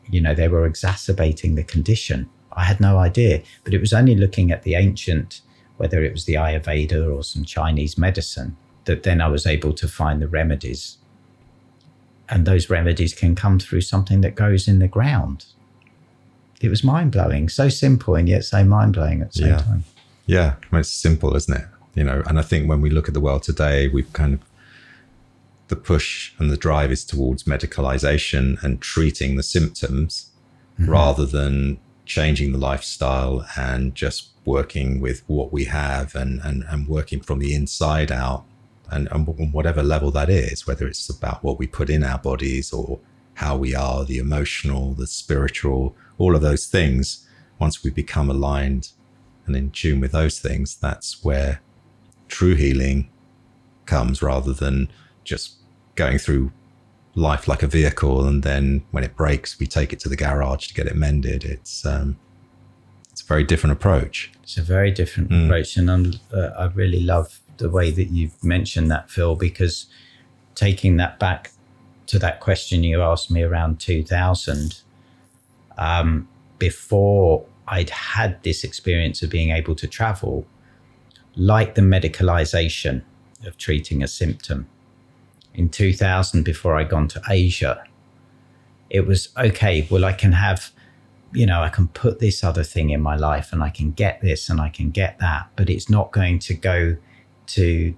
you 0.09 0.21
know, 0.21 0.33
they 0.33 0.47
were 0.47 0.65
exacerbating 0.65 1.55
the 1.55 1.63
condition. 1.63 2.29
I 2.53 2.63
had 2.63 2.79
no 2.79 2.97
idea, 2.97 3.43
but 3.63 3.73
it 3.73 3.79
was 3.79 3.93
only 3.93 4.15
looking 4.15 4.51
at 4.51 4.63
the 4.63 4.75
ancient 4.75 5.41
whether 5.77 6.03
it 6.03 6.11
was 6.11 6.25
the 6.25 6.33
Ayurveda 6.33 7.15
or 7.15 7.23
some 7.23 7.45
Chinese 7.45 7.97
medicine, 7.97 8.57
that 8.85 9.03
then 9.03 9.21
I 9.21 9.27
was 9.27 9.45
able 9.45 9.73
to 9.73 9.87
find 9.87 10.21
the 10.21 10.27
remedies. 10.27 10.97
And 12.29 12.45
those 12.45 12.69
remedies 12.69 13.13
can 13.13 13.35
come 13.35 13.59
through 13.59 13.81
something 13.81 14.21
that 14.21 14.35
goes 14.35 14.67
in 14.67 14.79
the 14.79 14.87
ground. 14.87 15.45
It 16.59 16.69
was 16.69 16.83
mind 16.83 17.11
blowing, 17.11 17.47
so 17.47 17.69
simple 17.69 18.15
and 18.15 18.27
yet 18.27 18.43
so 18.43 18.63
mind 18.63 18.93
blowing 18.93 19.21
at 19.21 19.31
the 19.31 19.39
same 19.39 19.49
yeah. 19.49 19.57
time. 19.57 19.83
Yeah, 20.25 20.55
it's 20.73 20.89
simple, 20.89 21.35
isn't 21.35 21.55
it? 21.55 21.65
You 21.93 22.03
know, 22.03 22.23
and 22.25 22.37
I 22.37 22.41
think 22.41 22.67
when 22.67 22.81
we 22.81 22.89
look 22.89 23.07
at 23.07 23.13
the 23.13 23.19
world 23.19 23.43
today, 23.43 23.87
we've 23.87 24.11
kind 24.13 24.33
of 24.33 24.39
the 25.67 25.75
push 25.75 26.33
and 26.39 26.49
the 26.49 26.57
drive 26.57 26.91
is 26.91 27.03
towards 27.03 27.43
medicalization 27.43 28.61
and 28.63 28.81
treating 28.81 29.35
the 29.35 29.43
symptoms 29.43 30.31
mm-hmm. 30.79 30.89
rather 30.89 31.25
than 31.25 31.79
changing 32.05 32.51
the 32.51 32.57
lifestyle 32.57 33.45
and 33.57 33.93
just 33.93 34.29
working 34.45 35.01
with 35.01 35.23
what 35.27 35.51
we 35.51 35.65
have 35.65 36.15
and, 36.15 36.39
and, 36.43 36.63
and 36.69 36.87
working 36.87 37.19
from 37.19 37.39
the 37.39 37.53
inside 37.53 38.11
out 38.11 38.45
and, 38.89 39.09
and 39.11 39.53
whatever 39.53 39.83
level 39.83 40.09
that 40.11 40.29
is, 40.29 40.65
whether 40.65 40.87
it's 40.87 41.09
about 41.09 41.43
what 41.43 41.59
we 41.59 41.67
put 41.67 41.89
in 41.89 42.03
our 42.03 42.17
bodies 42.17 42.71
or 42.71 42.99
how 43.35 43.57
we 43.57 43.75
are, 43.75 44.05
the 44.05 44.17
emotional, 44.17 44.93
the 44.93 45.05
spiritual, 45.05 45.95
all 46.17 46.35
of 46.35 46.41
those 46.41 46.65
things. 46.65 47.27
Once 47.59 47.83
we 47.83 47.89
become 47.89 48.29
aligned 48.29 48.91
and 49.45 49.55
in 49.55 49.69
tune 49.69 49.99
with 49.99 50.13
those 50.13 50.39
things, 50.39 50.75
that's 50.75 51.23
where 51.23 51.61
true 52.29 52.55
healing 52.55 53.09
comes 53.85 54.21
rather 54.21 54.53
than 54.53 54.89
just 55.23 55.56
going 55.97 56.17
through 56.17 56.51
life 57.15 57.47
like 57.47 57.63
a 57.63 57.67
vehicle 57.67 58.25
and 58.25 58.43
then 58.43 58.83
when 58.91 59.03
it 59.03 59.15
breaks 59.15 59.59
we 59.59 59.65
take 59.65 59.91
it 59.91 59.99
to 59.99 60.07
the 60.07 60.15
garage 60.15 60.67
to 60.67 60.73
get 60.73 60.85
it 60.85 60.95
mended 60.95 61.43
it's 61.43 61.83
um 61.83 62.15
it's 63.11 63.23
a 63.23 63.25
very 63.25 63.43
different 63.43 63.73
approach 63.73 64.31
it's 64.43 64.55
a 64.55 64.61
very 64.61 64.91
different 64.91 65.29
mm. 65.31 65.45
approach 65.45 65.75
and 65.75 65.89
I'm, 65.89 66.13
uh, 66.31 66.49
i 66.59 66.65
really 66.67 67.01
love 67.01 67.39
the 67.57 67.71
way 67.71 67.89
that 67.89 68.11
you've 68.11 68.41
mentioned 68.43 68.91
that 68.91 69.09
phil 69.09 69.35
because 69.35 69.87
taking 70.53 70.97
that 70.97 71.17
back 71.17 71.51
to 72.05 72.19
that 72.19 72.39
question 72.39 72.83
you 72.83 73.01
asked 73.01 73.31
me 73.31 73.41
around 73.41 73.79
2000 73.79 74.81
um, 75.79 76.27
before 76.59 77.43
i'd 77.67 77.89
had 77.89 78.43
this 78.43 78.63
experience 78.63 79.23
of 79.23 79.31
being 79.31 79.49
able 79.49 79.73
to 79.73 79.87
travel 79.87 80.45
like 81.35 81.73
the 81.73 81.81
medicalization 81.81 83.01
of 83.43 83.57
treating 83.57 84.03
a 84.03 84.07
symptom 84.07 84.67
in 85.57 85.69
2000 85.69 86.43
before 86.43 86.77
I'd 86.77 86.89
gone 86.89 87.07
to 87.09 87.21
Asia, 87.29 87.83
it 88.89 89.05
was 89.05 89.29
okay. 89.37 89.85
Well, 89.89 90.05
I 90.05 90.13
can 90.13 90.31
have, 90.31 90.71
you 91.33 91.45
know, 91.45 91.61
I 91.61 91.69
can 91.69 91.89
put 91.89 92.19
this 92.19 92.43
other 92.43 92.63
thing 92.63 92.91
in 92.91 93.01
my 93.01 93.17
life, 93.17 93.51
and 93.51 93.61
I 93.61 93.69
can 93.69 93.91
get 93.91 94.21
this, 94.21 94.49
and 94.49 94.61
I 94.61 94.69
can 94.69 94.91
get 94.91 95.19
that, 95.19 95.49
but 95.57 95.69
it's 95.69 95.89
not 95.89 96.11
going 96.11 96.39
to 96.39 96.53
go 96.53 96.95
to, 97.47 97.95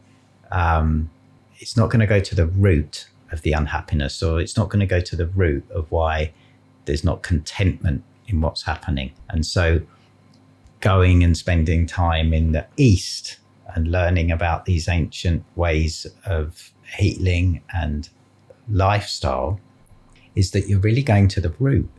um, 0.51 1.11
it's 1.57 1.77
not 1.77 1.89
going 1.89 1.99
to 1.99 2.07
go 2.07 2.21
to 2.21 2.33
the 2.33 2.47
root 2.47 3.09
of 3.31 3.41
the 3.43 3.51
unhappiness, 3.51 4.23
or 4.23 4.39
it's 4.39 4.57
not 4.57 4.69
going 4.69 4.79
to 4.79 4.87
go 4.87 5.01
to 5.01 5.15
the 5.15 5.27
root 5.27 5.69
of 5.69 5.91
why 5.91 6.33
there's 6.85 7.03
not 7.03 7.21
contentment 7.21 8.03
in 8.27 8.41
what's 8.41 8.63
happening. 8.63 9.11
And 9.29 9.45
so, 9.45 9.81
going 10.79 11.25
and 11.25 11.37
spending 11.37 11.85
time 11.85 12.33
in 12.33 12.53
the 12.53 12.65
East 12.77 13.37
and 13.75 13.91
learning 13.91 14.31
about 14.31 14.65
these 14.65 14.87
ancient 14.87 15.43
ways 15.55 16.07
of 16.25 16.71
healing 16.97 17.61
and 17.73 18.09
lifestyle 18.69 19.59
is 20.35 20.51
that 20.51 20.67
you're 20.67 20.79
really 20.79 21.03
going 21.03 21.27
to 21.29 21.41
the 21.41 21.53
root 21.59 21.89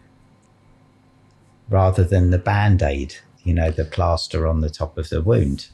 rather 1.68 2.04
than 2.04 2.30
the 2.30 2.38
band 2.38 2.82
aid, 2.82 3.14
you 3.44 3.54
know, 3.54 3.70
the 3.70 3.84
plaster 3.84 4.46
on 4.46 4.60
the 4.60 4.70
top 4.70 4.98
of 4.98 5.08
the 5.08 5.22
wound. 5.22 5.68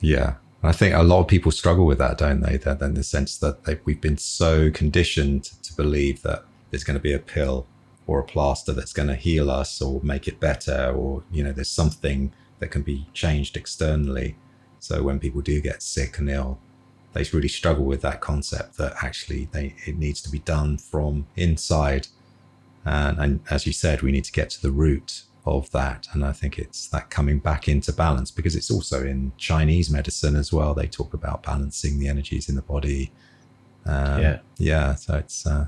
Yeah. 0.00 0.34
I 0.62 0.72
think 0.72 0.94
a 0.94 1.02
lot 1.02 1.20
of 1.20 1.26
people 1.26 1.50
struggle 1.50 1.84
with 1.86 1.98
that, 1.98 2.18
don't 2.18 2.40
they? 2.40 2.56
That 2.56 2.80
in 2.80 2.94
the 2.94 3.02
sense 3.02 3.36
that 3.38 3.80
we've 3.84 4.00
been 4.00 4.18
so 4.18 4.70
conditioned 4.70 5.44
to 5.62 5.74
believe 5.74 6.22
that 6.22 6.44
there's 6.70 6.84
going 6.84 6.96
to 6.96 7.02
be 7.02 7.12
a 7.12 7.18
pill 7.18 7.66
or 8.06 8.20
a 8.20 8.24
plaster 8.24 8.72
that's 8.72 8.92
going 8.92 9.08
to 9.08 9.16
heal 9.16 9.50
us 9.50 9.82
or 9.82 10.00
make 10.04 10.28
it 10.28 10.38
better, 10.38 10.92
or 10.94 11.24
you 11.32 11.42
know, 11.42 11.52
there's 11.52 11.68
something 11.68 12.32
that 12.60 12.68
can 12.68 12.82
be 12.82 13.06
changed 13.12 13.56
externally. 13.56 14.36
So 14.78 15.02
when 15.02 15.18
people 15.18 15.40
do 15.40 15.60
get 15.60 15.82
sick 15.82 16.18
and 16.18 16.30
ill, 16.30 16.58
they 17.12 17.24
really 17.32 17.48
struggle 17.48 17.84
with 17.84 18.00
that 18.02 18.20
concept 18.20 18.76
that 18.78 18.94
actually 19.02 19.48
they 19.52 19.74
it 19.86 19.96
needs 19.96 20.20
to 20.22 20.30
be 20.30 20.38
done 20.40 20.78
from 20.78 21.26
inside. 21.36 22.08
And, 22.84 23.18
and 23.18 23.40
as 23.50 23.66
you 23.66 23.72
said, 23.72 24.02
we 24.02 24.12
need 24.12 24.24
to 24.24 24.32
get 24.32 24.50
to 24.50 24.62
the 24.62 24.72
root 24.72 25.22
of 25.44 25.70
that. 25.72 26.08
And 26.12 26.24
I 26.24 26.32
think 26.32 26.58
it's 26.58 26.88
that 26.88 27.10
coming 27.10 27.38
back 27.38 27.68
into 27.68 27.92
balance 27.92 28.30
because 28.30 28.56
it's 28.56 28.70
also 28.70 29.04
in 29.04 29.32
Chinese 29.36 29.90
medicine 29.90 30.36
as 30.36 30.52
well. 30.52 30.74
They 30.74 30.86
talk 30.86 31.14
about 31.14 31.42
balancing 31.42 31.98
the 31.98 32.08
energies 32.08 32.48
in 32.48 32.54
the 32.54 32.62
body. 32.62 33.12
Um, 33.84 34.20
yeah. 34.20 34.38
Yeah. 34.58 34.94
So 34.94 35.16
it's, 35.16 35.46
uh, 35.46 35.66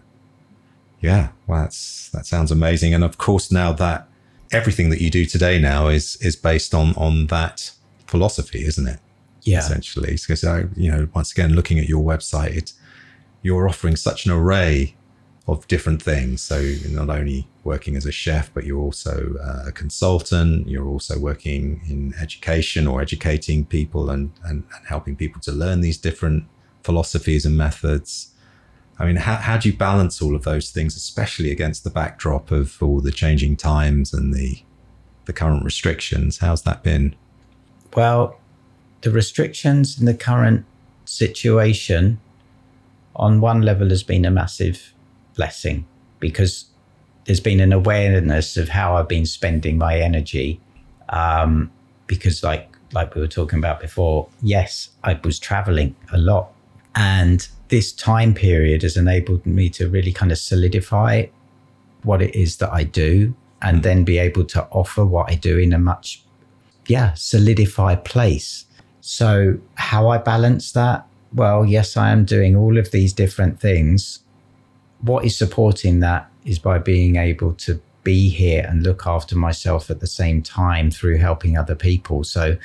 yeah, 1.01 1.29
well, 1.47 1.63
that's, 1.63 2.09
that 2.11 2.27
sounds 2.27 2.51
amazing. 2.51 2.95
And 2.95 3.05
of 3.05 3.19
course, 3.19 3.53
now 3.53 3.73
that 3.75 4.09
everything 4.53 4.91
that 4.91 5.01
you 5.01 5.11
do 5.11 5.27
today 5.27 5.59
now 5.59 5.89
is, 5.89 6.17
is 6.17 6.37
based 6.37 6.75
on, 6.75 6.95
on 6.95 7.27
that 7.27 7.73
philosophy, 8.07 8.65
isn't 8.65 8.89
it? 8.89 9.01
Yeah. 9.45 9.59
essentially. 9.59 10.13
Because 10.13 10.45
I, 10.45 10.65
you 10.77 10.91
know, 10.91 11.09
once 11.15 11.33
again, 11.33 11.55
looking 11.55 11.79
at 11.79 11.89
your 11.89 12.03
website, 12.03 12.57
it, 12.57 12.73
you're 13.43 13.69
offering 13.69 13.97
such 13.97 14.27
an 14.27 14.33
array 14.33 14.97
of 15.47 15.67
different 15.69 16.03
things. 16.03 16.41
So 16.43 16.75
not 16.89 17.11
only 17.11 17.47
working 17.65 17.97
as 17.97 18.07
a 18.07 18.13
chef, 18.13 18.53
but 18.55 18.65
you're 18.65 18.81
also 18.81 19.35
uh, 19.43 19.69
a 19.69 19.73
consultant. 19.73 20.69
You're 20.69 20.89
also 20.89 21.19
working 21.19 21.83
in 21.87 22.15
education 22.21 22.87
or 22.87 23.03
educating 23.03 23.67
people 23.67 24.11
and, 24.11 24.33
and, 24.45 24.65
and 24.75 24.87
helping 24.87 25.17
people 25.17 25.41
to 25.43 25.53
learn 25.53 25.83
these 25.83 25.99
different 25.99 26.45
philosophies 26.83 27.45
and 27.45 27.57
methods. 27.57 28.31
I 28.99 29.07
mean, 29.07 29.17
how, 29.17 29.37
how 29.37 29.57
do 29.59 29.69
you 29.69 29.77
balance 29.77 30.23
all 30.23 30.35
of 30.35 30.45
those 30.45 30.71
things, 30.71 30.97
especially 30.97 31.51
against 31.51 31.85
the 31.85 31.91
backdrop 31.91 32.51
of 32.51 32.83
all 32.83 33.01
the 33.01 33.11
changing 33.11 33.57
times 33.57 34.15
and 34.15 34.33
the 34.33 34.63
the 35.27 35.33
current 35.33 35.65
restrictions? 35.65 36.39
How's 36.39 36.63
that 36.63 36.83
been? 36.83 37.17
Well, 37.97 38.39
the 39.05 39.11
restrictions 39.11 40.01
in 40.01 40.07
the 40.07 40.15
current 40.15 40.65
situation 41.05 42.19
on 43.15 43.41
one 43.41 43.61
level 43.61 43.91
has 43.91 44.03
been 44.03 44.25
a 44.25 44.31
massive 44.31 44.95
blessing 45.37 45.87
because 46.21 46.65
there's 47.27 47.39
been 47.39 47.61
an 47.61 47.73
awareness 47.73 48.57
of 48.57 48.71
how 48.71 48.97
I've 48.97 49.09
been 49.09 49.27
spending 49.27 49.77
my 49.77 50.01
energy. 50.01 50.59
Um, 51.11 51.71
because 52.07 52.43
like 52.43 52.77
like 52.93 53.15
we 53.15 53.21
were 53.21 53.29
talking 53.29 53.59
about 53.59 53.81
before, 53.81 54.29
yes, 54.41 54.89
I 55.03 55.21
was 55.23 55.39
traveling 55.39 55.95
a 56.11 56.19
lot 56.19 56.53
and 56.95 57.47
this 57.69 57.93
time 57.93 58.33
period 58.33 58.83
has 58.83 58.97
enabled 58.97 59.45
me 59.45 59.69
to 59.71 59.89
really 59.89 60.13
kind 60.13 60.33
of 60.33 60.39
solidify 60.39 61.27
what 62.05 62.23
it 62.23 62.35
is 62.35 62.57
that 62.59 62.73
I 62.73 62.85
do 62.85 63.35
and 63.61 63.83
then 63.83 64.05
be 64.05 64.17
able 64.17 64.45
to 64.45 64.65
offer 64.71 65.05
what 65.05 65.31
I 65.31 65.35
do 65.35 65.59
in 65.59 65.75
a 65.75 65.79
much, 65.79 66.23
yeah, 66.87 67.13
solidified 67.15 68.05
place. 68.05 68.65
So, 69.07 69.59
how 69.75 70.09
I 70.09 70.17
balance 70.17 70.73
that? 70.73 71.07
Well, 71.35 71.67
yes, 71.67 71.95
I 71.95 72.09
am 72.09 72.25
doing 72.25 72.57
all 72.57 72.79
of 72.79 72.91
these 72.91 73.13
different 73.13 73.61
things. 73.61 74.21
What 75.03 75.27
is 75.27 75.37
supporting 75.37 76.01
that 76.01 76.31
is 76.47 76.59
by 76.59 76.79
being 76.79 77.17
able 77.17 77.53
to 77.53 77.83
be 78.03 78.31
here 78.31 78.65
and 78.67 78.83
look 78.83 79.07
after 79.07 79.37
myself 79.37 79.91
at 79.91 80.01
the 80.01 80.07
same 80.07 80.41
time 80.41 80.91
through 80.91 81.19
helping 81.19 81.59
other 81.59 81.75
people. 81.75 82.25
So, 82.25 82.57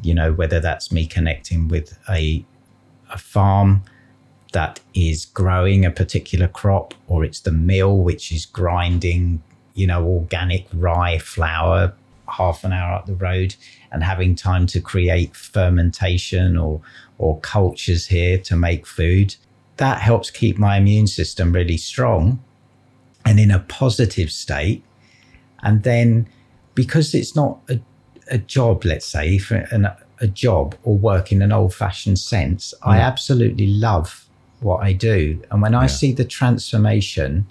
you 0.00 0.14
know, 0.14 0.32
whether 0.32 0.60
that's 0.60 0.92
me 0.92 1.04
connecting 1.04 1.66
with 1.66 1.98
a, 2.08 2.44
a 3.10 3.18
farm 3.18 3.82
that 4.52 4.78
is 4.94 5.24
growing 5.24 5.84
a 5.84 5.90
particular 5.90 6.46
crop, 6.46 6.94
or 7.08 7.24
it's 7.24 7.40
the 7.40 7.50
mill 7.50 7.98
which 7.98 8.30
is 8.30 8.46
grinding, 8.46 9.42
you 9.74 9.88
know, 9.88 10.06
organic 10.06 10.68
rye 10.72 11.18
flour 11.18 11.92
half 12.30 12.64
an 12.64 12.72
hour 12.72 12.94
up 12.94 13.06
the 13.06 13.14
road 13.14 13.54
and 13.90 14.02
having 14.02 14.34
time 14.34 14.66
to 14.68 14.80
create 14.80 15.34
fermentation 15.34 16.56
or 16.56 16.80
or 17.18 17.38
cultures 17.40 18.06
here 18.06 18.38
to 18.38 18.56
make 18.56 18.86
food. 18.86 19.34
That 19.76 20.00
helps 20.00 20.30
keep 20.30 20.58
my 20.58 20.76
immune 20.76 21.06
system 21.06 21.52
really 21.52 21.76
strong 21.76 22.42
and 23.24 23.38
in 23.38 23.50
a 23.50 23.58
positive 23.60 24.30
state. 24.30 24.82
And 25.62 25.82
then 25.82 26.28
because 26.74 27.14
it's 27.14 27.34
not 27.34 27.58
a, 27.68 27.80
a 28.30 28.38
job, 28.38 28.84
let's 28.84 29.06
say, 29.06 29.38
for 29.38 29.56
an, 29.70 29.88
a 30.20 30.26
job 30.28 30.76
or 30.84 30.96
work 30.96 31.32
in 31.32 31.42
an 31.42 31.52
old 31.52 31.74
fashioned 31.74 32.18
sense, 32.18 32.72
mm. 32.80 32.88
I 32.88 32.98
absolutely 32.98 33.66
love 33.66 34.24
what 34.60 34.82
I 34.82 34.92
do. 34.92 35.42
And 35.50 35.62
when 35.62 35.74
I 35.74 35.86
see 35.86 36.12
the 36.12 36.24
transformation 36.24 37.46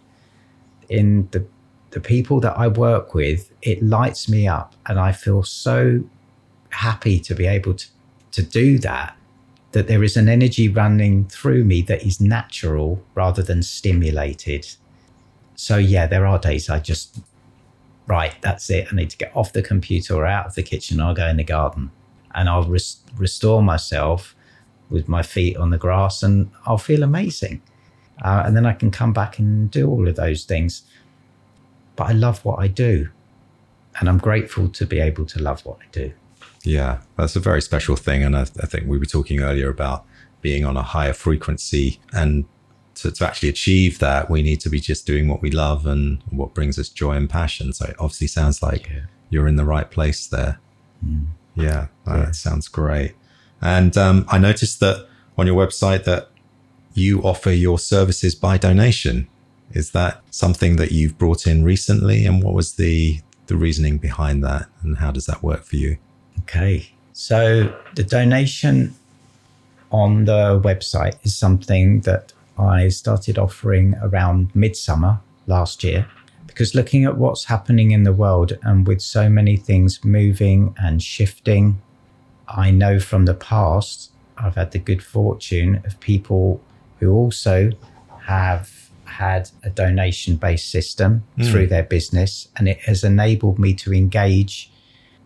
in 0.89 1.27
the 1.31 1.45
the 1.91 1.99
people 1.99 2.39
that 2.41 2.57
I 2.57 2.67
work 2.67 3.13
with, 3.13 3.51
it 3.61 3.81
lights 3.81 4.27
me 4.27 4.47
up 4.47 4.75
and 4.87 4.99
I 4.99 5.11
feel 5.11 5.43
so 5.43 6.03
happy 6.69 7.19
to 7.21 7.33
be 7.33 7.45
able 7.45 7.73
to, 7.75 7.87
to 8.31 8.43
do 8.43 8.77
that. 8.79 9.15
That 9.73 9.87
there 9.87 10.03
is 10.03 10.17
an 10.17 10.29
energy 10.29 10.69
running 10.69 11.25
through 11.25 11.63
me 11.63 11.81
that 11.83 12.03
is 12.03 12.19
natural 12.19 13.03
rather 13.15 13.43
than 13.43 13.61
stimulated. 13.61 14.67
So, 15.55 15.77
yeah, 15.77 16.07
there 16.07 16.25
are 16.25 16.39
days 16.39 16.69
I 16.69 16.79
just, 16.79 17.19
right, 18.07 18.33
that's 18.41 18.69
it. 18.69 18.87
I 18.91 18.95
need 18.95 19.09
to 19.11 19.17
get 19.17 19.35
off 19.35 19.53
the 19.53 19.61
computer 19.61 20.15
or 20.15 20.25
out 20.25 20.47
of 20.47 20.55
the 20.55 20.63
kitchen. 20.63 21.01
I'll 21.01 21.13
go 21.13 21.27
in 21.27 21.37
the 21.37 21.43
garden 21.43 21.91
and 22.33 22.47
I'll 22.49 22.63
res- 22.63 23.01
restore 23.17 23.61
myself 23.61 24.35
with 24.89 25.07
my 25.07 25.21
feet 25.21 25.57
on 25.57 25.69
the 25.69 25.77
grass 25.77 26.23
and 26.23 26.49
I'll 26.65 26.77
feel 26.77 27.03
amazing. 27.03 27.61
Uh, 28.23 28.43
and 28.45 28.55
then 28.55 28.65
I 28.65 28.73
can 28.73 28.89
come 28.89 29.13
back 29.13 29.37
and 29.37 29.69
do 29.69 29.89
all 29.89 30.07
of 30.07 30.15
those 30.15 30.43
things. 30.45 30.83
But 31.97 32.07
I 32.07 32.13
love 32.13 32.45
what 32.45 32.59
I 32.59 32.69
do. 32.69 33.09
And 33.99 34.07
I'm 34.07 34.19
grateful 34.19 34.69
to 34.69 34.85
be 34.85 34.99
able 34.99 35.25
to 35.25 35.41
love 35.41 35.65
what 35.65 35.79
I 35.81 35.85
do. 35.91 36.13
Yeah, 36.63 37.01
that's 37.17 37.35
a 37.35 37.41
very 37.41 37.61
special 37.61 37.97
thing. 37.97 38.23
And 38.23 38.37
I, 38.37 38.41
I 38.41 38.65
think 38.65 38.87
we 38.87 38.97
were 38.97 39.05
talking 39.05 39.41
earlier 39.41 39.69
about 39.69 40.05
being 40.41 40.63
on 40.63 40.77
a 40.77 40.83
higher 40.83 41.13
frequency. 41.13 41.99
And 42.13 42.45
to, 42.95 43.11
to 43.11 43.27
actually 43.27 43.49
achieve 43.49 43.99
that, 43.99 44.29
we 44.29 44.41
need 44.41 44.61
to 44.61 44.69
be 44.69 44.79
just 44.79 45.05
doing 45.05 45.27
what 45.27 45.41
we 45.41 45.51
love 45.51 45.85
and 45.85 46.21
what 46.29 46.53
brings 46.53 46.79
us 46.79 46.89
joy 46.89 47.13
and 47.13 47.29
passion. 47.29 47.73
So 47.73 47.85
it 47.85 47.95
obviously 47.99 48.27
sounds 48.27 48.61
like 48.61 48.89
yeah. 48.89 49.01
you're 49.29 49.47
in 49.47 49.55
the 49.55 49.65
right 49.65 49.89
place 49.89 50.27
there. 50.27 50.59
Mm. 51.03 51.25
Yeah, 51.55 51.87
that 52.05 52.17
yeah. 52.17 52.31
sounds 52.31 52.67
great. 52.67 53.15
And 53.61 53.97
um, 53.97 54.25
I 54.29 54.37
noticed 54.37 54.79
that 54.81 55.07
on 55.37 55.47
your 55.47 55.55
website 55.55 56.03
that 56.03 56.29
you 56.93 57.21
offer 57.21 57.51
your 57.51 57.79
services 57.79 58.35
by 58.35 58.57
donation. 58.57 59.27
Is 59.71 59.91
that 59.91 60.21
something 60.31 60.77
that 60.77 60.91
you've 60.91 61.17
brought 61.17 61.47
in 61.47 61.63
recently? 61.63 62.25
And 62.25 62.43
what 62.43 62.53
was 62.53 62.75
the 62.75 63.21
the 63.47 63.55
reasoning 63.55 63.97
behind 63.97 64.43
that? 64.43 64.67
And 64.81 64.97
how 64.97 65.11
does 65.11 65.25
that 65.25 65.41
work 65.41 65.63
for 65.63 65.77
you? 65.77 65.97
Okay. 66.41 66.89
So 67.13 67.73
the 67.95 68.03
donation 68.03 68.93
on 69.91 70.25
the 70.25 70.59
website 70.63 71.17
is 71.23 71.35
something 71.35 72.01
that 72.01 72.33
I 72.59 72.89
started 72.89 73.37
offering 73.37 73.95
around 74.01 74.53
midsummer 74.53 75.19
last 75.47 75.83
year 75.83 76.07
because 76.45 76.75
looking 76.75 77.05
at 77.05 77.17
what's 77.17 77.45
happening 77.45 77.91
in 77.91 78.03
the 78.03 78.11
world 78.11 78.57
and 78.63 78.85
with 78.85 79.01
so 79.01 79.29
many 79.29 79.55
things 79.55 80.03
moving 80.03 80.75
and 80.77 81.01
shifting 81.01 81.81
I 82.47 82.71
know 82.71 82.99
from 82.99 83.25
the 83.25 83.33
past, 83.33 84.11
I've 84.37 84.55
had 84.55 84.71
the 84.71 84.79
good 84.79 85.03
fortune 85.03 85.81
of 85.85 85.99
people 85.99 86.61
who 86.99 87.11
also 87.11 87.71
have 88.21 88.86
had 89.17 89.49
a 89.63 89.69
donation 89.69 90.35
based 90.35 90.69
system 90.69 91.23
mm. 91.37 91.49
through 91.49 91.67
their 91.67 91.83
business, 91.83 92.47
and 92.55 92.67
it 92.67 92.79
has 92.81 93.03
enabled 93.03 93.59
me 93.59 93.73
to 93.73 93.93
engage 93.93 94.71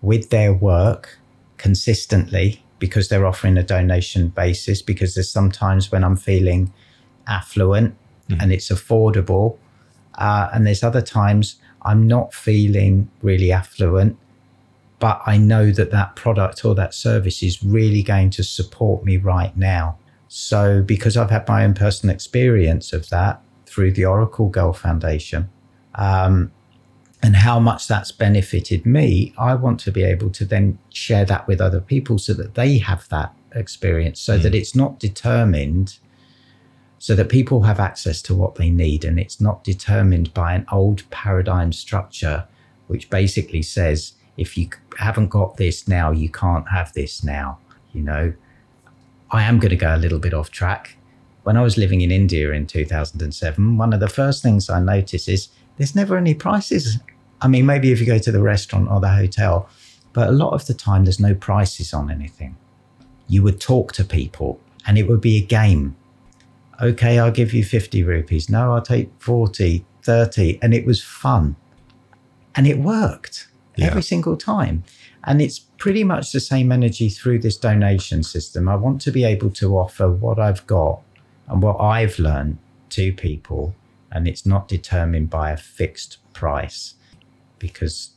with 0.02 0.30
their 0.30 0.54
work 0.54 1.20
consistently 1.58 2.64
because 2.80 3.10
they're 3.10 3.26
offering 3.26 3.58
a 3.58 3.64
donation 3.64 4.30
basis. 4.30 4.82
Because 4.82 5.16
there's 5.16 5.30
sometimes 5.30 5.92
when 5.92 6.04
I'm 6.04 6.18
feeling 6.18 6.74
affluent 7.28 7.96
mm. 8.30 8.42
and 8.42 8.52
it's 8.52 8.70
affordable, 8.70 9.58
uh, 10.16 10.50
and 10.54 10.66
there's 10.66 10.84
other 10.84 11.02
times 11.02 11.56
I'm 11.82 12.08
not 12.08 12.34
feeling 12.34 13.10
really 13.22 13.52
affluent 13.52 14.18
but 15.02 15.20
I 15.26 15.36
know 15.36 15.72
that 15.72 15.90
that 15.90 16.16
product 16.16 16.64
or 16.64 16.76
that 16.76 16.94
service 16.94 17.42
is 17.42 17.64
really 17.64 18.04
going 18.04 18.30
to 18.30 18.44
support 18.44 19.04
me 19.04 19.18
right 19.18 19.58
now. 19.58 19.98
So, 20.28 20.84
because 20.84 21.18
I've 21.18 21.32
had 21.32 21.48
my 21.48 21.66
own 21.66 21.74
personal 21.74 22.14
experience 22.14 22.94
of 22.94 23.10
that 23.10 23.42
through 23.72 23.92
the 23.94 24.04
Oracle 24.04 24.50
Girl 24.50 24.74
Foundation, 24.74 25.50
um, 25.96 26.52
and 27.24 27.38
how 27.38 27.60
much 27.60 27.88
that's 27.88 28.12
benefited 28.12 28.86
me, 28.86 29.34
I 29.38 29.56
want 29.56 29.80
to 29.82 29.92
be 29.92 30.04
able 30.04 30.30
to 30.32 30.44
then 30.44 30.78
share 30.90 31.24
that 31.26 31.48
with 31.48 31.62
other 31.62 31.80
people 31.80 32.18
so 32.18 32.34
that 32.34 32.56
they 32.56 32.80
have 32.80 33.08
that 33.10 33.34
experience, 33.54 34.20
so 34.20 34.38
mm. 34.38 34.42
that 34.44 34.54
it's 34.54 34.76
not 34.76 35.00
determined, 35.00 36.00
so 37.00 37.16
that 37.16 37.30
people 37.30 37.62
have 37.62 37.80
access 37.80 38.22
to 38.24 38.36
what 38.36 38.56
they 38.56 38.70
need, 38.70 39.06
and 39.06 39.18
it's 39.18 39.40
not 39.40 39.64
determined 39.64 40.34
by 40.34 40.54
an 40.54 40.66
old 40.72 41.10
paradigm 41.10 41.72
structure, 41.72 42.46
which 42.88 43.10
basically 43.10 43.62
says 43.62 44.14
if 44.36 44.58
you 44.58 44.70
haven't 44.98 45.30
got 45.30 45.58
this 45.58 45.88
now, 45.88 46.12
you 46.12 46.30
can't 46.30 46.68
have 46.70 46.92
this 46.94 47.24
now. 47.24 47.60
You 47.94 48.02
know, 48.02 48.34
I 49.30 49.44
am 49.44 49.60
going 49.60 49.70
to 49.70 49.76
go 49.76 49.96
a 49.96 49.98
little 49.98 50.20
bit 50.20 50.34
off 50.34 50.52
track. 50.52 50.98
When 51.44 51.58
I 51.58 51.62
was 51.62 51.78
living 51.78 52.02
in 52.02 52.12
India 52.12 52.52
in 52.52 52.68
2007, 52.68 53.78
one 53.78 53.94
of 53.94 54.00
the 54.00 54.08
first 54.08 54.44
things 54.44 54.70
I 54.70 54.80
noticed 54.80 55.28
is 55.28 55.50
there's 55.78 55.96
never 55.96 56.18
any 56.18 56.36
prices. 56.36 57.00
I 57.42 57.48
mean, 57.48 57.66
maybe 57.66 57.92
if 57.92 58.00
you 58.00 58.06
go 58.06 58.20
to 58.20 58.32
the 58.32 58.42
restaurant 58.42 58.90
or 58.92 59.00
the 59.00 59.10
hotel, 59.10 59.68
but 60.14 60.30
a 60.30 60.32
lot 60.32 60.54
of 60.54 60.68
the 60.68 60.74
time 60.74 61.06
there's 61.06 61.20
no 61.20 61.34
prices 61.34 61.94
on 61.94 62.12
anything. 62.12 62.58
You 63.28 63.44
would 63.44 63.60
talk 63.60 63.94
to 63.94 64.04
people 64.04 64.60
and 64.86 64.98
it 64.98 65.08
would 65.08 65.22
be 65.22 65.38
a 65.38 65.46
game. 65.46 65.96
Okay, 66.82 67.18
I'll 67.18 67.32
give 67.32 67.54
you 67.54 67.64
50 67.64 68.04
rupees. 68.04 68.50
No, 68.50 68.74
I'll 68.74 68.82
take 68.82 69.10
40, 69.20 69.86
30. 70.04 70.60
And 70.62 70.74
it 70.74 70.86
was 70.86 71.02
fun. 71.02 71.56
And 72.56 72.68
it 72.68 72.80
worked 72.80 73.48
yeah. 73.76 73.88
every 73.88 74.02
single 74.04 74.36
time. 74.36 74.84
And 75.24 75.42
it's 75.42 75.60
pretty 75.60 76.04
much 76.04 76.32
the 76.32 76.40
same 76.40 76.72
energy 76.72 77.10
through 77.10 77.40
this 77.40 77.58
donation 77.58 78.24
system. 78.24 78.68
I 78.68 78.76
want 78.76 79.02
to 79.02 79.12
be 79.12 79.24
able 79.24 79.52
to 79.52 79.78
offer 79.78 80.10
what 80.10 80.40
I've 80.40 80.66
got 80.68 81.02
and 81.52 81.62
what 81.62 81.80
I've 81.80 82.18
learned 82.18 82.58
to 82.92 83.12
people, 83.12 83.76
and 84.12 84.28
it's 84.28 84.46
not 84.46 84.68
determined 84.68 85.30
by 85.30 85.52
a 85.52 85.58
fixed 85.58 86.18
price 86.34 86.96
because 87.60 88.12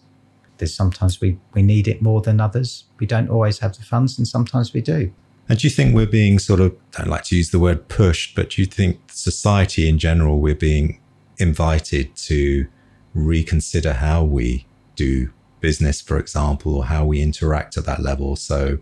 there's 0.58 0.72
sometimes 0.72 1.20
we, 1.20 1.38
we 1.52 1.62
need 1.62 1.88
it 1.88 2.00
more 2.00 2.22
than 2.22 2.40
others. 2.40 2.84
We 3.00 3.06
don't 3.06 3.28
always 3.28 3.58
have 3.58 3.76
the 3.76 3.82
funds, 3.82 4.16
and 4.16 4.26
sometimes 4.26 4.72
we 4.72 4.80
do. 4.80 5.12
And 5.48 5.58
do 5.58 5.66
you 5.66 5.70
think 5.70 5.94
we're 5.94 6.06
being 6.06 6.38
sort 6.38 6.60
of, 6.60 6.74
I 6.96 7.02
don't 7.02 7.10
like 7.10 7.24
to 7.24 7.36
use 7.36 7.50
the 7.50 7.58
word 7.58 7.88
pushed, 7.88 8.34
but 8.34 8.50
do 8.50 8.62
you 8.62 8.66
think 8.66 9.00
society 9.08 9.88
in 9.88 9.98
general, 9.98 10.40
we're 10.40 10.54
being 10.54 11.00
invited 11.36 12.14
to 12.16 12.66
reconsider 13.14 13.94
how 13.94 14.22
we 14.24 14.66
do 14.94 15.30
business, 15.60 16.00
for 16.00 16.18
example, 16.18 16.76
or 16.76 16.84
how 16.86 17.04
we 17.04 17.20
interact 17.20 17.76
at 17.76 17.84
that 17.84 18.00
level. 18.00 18.36
So 18.36 18.78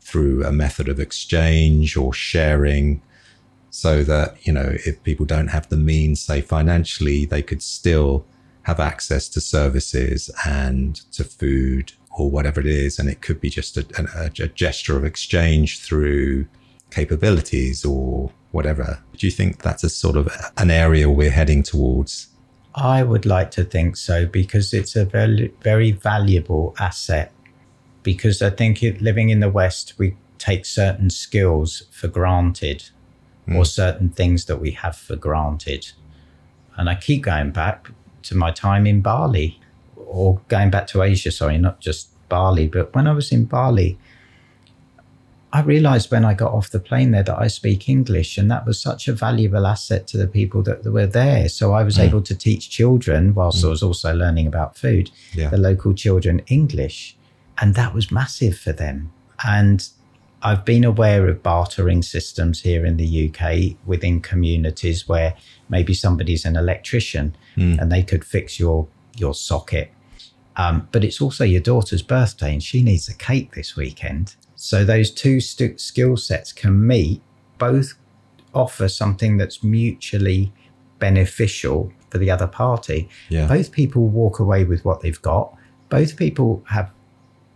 through 0.00 0.44
a 0.44 0.52
method 0.52 0.88
of 0.88 1.00
exchange 1.00 1.96
or 1.96 2.14
sharing 2.14 3.02
so 3.76 4.02
that, 4.02 4.34
you 4.46 4.52
know, 4.54 4.72
if 4.86 5.02
people 5.02 5.26
don't 5.26 5.48
have 5.48 5.68
the 5.68 5.76
means, 5.76 6.22
say 6.22 6.40
financially, 6.40 7.26
they 7.26 7.42
could 7.42 7.62
still 7.62 8.24
have 8.62 8.80
access 8.80 9.28
to 9.28 9.38
services 9.38 10.30
and 10.46 10.96
to 11.12 11.22
food 11.22 11.92
or 12.16 12.30
whatever 12.30 12.58
it 12.58 12.66
is. 12.66 12.98
And 12.98 13.06
it 13.06 13.20
could 13.20 13.38
be 13.38 13.50
just 13.50 13.76
a, 13.76 13.84
a, 14.16 14.44
a 14.44 14.48
gesture 14.48 14.96
of 14.96 15.04
exchange 15.04 15.80
through 15.80 16.46
capabilities 16.90 17.84
or 17.84 18.32
whatever. 18.50 18.98
Do 19.18 19.26
you 19.26 19.30
think 19.30 19.60
that's 19.60 19.84
a 19.84 19.90
sort 19.90 20.16
of 20.16 20.34
an 20.56 20.70
area 20.70 21.10
we're 21.10 21.30
heading 21.30 21.62
towards? 21.62 22.28
I 22.74 23.02
would 23.02 23.26
like 23.26 23.50
to 23.52 23.64
think 23.64 23.98
so 23.98 24.24
because 24.24 24.72
it's 24.72 24.96
a 24.96 25.04
very, 25.04 25.52
very 25.60 25.90
valuable 25.90 26.74
asset. 26.78 27.30
Because 28.02 28.40
I 28.40 28.48
think 28.48 28.82
it, 28.82 29.02
living 29.02 29.28
in 29.28 29.40
the 29.40 29.50
West, 29.50 29.94
we 29.98 30.16
take 30.38 30.64
certain 30.64 31.10
skills 31.10 31.82
for 31.90 32.08
granted. 32.08 32.88
Or 33.54 33.64
certain 33.64 34.08
things 34.10 34.46
that 34.46 34.60
we 34.60 34.72
have 34.72 34.96
for 34.96 35.14
granted. 35.16 35.92
And 36.76 36.88
I 36.88 36.94
keep 36.96 37.22
going 37.22 37.52
back 37.52 37.90
to 38.24 38.34
my 38.34 38.50
time 38.50 38.86
in 38.86 39.00
Bali 39.02 39.60
or 39.96 40.40
going 40.48 40.70
back 40.70 40.86
to 40.88 41.02
Asia, 41.02 41.30
sorry, 41.30 41.58
not 41.58 41.80
just 41.80 42.08
Bali, 42.28 42.66
but 42.66 42.94
when 42.94 43.06
I 43.06 43.12
was 43.12 43.30
in 43.32 43.44
Bali, 43.44 43.98
I 45.52 45.60
realized 45.62 46.10
when 46.10 46.24
I 46.24 46.34
got 46.34 46.52
off 46.52 46.70
the 46.70 46.80
plane 46.80 47.12
there 47.12 47.22
that 47.22 47.38
I 47.38 47.46
speak 47.46 47.88
English, 47.88 48.36
and 48.36 48.50
that 48.50 48.66
was 48.66 48.80
such 48.80 49.08
a 49.08 49.12
valuable 49.12 49.66
asset 49.66 50.06
to 50.08 50.18
the 50.18 50.26
people 50.26 50.62
that, 50.64 50.82
that 50.82 50.90
were 50.92 51.06
there. 51.06 51.48
So 51.48 51.72
I 51.72 51.82
was 51.82 51.96
Mm. 51.96 52.02
able 52.08 52.22
to 52.22 52.34
teach 52.34 52.68
children, 52.68 53.32
whilst 53.32 53.64
I 53.64 53.68
was 53.68 53.82
also 53.82 54.12
learning 54.12 54.46
about 54.48 54.76
food, 54.76 55.10
Yeah. 55.34 55.48
the 55.50 55.56
local 55.56 55.94
children 55.94 56.42
English. 56.48 57.16
And 57.58 57.74
that 57.74 57.94
was 57.94 58.10
massive 58.10 58.58
for 58.58 58.72
them. 58.72 59.12
And 59.46 59.88
I've 60.46 60.64
been 60.64 60.84
aware 60.84 61.28
of 61.28 61.42
bartering 61.42 62.02
systems 62.02 62.60
here 62.60 62.86
in 62.86 62.98
the 62.98 63.28
UK 63.28 63.76
within 63.84 64.20
communities 64.20 65.08
where 65.08 65.34
maybe 65.68 65.92
somebody's 65.92 66.44
an 66.44 66.54
electrician 66.54 67.36
and 67.80 67.90
they 67.90 68.04
could 68.04 68.24
fix 68.24 68.60
your 68.60 68.86
your 69.16 69.34
socket. 69.34 69.90
Um, 70.54 70.88
but 70.92 71.02
it's 71.02 71.20
also 71.20 71.42
your 71.42 71.60
daughter's 71.60 72.00
birthday 72.00 72.52
and 72.52 72.62
she 72.62 72.84
needs 72.84 73.08
a 73.08 73.14
cake 73.14 73.56
this 73.56 73.74
weekend. 73.74 74.36
So 74.54 74.84
those 74.84 75.10
two 75.10 75.40
st- 75.40 75.80
skill 75.80 76.16
sets 76.16 76.52
can 76.52 76.86
meet, 76.86 77.22
both 77.58 77.94
offer 78.54 78.88
something 78.88 79.38
that's 79.38 79.64
mutually 79.64 80.52
beneficial 81.00 81.92
for 82.10 82.18
the 82.18 82.30
other 82.30 82.46
party. 82.46 83.08
Yeah. 83.30 83.48
Both 83.48 83.72
people 83.72 84.06
walk 84.06 84.38
away 84.38 84.62
with 84.62 84.84
what 84.84 85.00
they've 85.00 85.20
got. 85.20 85.56
Both 85.88 86.16
people 86.16 86.62
have 86.68 86.92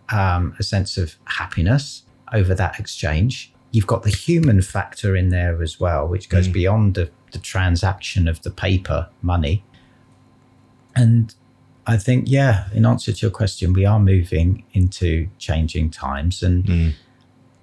um, 0.09 0.57
a 0.59 0.65
sense 0.65 0.99
of 0.99 1.15
happiness 1.27 2.03
over 2.33 2.55
that 2.55 2.79
exchange. 2.79 3.53
You've 3.73 3.87
got 3.87 4.03
the 4.03 4.11
human 4.11 4.63
factor 4.63 5.15
in 5.15 5.29
there 5.29 5.63
as 5.63 5.79
well, 5.79 6.07
which 6.07 6.29
goes 6.29 6.49
mm. 6.49 6.53
beyond 6.53 6.95
the, 6.95 7.11
the 7.33 7.39
transaction 7.39 8.27
of 8.29 8.43
the 8.43 8.51
paper 8.51 9.09
money. 9.23 9.65
And 10.97 11.35
I 11.87 11.97
think, 11.97 12.25
yeah, 12.29 12.69
in 12.73 12.85
answer 12.85 13.13
to 13.13 13.27
your 13.27 13.31
question, 13.31 13.73
we 13.73 13.85
are 13.85 14.01
moving 14.01 14.65
into 14.73 15.29
changing 15.39 15.91
times 15.91 16.43
and 16.43 16.65
mm. 16.65 16.95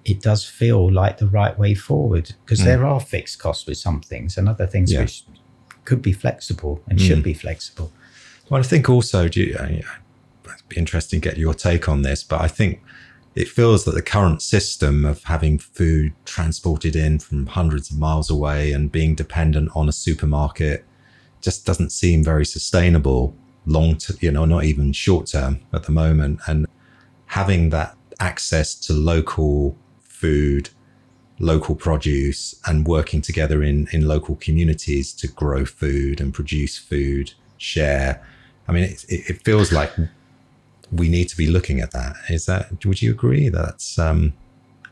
it 0.04 0.20
does 0.22 0.44
feel 0.44 0.90
like 0.90 1.18
the 1.18 1.28
right 1.28 1.58
way 1.58 1.74
forward 1.74 2.34
because 2.44 2.60
mm. 2.60 2.64
there 2.64 2.86
are 2.86 3.00
fixed 3.00 3.38
costs 3.38 3.66
with 3.66 3.76
some 3.76 4.00
things 4.00 4.38
and 4.38 4.48
other 4.48 4.66
things 4.66 4.92
Yeah. 4.92 5.00
which 5.00 5.24
could 5.84 6.02
be 6.02 6.12
flexible 6.12 6.82
and 6.88 7.00
should 7.00 7.22
be 7.22 7.32
flexible. 7.32 7.90
Well, 8.50 8.60
I 8.60 8.64
think 8.64 8.88
also, 8.90 9.28
do 9.28 9.42
you, 9.42 9.56
I, 9.58 9.82
it'd 10.44 10.68
be 10.68 10.76
interesting 10.76 11.20
to 11.20 11.28
get 11.28 11.38
your 11.38 11.54
take 11.54 11.88
on 11.88 12.02
this, 12.02 12.22
but 12.22 12.40
I 12.40 12.48
think 12.48 12.82
it 13.38 13.46
feels 13.46 13.84
that 13.84 13.94
the 13.94 14.02
current 14.02 14.42
system 14.42 15.04
of 15.04 15.22
having 15.22 15.60
food 15.60 16.12
transported 16.24 16.96
in 16.96 17.20
from 17.20 17.46
hundreds 17.46 17.88
of 17.88 17.96
miles 17.96 18.28
away 18.28 18.72
and 18.72 18.90
being 18.90 19.14
dependent 19.14 19.70
on 19.76 19.88
a 19.88 19.92
supermarket 19.92 20.84
just 21.40 21.64
doesn't 21.64 21.90
seem 21.90 22.24
very 22.24 22.44
sustainable 22.44 23.36
long 23.64 23.94
to, 23.94 24.12
you 24.18 24.32
know, 24.32 24.44
not 24.44 24.64
even 24.64 24.92
short 24.92 25.28
term 25.28 25.60
at 25.72 25.84
the 25.84 25.92
moment. 25.92 26.40
And 26.48 26.66
having 27.26 27.70
that 27.70 27.96
access 28.18 28.74
to 28.74 28.92
local 28.92 29.76
food, 30.00 30.70
local 31.38 31.76
produce 31.76 32.60
and 32.66 32.88
working 32.88 33.22
together 33.22 33.62
in, 33.62 33.86
in 33.92 34.08
local 34.08 34.34
communities 34.34 35.12
to 35.12 35.28
grow 35.28 35.64
food 35.64 36.20
and 36.20 36.34
produce 36.34 36.76
food, 36.76 37.34
share. 37.56 38.20
I 38.66 38.72
mean, 38.72 38.82
it 38.82 39.04
it 39.08 39.44
feels 39.44 39.70
like 39.70 39.92
we 40.92 41.08
need 41.08 41.28
to 41.28 41.36
be 41.36 41.46
looking 41.46 41.80
at 41.80 41.90
that. 41.92 42.16
Is 42.28 42.46
that, 42.46 42.84
would 42.84 43.02
you 43.02 43.10
agree? 43.10 43.48
That's, 43.48 43.98
um, 43.98 44.32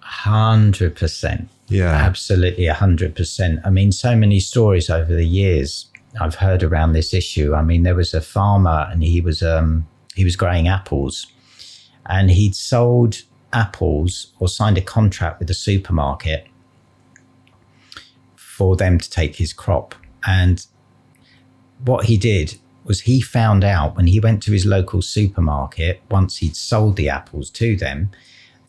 Hundred 0.00 0.94
percent. 0.94 1.48
yeah. 1.66 1.90
Absolutely, 1.90 2.66
hundred 2.66 3.16
percent. 3.16 3.58
I 3.64 3.70
mean, 3.70 3.90
so 3.90 4.14
many 4.14 4.38
stories 4.38 4.88
over 4.88 5.12
the 5.12 5.26
years 5.26 5.90
I've 6.20 6.36
heard 6.36 6.62
around 6.62 6.92
this 6.92 7.12
issue. 7.12 7.54
I 7.54 7.62
mean, 7.62 7.82
there 7.82 7.96
was 7.96 8.14
a 8.14 8.20
farmer 8.20 8.86
and 8.88 9.02
he 9.02 9.20
was 9.20 9.42
um, 9.42 9.88
he 10.14 10.22
was 10.22 10.36
growing 10.36 10.68
apples, 10.68 11.26
and 12.06 12.30
he'd 12.30 12.54
sold 12.54 13.22
apples 13.52 14.32
or 14.38 14.46
signed 14.48 14.78
a 14.78 14.80
contract 14.80 15.40
with 15.40 15.50
a 15.50 15.54
supermarket 15.54 16.46
for 18.36 18.76
them 18.76 18.98
to 18.98 19.10
take 19.10 19.34
his 19.34 19.52
crop. 19.52 19.96
And 20.24 20.64
what 21.84 22.04
he 22.04 22.16
did 22.16 22.58
was 22.86 23.00
he 23.00 23.20
found 23.20 23.64
out 23.64 23.96
when 23.96 24.06
he 24.06 24.20
went 24.20 24.42
to 24.44 24.52
his 24.52 24.64
local 24.64 25.02
supermarket 25.02 26.00
once 26.10 26.38
he'd 26.38 26.56
sold 26.56 26.96
the 26.96 27.08
apples 27.08 27.50
to 27.50 27.76
them 27.76 28.10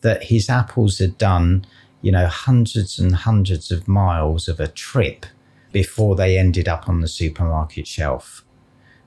that 0.00 0.24
his 0.24 0.50
apples 0.50 0.98
had 0.98 1.16
done, 1.18 1.64
you 2.02 2.10
know, 2.12 2.26
hundreds 2.26 2.98
and 2.98 3.14
hundreds 3.14 3.70
of 3.70 3.86
miles 3.88 4.48
of 4.48 4.58
a 4.60 4.68
trip 4.68 5.24
before 5.72 6.16
they 6.16 6.36
ended 6.38 6.66
up 6.68 6.88
on 6.88 7.00
the 7.00 7.08
supermarket 7.08 7.86
shelf. 7.86 8.44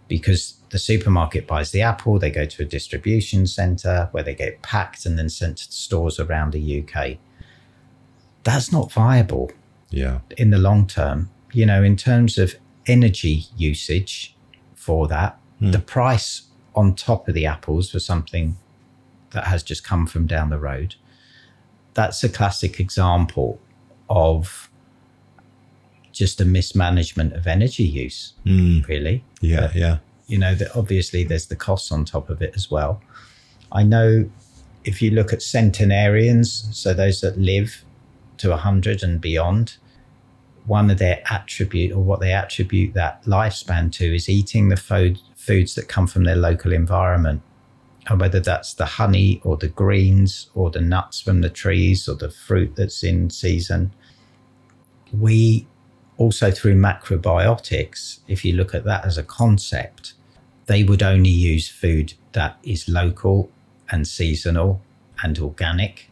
Because 0.07 0.55
the 0.69 0.79
supermarket 0.79 1.47
buys 1.47 1.71
the 1.71 1.81
apple, 1.81 2.19
they 2.19 2.29
go 2.31 2.45
to 2.45 2.61
a 2.63 2.65
distribution 2.65 3.47
center 3.47 4.07
where 4.11 4.23
they 4.23 4.35
get 4.35 4.61
packed 4.61 5.05
and 5.05 5.17
then 5.17 5.29
sent 5.29 5.57
to 5.57 5.71
stores 5.71 6.19
around 6.19 6.51
the 6.53 6.83
UK. 6.83 7.17
That's 8.43 8.71
not 8.71 8.91
viable 8.91 9.51
Yeah. 9.89 10.19
in 10.37 10.49
the 10.49 10.57
long 10.57 10.87
term. 10.87 11.29
You 11.53 11.65
know, 11.65 11.83
in 11.83 11.95
terms 11.97 12.37
of 12.37 12.55
energy 12.87 13.45
usage 13.57 14.35
for 14.85 15.07
that, 15.07 15.37
the 15.59 15.77
price 15.79 16.43
on 16.75 16.95
top 16.95 17.27
of 17.27 17.35
the 17.35 17.45
apples 17.45 17.91
for 17.91 17.99
something 17.99 18.55
that 19.29 19.43
has 19.45 19.61
just 19.61 19.83
come 19.83 20.07
from 20.07 20.25
down 20.25 20.49
the 20.49 20.57
road. 20.57 20.95
That's 21.93 22.23
a 22.23 22.29
classic 22.29 22.79
example 22.79 23.59
of 24.09 24.69
just 26.11 26.41
a 26.41 26.45
mismanagement 26.45 27.33
of 27.33 27.45
energy 27.45 27.83
use, 27.83 28.33
Mm, 28.45 28.87
really. 28.87 29.23
yeah. 29.39 29.69
Yeah. 29.75 29.97
You 30.27 30.39
know, 30.39 30.55
that 30.55 30.75
obviously 30.75 31.23
there's 31.23 31.45
the 31.45 31.55
costs 31.55 31.91
on 31.91 32.03
top 32.05 32.29
of 32.29 32.41
it 32.41 32.53
as 32.55 32.71
well. 32.71 33.01
I 33.71 33.83
know 33.83 34.29
if 34.83 34.99
you 35.01 35.11
look 35.11 35.31
at 35.31 35.41
centenarians, 35.43 36.67
so 36.75 36.93
those 36.93 37.21
that 37.21 37.37
live 37.37 37.83
to 38.37 38.49
100 38.49 39.03
and 39.03 39.21
beyond, 39.21 39.77
one 40.65 40.89
of 40.89 40.97
their 40.97 41.23
attribute 41.29 41.91
or 41.91 41.99
what 41.99 42.19
they 42.19 42.33
attribute 42.33 42.93
that 42.93 43.23
lifespan 43.23 43.91
to 43.93 44.15
is 44.15 44.29
eating 44.29 44.69
the 44.69 44.77
food, 44.77 45.19
foods 45.35 45.75
that 45.75 45.87
come 45.87 46.07
from 46.07 46.23
their 46.23 46.35
local 46.35 46.71
environment. 46.71 47.41
And 48.07 48.19
whether 48.19 48.39
that's 48.39 48.73
the 48.73 48.85
honey 48.85 49.41
or 49.43 49.57
the 49.57 49.67
greens 49.67 50.49
or 50.55 50.71
the 50.71 50.81
nuts 50.81 51.21
from 51.21 51.41
the 51.41 51.49
trees 51.49 52.07
or 52.07 52.15
the 52.15 52.31
fruit 52.31 52.75
that's 52.75 53.03
in 53.03 53.29
season. 53.29 53.93
We 55.13 55.67
also, 56.17 56.51
through 56.51 56.75
macrobiotics, 56.75 58.19
if 58.27 58.43
you 58.43 58.53
look 58.53 58.73
at 58.73 58.85
that 58.85 59.05
as 59.05 59.17
a 59.17 59.23
concept, 59.23 60.13
they 60.65 60.83
would 60.83 61.03
only 61.03 61.29
use 61.29 61.67
food 61.67 62.13
that 62.33 62.57
is 62.63 62.87
local 62.87 63.51
and 63.89 64.07
seasonal 64.07 64.81
and 65.23 65.37
organic. 65.39 66.09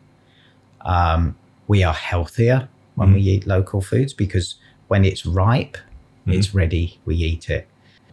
Um, 0.82 1.38
we 1.68 1.84
are 1.84 1.94
healthier 1.94 2.70
when 3.00 3.14
we 3.14 3.22
mm-hmm. 3.22 3.30
eat 3.30 3.48
local 3.48 3.80
foods 3.80 4.12
because 4.12 4.56
when 4.90 5.06
it's 5.06 5.26
ripe, 5.26 5.78
mm-hmm. 5.78 6.34
it's 6.34 6.54
ready, 6.54 7.00
we 7.06 7.16
eat 7.16 7.50
it. 7.50 7.66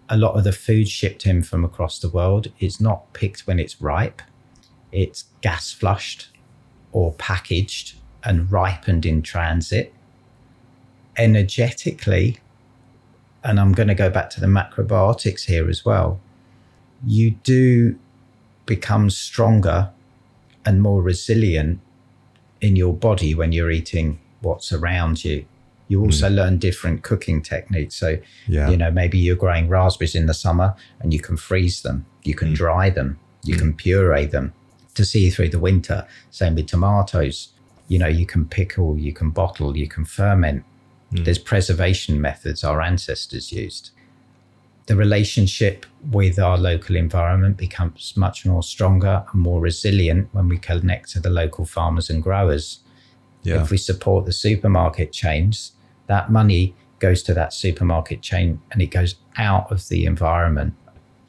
A 0.08 0.16
lot 0.16 0.36
of 0.36 0.44
the 0.44 0.52
food 0.52 0.88
shipped 0.88 1.26
in 1.26 1.42
from 1.42 1.64
across 1.64 1.98
the 1.98 2.08
world 2.08 2.52
is 2.60 2.80
not 2.80 3.12
picked 3.12 3.48
when 3.48 3.58
it's 3.58 3.82
ripe, 3.82 4.22
it's 4.92 5.24
gas 5.40 5.72
flushed 5.72 6.28
or 6.92 7.12
packaged 7.14 7.96
and 8.22 8.50
ripened 8.52 9.04
in 9.04 9.22
transit. 9.22 9.92
Energetically, 11.16 12.38
and 13.42 13.58
I'm 13.58 13.72
going 13.72 13.88
to 13.88 13.94
go 13.94 14.08
back 14.08 14.30
to 14.30 14.40
the 14.40 14.46
macrobiotics 14.46 15.46
here 15.46 15.68
as 15.68 15.84
well, 15.84 16.20
you 17.04 17.32
do 17.32 17.98
become 18.66 19.10
stronger 19.10 19.90
and 20.64 20.80
more 20.80 21.02
resilient 21.02 21.80
in 22.60 22.76
your 22.76 22.94
body 22.94 23.34
when 23.34 23.50
you're 23.50 23.72
eating 23.72 24.20
what's 24.40 24.72
around 24.72 25.24
you. 25.24 25.44
You 25.88 26.02
also 26.02 26.28
hmm. 26.28 26.34
learn 26.34 26.58
different 26.58 27.02
cooking 27.02 27.42
techniques. 27.42 27.94
So, 27.96 28.18
Yeah. 28.48 28.68
you 28.70 28.76
know, 28.76 28.90
maybe 28.90 29.18
you're 29.18 29.36
growing 29.36 29.68
raspberries 29.68 30.14
in 30.14 30.26
the 30.26 30.34
summer 30.34 30.74
and 31.00 31.12
you 31.12 31.20
can 31.20 31.36
freeze 31.36 31.82
them, 31.82 32.06
you 32.24 32.34
can 32.34 32.48
hmm. 32.48 32.54
dry 32.54 32.90
them, 32.90 33.18
you 33.44 33.54
hmm. 33.54 33.60
can 33.60 33.74
puree 33.74 34.26
them 34.26 34.52
to 34.94 35.04
see 35.04 35.30
through 35.30 35.50
the 35.50 35.58
winter. 35.58 36.06
Same 36.30 36.54
with 36.54 36.66
tomatoes. 36.66 37.48
You 37.88 37.98
know, 38.00 38.08
you 38.08 38.26
can 38.26 38.46
pickle, 38.46 38.98
you 38.98 39.12
can 39.12 39.30
bottle, 39.30 39.76
you 39.76 39.88
can 39.88 40.04
ferment. 40.04 40.64
There's 41.12 41.38
preservation 41.38 42.20
methods 42.20 42.64
our 42.64 42.82
ancestors 42.82 43.52
used. 43.52 43.90
The 44.86 44.96
relationship 44.96 45.86
with 46.10 46.38
our 46.38 46.56
local 46.58 46.96
environment 46.96 47.56
becomes 47.56 48.14
much 48.16 48.46
more 48.46 48.62
stronger 48.62 49.24
and 49.32 49.42
more 49.42 49.60
resilient 49.60 50.28
when 50.32 50.48
we 50.48 50.58
connect 50.58 51.10
to 51.12 51.20
the 51.20 51.30
local 51.30 51.64
farmers 51.64 52.10
and 52.10 52.22
growers. 52.22 52.80
Yeah. 53.46 53.62
If 53.62 53.70
we 53.70 53.76
support 53.76 54.26
the 54.26 54.32
supermarket 54.32 55.12
chains, 55.12 55.72
that 56.06 56.30
money 56.30 56.74
goes 56.98 57.22
to 57.24 57.34
that 57.34 57.52
supermarket 57.52 58.22
chain 58.22 58.60
and 58.72 58.82
it 58.82 58.86
goes 58.86 59.16
out 59.36 59.70
of 59.70 59.88
the 59.88 60.06
environment. 60.06 60.74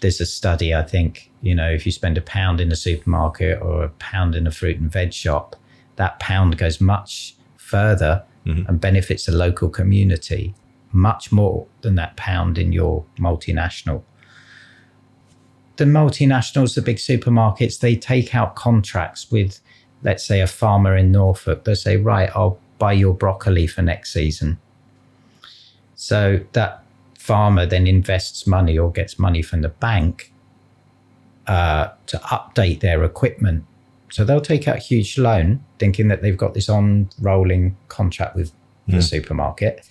There's 0.01 0.21
a 0.21 0.25
study, 0.25 0.73
I 0.73 0.83
think, 0.83 1.31
you 1.41 1.53
know, 1.55 1.69
if 1.69 1.85
you 1.85 1.91
spend 1.91 2.17
a 2.17 2.21
pound 2.21 2.61
in 2.61 2.71
a 2.71 2.75
supermarket 2.75 3.61
or 3.61 3.83
a 3.83 3.89
pound 3.89 4.35
in 4.35 4.47
a 4.47 4.51
fruit 4.51 4.79
and 4.79 4.91
veg 4.91 5.13
shop, 5.13 5.55
that 5.97 6.19
pound 6.19 6.57
goes 6.57 6.79
much 6.79 7.35
further 7.57 8.23
mm-hmm. 8.45 8.67
and 8.67 8.79
benefits 8.79 9.25
the 9.25 9.31
local 9.31 9.69
community 9.69 10.55
much 10.91 11.31
more 11.31 11.67
than 11.81 11.95
that 11.95 12.15
pound 12.15 12.57
in 12.57 12.71
your 12.71 13.05
multinational. 13.19 14.03
The 15.75 15.85
multinationals, 15.85 16.73
the 16.73 16.81
big 16.81 16.97
supermarkets, 16.97 17.79
they 17.79 17.95
take 17.95 18.33
out 18.33 18.55
contracts 18.55 19.29
with, 19.29 19.59
let's 20.03 20.25
say, 20.25 20.41
a 20.41 20.47
farmer 20.47 20.95
in 20.95 21.11
Norfolk. 21.11 21.63
they'll 21.63 21.75
say, 21.75 21.97
right, 21.97 22.29
I'll 22.35 22.59
buy 22.77 22.93
your 22.93 23.13
broccoli 23.13 23.67
for 23.67 23.81
next 23.81 24.13
season. 24.13 24.59
So 25.95 26.41
that 26.53 26.83
farmer 27.17 27.65
then 27.65 27.87
invests 27.87 28.45
money 28.47 28.77
or 28.77 28.91
gets 28.91 29.17
money 29.19 29.41
from 29.41 29.61
the 29.61 29.69
bank 29.69 30.31
uh, 31.47 31.89
to 32.07 32.17
update 32.19 32.81
their 32.81 33.03
equipment. 33.03 33.65
So 34.11 34.23
they'll 34.23 34.39
take 34.39 34.67
out 34.67 34.77
a 34.77 34.79
huge 34.79 35.17
loan, 35.17 35.63
thinking 35.79 36.07
that 36.07 36.21
they've 36.21 36.37
got 36.37 36.53
this 36.53 36.69
on 36.69 37.09
rolling 37.19 37.75
contract 37.87 38.35
with 38.35 38.51
the 38.87 39.01
supermarket. 39.01 39.85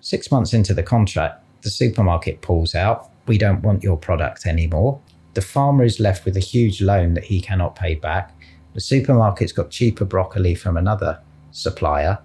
Six 0.00 0.30
months 0.30 0.52
into 0.52 0.72
the 0.72 0.84
contract, 0.84 1.42
the 1.62 1.70
supermarket 1.70 2.42
pulls 2.42 2.74
out. 2.76 3.10
We 3.26 3.38
don't 3.38 3.62
want 3.62 3.82
your 3.82 3.96
product 3.96 4.46
anymore. 4.46 5.00
The 5.34 5.40
farmer 5.40 5.82
is 5.84 5.98
left 5.98 6.24
with 6.24 6.36
a 6.36 6.40
huge 6.40 6.80
loan 6.80 7.14
that 7.14 7.24
he 7.24 7.40
cannot 7.40 7.74
pay 7.74 7.96
back. 7.96 8.32
The 8.76 8.82
supermarket's 8.82 9.52
got 9.52 9.70
cheaper 9.70 10.04
broccoli 10.04 10.54
from 10.54 10.76
another 10.76 11.18
supplier. 11.50 12.18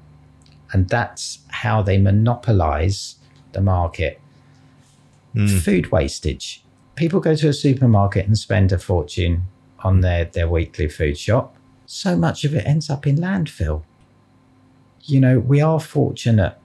And 0.74 0.90
that's 0.90 1.40
how 1.48 1.82
they 1.82 1.98
monopolize 1.98 3.16
the 3.54 3.62
market. 3.62 4.20
Hmm. 5.32 5.48
Food 5.48 5.94
wastage. 5.94 6.62
People 6.96 7.22
go 7.22 7.36
to 7.36 7.48
a 7.48 7.54
supermarket 7.54 8.28
and 8.28 8.38
spend 8.38 8.74
a 8.74 8.78
fortune 8.78 9.44
on 9.80 9.96
hmm. 9.96 10.02
their, 10.02 10.26
their 10.26 10.50
weekly 10.50 10.90
food 10.90 11.18
shop. 11.18 11.56
So 11.86 12.18
much 12.18 12.44
of 12.44 12.54
it 12.54 12.66
ends 12.66 12.90
up 12.90 13.08
in 13.08 13.16
landfill. 13.16 13.84
You 15.04 15.22
know, 15.22 15.40
we 15.40 15.62
are 15.62 15.80
fortunate 15.80 16.58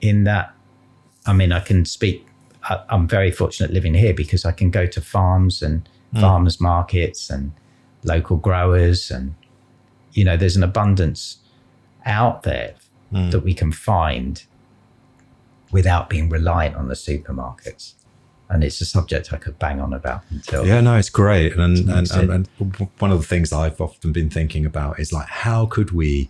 in 0.00 0.24
that. 0.24 0.52
I 1.24 1.32
mean, 1.32 1.52
I 1.52 1.60
can 1.60 1.84
speak, 1.84 2.26
I, 2.64 2.82
I'm 2.88 3.06
very 3.06 3.30
fortunate 3.30 3.70
living 3.70 3.94
here 3.94 4.12
because 4.12 4.44
I 4.44 4.50
can 4.50 4.72
go 4.72 4.86
to 4.86 5.00
farms 5.00 5.62
and 5.62 5.88
hmm. 6.12 6.20
farmers 6.20 6.60
markets 6.60 7.30
and 7.30 7.52
local 8.06 8.36
growers. 8.36 9.10
And, 9.10 9.34
you 10.12 10.24
know, 10.24 10.36
there's 10.36 10.56
an 10.56 10.62
abundance 10.62 11.38
out 12.04 12.42
there 12.42 12.74
that 13.12 13.40
we 13.40 13.54
can 13.54 13.72
find 13.72 14.44
without 15.70 16.10
being 16.10 16.28
reliant 16.28 16.76
on 16.76 16.88
the 16.88 16.94
supermarkets. 16.94 17.94
And 18.48 18.62
it's 18.62 18.80
a 18.80 18.84
subject 18.84 19.32
I 19.32 19.38
could 19.38 19.58
bang 19.58 19.80
on 19.80 19.92
about 19.92 20.22
until. 20.30 20.66
Yeah, 20.66 20.80
no, 20.80 20.96
it's 20.96 21.08
great. 21.08 21.56
And 21.56 21.88
and, 21.88 22.10
and, 22.10 22.30
and 22.30 22.90
one 22.98 23.10
of 23.10 23.18
the 23.18 23.26
things 23.26 23.50
that 23.50 23.56
I've 23.56 23.80
often 23.80 24.12
been 24.12 24.30
thinking 24.30 24.64
about 24.64 25.00
is 25.00 25.12
like, 25.12 25.26
how 25.26 25.66
could 25.66 25.90
we 25.90 26.28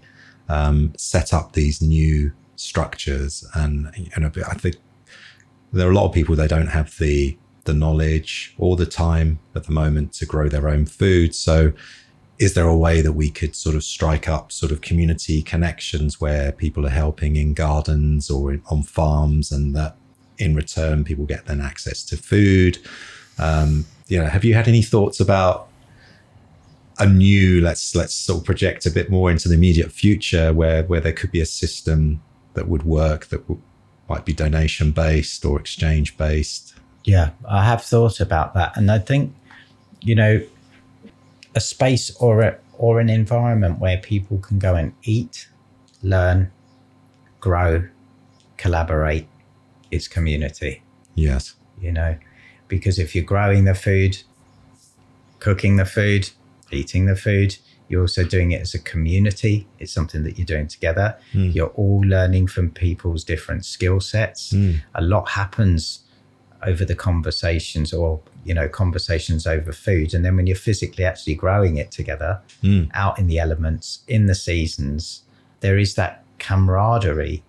um, 0.48 0.92
set 0.96 1.34
up 1.34 1.52
these 1.52 1.82
new 1.82 2.32
structures? 2.56 3.46
And 3.54 3.90
you 3.96 4.10
know, 4.18 4.30
I 4.48 4.54
think 4.54 4.76
there 5.72 5.86
are 5.86 5.90
a 5.90 5.94
lot 5.94 6.06
of 6.06 6.12
people 6.12 6.36
they 6.36 6.46
don't 6.46 6.68
have 6.68 6.96
the 6.98 7.36
the 7.66 7.74
knowledge 7.74 8.54
or 8.58 8.76
the 8.76 8.86
time 8.86 9.38
at 9.54 9.64
the 9.64 9.72
moment 9.72 10.12
to 10.14 10.26
grow 10.26 10.48
their 10.48 10.68
own 10.68 10.86
food. 10.86 11.34
So, 11.34 11.72
is 12.38 12.54
there 12.54 12.66
a 12.66 12.76
way 12.76 13.00
that 13.00 13.12
we 13.12 13.30
could 13.30 13.56
sort 13.56 13.76
of 13.76 13.82
strike 13.82 14.28
up 14.28 14.52
sort 14.52 14.70
of 14.70 14.82
community 14.82 15.40
connections 15.42 16.20
where 16.20 16.52
people 16.52 16.84
are 16.84 16.90
helping 16.90 17.36
in 17.36 17.54
gardens 17.54 18.30
or 18.30 18.58
on 18.70 18.82
farms, 18.82 19.50
and 19.52 19.74
that 19.74 19.96
in 20.38 20.54
return 20.54 21.04
people 21.04 21.24
get 21.24 21.46
then 21.46 21.60
access 21.60 22.02
to 22.04 22.16
food? 22.16 22.78
Um, 23.38 23.86
you 24.08 24.18
know, 24.18 24.26
have 24.26 24.44
you 24.44 24.54
had 24.54 24.68
any 24.68 24.82
thoughts 24.82 25.20
about 25.20 25.68
a 26.98 27.06
new 27.06 27.60
let's 27.60 27.94
let's 27.94 28.14
sort 28.14 28.38
of 28.40 28.44
project 28.44 28.86
a 28.86 28.90
bit 28.90 29.10
more 29.10 29.30
into 29.30 29.48
the 29.48 29.54
immediate 29.54 29.92
future 29.92 30.52
where 30.52 30.82
where 30.84 31.00
there 31.00 31.12
could 31.12 31.30
be 31.30 31.40
a 31.40 31.46
system 31.46 32.22
that 32.54 32.68
would 32.68 32.84
work 32.84 33.26
that 33.26 33.42
w- 33.48 33.60
might 34.08 34.24
be 34.24 34.32
donation 34.32 34.92
based 34.92 35.44
or 35.44 35.58
exchange 35.58 36.16
based? 36.16 36.74
Yeah, 37.06 37.30
I 37.48 37.64
have 37.64 37.82
thought 37.82 38.18
about 38.20 38.52
that, 38.54 38.76
and 38.76 38.90
I 38.90 38.98
think 38.98 39.32
you 40.02 40.14
know 40.14 40.42
a 41.54 41.60
space 41.60 42.14
or 42.16 42.42
a 42.42 42.58
or 42.74 43.00
an 43.00 43.08
environment 43.08 43.78
where 43.78 43.96
people 43.98 44.38
can 44.38 44.58
go 44.58 44.74
and 44.74 44.92
eat, 45.04 45.48
learn, 46.02 46.50
grow, 47.40 47.84
collaborate. 48.58 49.26
It's 49.90 50.08
community, 50.08 50.82
Yes. 51.14 51.54
you 51.80 51.92
know, 51.92 52.16
because 52.68 52.98
if 52.98 53.14
you're 53.14 53.24
growing 53.24 53.64
the 53.64 53.74
food, 53.74 54.18
cooking 55.38 55.76
the 55.76 55.84
food, 55.84 56.30
eating 56.72 57.06
the 57.06 57.14
food, 57.16 57.56
you're 57.88 58.00
also 58.02 58.24
doing 58.24 58.50
it 58.50 58.60
as 58.60 58.74
a 58.74 58.80
community. 58.80 59.68
It's 59.78 59.92
something 59.92 60.24
that 60.24 60.36
you're 60.38 60.44
doing 60.44 60.66
together. 60.66 61.16
Hmm. 61.32 61.50
You're 61.50 61.68
all 61.68 62.00
learning 62.00 62.48
from 62.48 62.70
people's 62.72 63.22
different 63.22 63.64
skill 63.64 64.00
sets. 64.00 64.50
Hmm. 64.50 64.72
A 64.96 65.02
lot 65.02 65.28
happens 65.30 66.00
over 66.66 66.84
the 66.84 66.94
conversations 66.94 67.92
or 67.92 68.20
you 68.44 68.52
know 68.52 68.68
conversations 68.68 69.46
over 69.46 69.72
food. 69.72 70.12
And 70.12 70.24
then 70.24 70.36
when 70.36 70.46
you're 70.46 70.56
physically 70.56 71.04
actually 71.04 71.34
growing 71.34 71.76
it 71.76 71.90
together 71.90 72.40
out 72.92 73.18
in 73.18 73.28
the 73.28 73.38
elements 73.38 74.00
in 74.08 74.26
the 74.26 74.34
seasons 74.34 75.22
there 75.60 75.78
is 75.78 75.94
that 75.94 76.24
camaraderie 76.38 77.42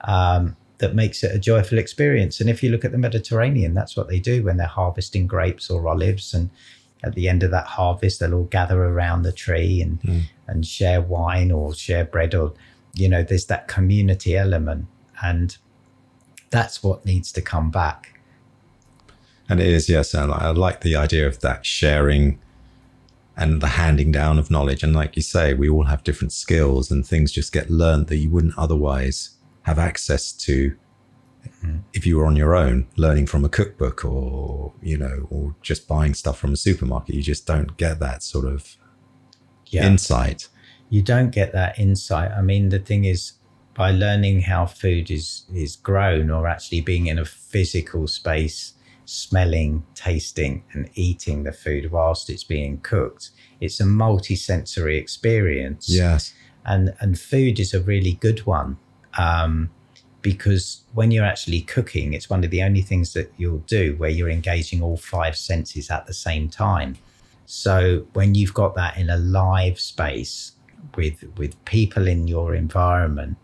um, 0.00 0.56
that 0.78 0.94
makes 0.94 1.22
it 1.22 1.34
a 1.34 1.38
joyful 1.38 1.78
experience. 1.78 2.40
And 2.40 2.50
if 2.50 2.62
you 2.62 2.70
look 2.70 2.84
at 2.84 2.92
the 2.92 2.98
mediterranean 2.98 3.74
that's 3.74 3.96
what 3.96 4.08
they 4.08 4.18
do 4.18 4.42
when 4.42 4.56
they're 4.56 4.66
harvesting 4.66 5.26
grapes 5.26 5.70
or 5.70 5.86
olives. 5.86 6.34
And 6.34 6.50
at 7.02 7.14
the 7.14 7.28
end 7.28 7.42
of 7.42 7.50
that 7.50 7.66
harvest 7.66 8.18
they'll 8.18 8.34
all 8.34 8.44
gather 8.44 8.82
around 8.82 9.22
the 9.22 9.32
tree 9.32 9.82
and 9.82 9.98
and 10.46 10.66
share 10.66 11.02
wine 11.02 11.52
or 11.52 11.74
share 11.74 12.04
bread 12.04 12.34
or 12.34 12.54
you 12.94 13.08
know 13.08 13.22
there's 13.22 13.46
that 13.46 13.68
community 13.68 14.36
element. 14.36 14.86
And 15.22 15.56
that's 16.50 16.82
what 16.82 17.04
needs 17.04 17.32
to 17.32 17.42
come 17.42 17.70
back 17.70 18.13
And 19.48 19.60
it 19.60 19.66
is, 19.66 19.88
yes. 19.88 20.14
And 20.14 20.32
I 20.32 20.50
like 20.50 20.80
the 20.80 20.96
idea 20.96 21.26
of 21.26 21.40
that 21.40 21.66
sharing 21.66 22.38
and 23.36 23.60
the 23.60 23.66
handing 23.66 24.12
down 24.12 24.38
of 24.38 24.50
knowledge. 24.50 24.82
And 24.82 24.94
like 24.94 25.16
you 25.16 25.22
say, 25.22 25.54
we 25.54 25.68
all 25.68 25.84
have 25.84 26.04
different 26.04 26.32
skills 26.32 26.90
and 26.90 27.06
things 27.06 27.32
just 27.32 27.52
get 27.52 27.70
learned 27.70 28.06
that 28.06 28.16
you 28.16 28.30
wouldn't 28.30 28.56
otherwise 28.56 29.30
have 29.62 29.78
access 29.78 30.32
to 30.32 30.76
mm-hmm. 31.46 31.78
if 31.92 32.06
you 32.06 32.16
were 32.16 32.26
on 32.26 32.36
your 32.36 32.54
own, 32.54 32.86
learning 32.96 33.26
from 33.26 33.44
a 33.44 33.48
cookbook 33.48 34.04
or, 34.04 34.72
you 34.80 34.96
know, 34.96 35.26
or 35.30 35.54
just 35.62 35.88
buying 35.88 36.14
stuff 36.14 36.38
from 36.38 36.52
a 36.52 36.56
supermarket. 36.56 37.14
You 37.14 37.22
just 37.22 37.46
don't 37.46 37.76
get 37.76 37.98
that 38.00 38.22
sort 38.22 38.46
of 38.46 38.76
yeah 39.66 39.86
insight. 39.86 40.48
you 40.90 41.02
don't 41.02 41.30
get 41.30 41.52
that 41.52 41.78
insight. 41.78 42.30
I 42.30 42.42
mean, 42.42 42.68
the 42.68 42.78
thing 42.78 43.04
is, 43.04 43.32
by 43.74 43.90
learning 43.90 44.42
how 44.42 44.66
food 44.66 45.10
is 45.10 45.44
is 45.52 45.74
grown, 45.74 46.30
or 46.30 46.46
actually 46.46 46.80
being 46.80 47.08
in 47.08 47.18
a 47.18 47.24
physical 47.24 48.06
space, 48.06 48.73
smelling, 49.04 49.84
tasting, 49.94 50.64
and 50.72 50.88
eating 50.94 51.42
the 51.44 51.52
food 51.52 51.90
whilst 51.90 52.30
it's 52.30 52.44
being 52.44 52.78
cooked, 52.78 53.30
it's 53.60 53.80
a 53.80 53.86
multi-sensory 53.86 54.96
experience. 54.98 55.88
Yes. 55.88 56.32
and 56.64 56.94
and 57.00 57.18
food 57.18 57.58
is 57.60 57.74
a 57.74 57.80
really 57.80 58.14
good 58.14 58.40
one 58.46 58.78
um, 59.18 59.70
because 60.22 60.82
when 60.94 61.10
you're 61.10 61.24
actually 61.24 61.60
cooking, 61.60 62.14
it's 62.14 62.30
one 62.30 62.42
of 62.44 62.50
the 62.50 62.62
only 62.62 62.80
things 62.82 63.12
that 63.12 63.30
you'll 63.36 63.64
do 63.66 63.94
where 63.98 64.10
you're 64.10 64.30
engaging 64.30 64.82
all 64.82 64.96
five 64.96 65.36
senses 65.36 65.90
at 65.90 66.06
the 66.06 66.14
same 66.14 66.48
time. 66.48 66.96
So 67.46 68.06
when 68.14 68.34
you've 68.34 68.54
got 68.54 68.74
that 68.76 68.96
in 68.96 69.10
a 69.10 69.18
live 69.18 69.78
space 69.78 70.52
with 70.96 71.24
with 71.36 71.62
people 71.66 72.06
in 72.08 72.26
your 72.28 72.54
environment, 72.54 73.36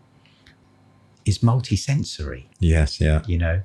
is 1.25 1.43
multi-sensory 1.43 2.49
Yes. 2.59 2.99
Yeah. 2.99 3.21
you 3.27 3.37
know 3.37 3.61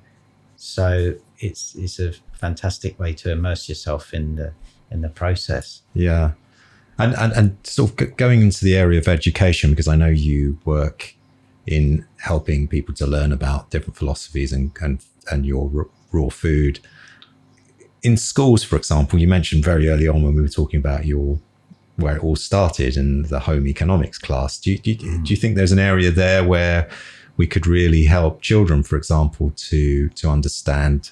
so 0.56 1.14
it's 1.38 1.74
it's 1.74 1.98
a 1.98 2.12
fantastic 2.32 2.98
way 2.98 3.12
to 3.12 3.30
immerse 3.30 3.68
yourself 3.68 4.14
in 4.14 4.36
the 4.36 4.52
in 4.90 5.00
the 5.00 5.08
process 5.08 5.82
Yeah. 5.94 6.32
And, 6.98 7.14
and, 7.14 7.32
and 7.34 7.56
sort 7.66 8.00
of 8.00 8.16
going 8.16 8.40
into 8.40 8.64
the 8.64 8.74
area 8.74 8.98
of 8.98 9.06
education, 9.06 9.70
because 9.70 9.86
I 9.86 9.96
know 9.96 10.08
you 10.08 10.58
work 10.64 11.14
in 11.66 12.06
helping 12.18 12.68
people 12.68 12.94
to 12.94 13.06
learn 13.06 13.32
about 13.32 13.70
different 13.70 13.96
philosophies 13.96 14.52
and, 14.52 14.72
and, 14.80 15.04
and 15.30 15.44
your 15.44 15.70
r- 15.76 15.88
raw 16.10 16.30
food. 16.30 16.80
In 18.02 18.16
schools, 18.16 18.64
for 18.64 18.76
example, 18.76 19.18
you 19.18 19.28
mentioned 19.28 19.62
very 19.62 19.88
early 19.88 20.08
on 20.08 20.22
when 20.22 20.34
we 20.34 20.40
were 20.40 20.48
talking 20.48 20.78
about 20.78 21.04
your 21.04 21.38
where 21.96 22.16
it 22.16 22.22
all 22.22 22.36
started 22.36 22.96
in 22.96 23.22
the 23.24 23.40
home 23.40 23.66
economics 23.66 24.18
class. 24.18 24.58
Do 24.58 24.70
you, 24.70 24.78
do 24.78 24.90
you, 24.90 24.96
mm. 24.96 25.24
do 25.24 25.32
you 25.32 25.36
think 25.36 25.56
there's 25.56 25.72
an 25.72 25.78
area 25.78 26.10
there 26.10 26.44
where 26.44 26.88
we 27.36 27.46
could 27.46 27.66
really 27.66 28.04
help 28.04 28.42
children, 28.42 28.82
for 28.82 28.96
example, 28.96 29.52
to 29.56 30.08
to 30.10 30.30
understand 30.30 31.10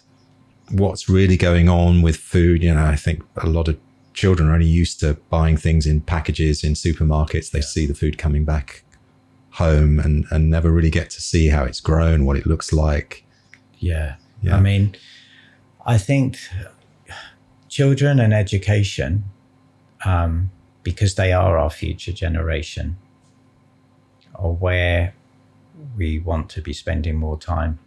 what's 0.71 1.09
really 1.09 1.37
going 1.37 1.69
on 1.69 2.03
with 2.03 2.17
food? 2.17 2.63
You 2.63 2.75
know, 2.75 2.85
I 2.85 2.97
think 2.97 3.23
a 3.37 3.47
lot 3.47 3.69
of 3.69 3.79
children 4.13 4.49
are 4.49 4.55
only 4.55 4.67
used 4.67 5.01
to 5.01 5.15
buying 5.31 5.57
things 5.57 5.87
in 5.87 6.01
packages 6.01 6.63
in 6.65 6.75
supermarkets. 6.75 7.51
They 7.51 7.61
see 7.61 7.87
the 7.87 7.95
food 7.95 8.17
coming 8.19 8.45
back 8.45 8.85
home 9.51 10.01
and 10.01 10.25
and 10.31 10.51
never 10.51 10.71
really 10.71 10.91
get 10.91 11.11
to 11.11 11.21
see 11.21 11.49
how 11.49 11.65
it's 11.65 11.81
grown, 11.81 12.25
what 12.25 12.37
it 12.37 12.47
looks 12.47 12.73
like. 12.73 13.25
yeah 13.79 14.17
Yeah. 14.43 14.57
i 14.57 14.61
mean 14.61 14.95
i 15.87 15.97
think 15.99 16.39
children 17.69 18.19
and 18.21 18.33
education 18.35 19.25
um, 20.05 20.51
because 20.83 21.15
they 21.15 21.33
are 21.33 21.57
our 21.59 21.71
future 21.71 22.13
generation 22.13 22.97
are 24.35 24.53
where 24.53 25.15
we 25.97 26.19
want 26.19 26.49
to 26.51 26.61
be 26.61 26.73
spending 26.73 27.17
more 27.17 27.39
time 27.39 27.79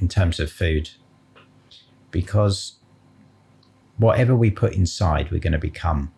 in 0.00 0.08
terms 0.08 0.38
of 0.40 0.50
food 0.50 0.90
because 2.14 2.76
whatever 3.96 4.36
we 4.36 4.48
put 4.48 4.72
inside, 4.72 5.32
we're 5.32 5.40
going 5.40 5.52
to 5.52 5.58
become. 5.58 6.12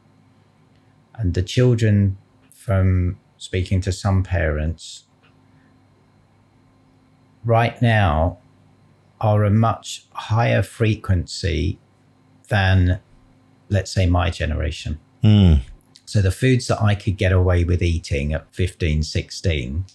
And 1.14 1.32
the 1.32 1.42
children, 1.42 2.18
from 2.50 3.18
speaking 3.38 3.80
to 3.80 3.92
some 3.92 4.22
parents, 4.22 5.04
right 7.46 7.80
now 7.80 8.36
are 9.22 9.44
a 9.44 9.50
much 9.50 10.04
higher 10.12 10.62
frequency 10.62 11.78
than, 12.48 13.00
let's 13.70 13.90
say, 13.90 14.04
my 14.04 14.28
generation. 14.28 15.00
Mm. 15.24 15.62
So 16.04 16.20
the 16.20 16.30
foods 16.30 16.66
that 16.66 16.82
I 16.82 16.94
could 16.94 17.16
get 17.16 17.32
away 17.32 17.64
with 17.64 17.82
eating 17.82 18.34
at 18.34 18.52
15, 18.52 19.02
16 19.02 19.86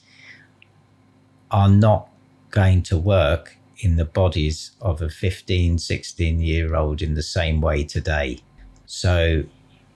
are 1.52 1.70
not 1.70 2.10
going 2.50 2.82
to 2.82 2.98
work 2.98 3.58
in 3.82 3.96
the 3.98 4.06
bodies 4.06 4.72
of 4.82 5.02
a 5.02 5.10
15, 5.10 5.78
16 5.78 6.40
year 6.40 6.76
old 6.76 7.02
in 7.02 7.16
the 7.16 7.24
same 7.24 7.62
way 7.62 7.84
today. 7.84 8.40
So 8.86 9.44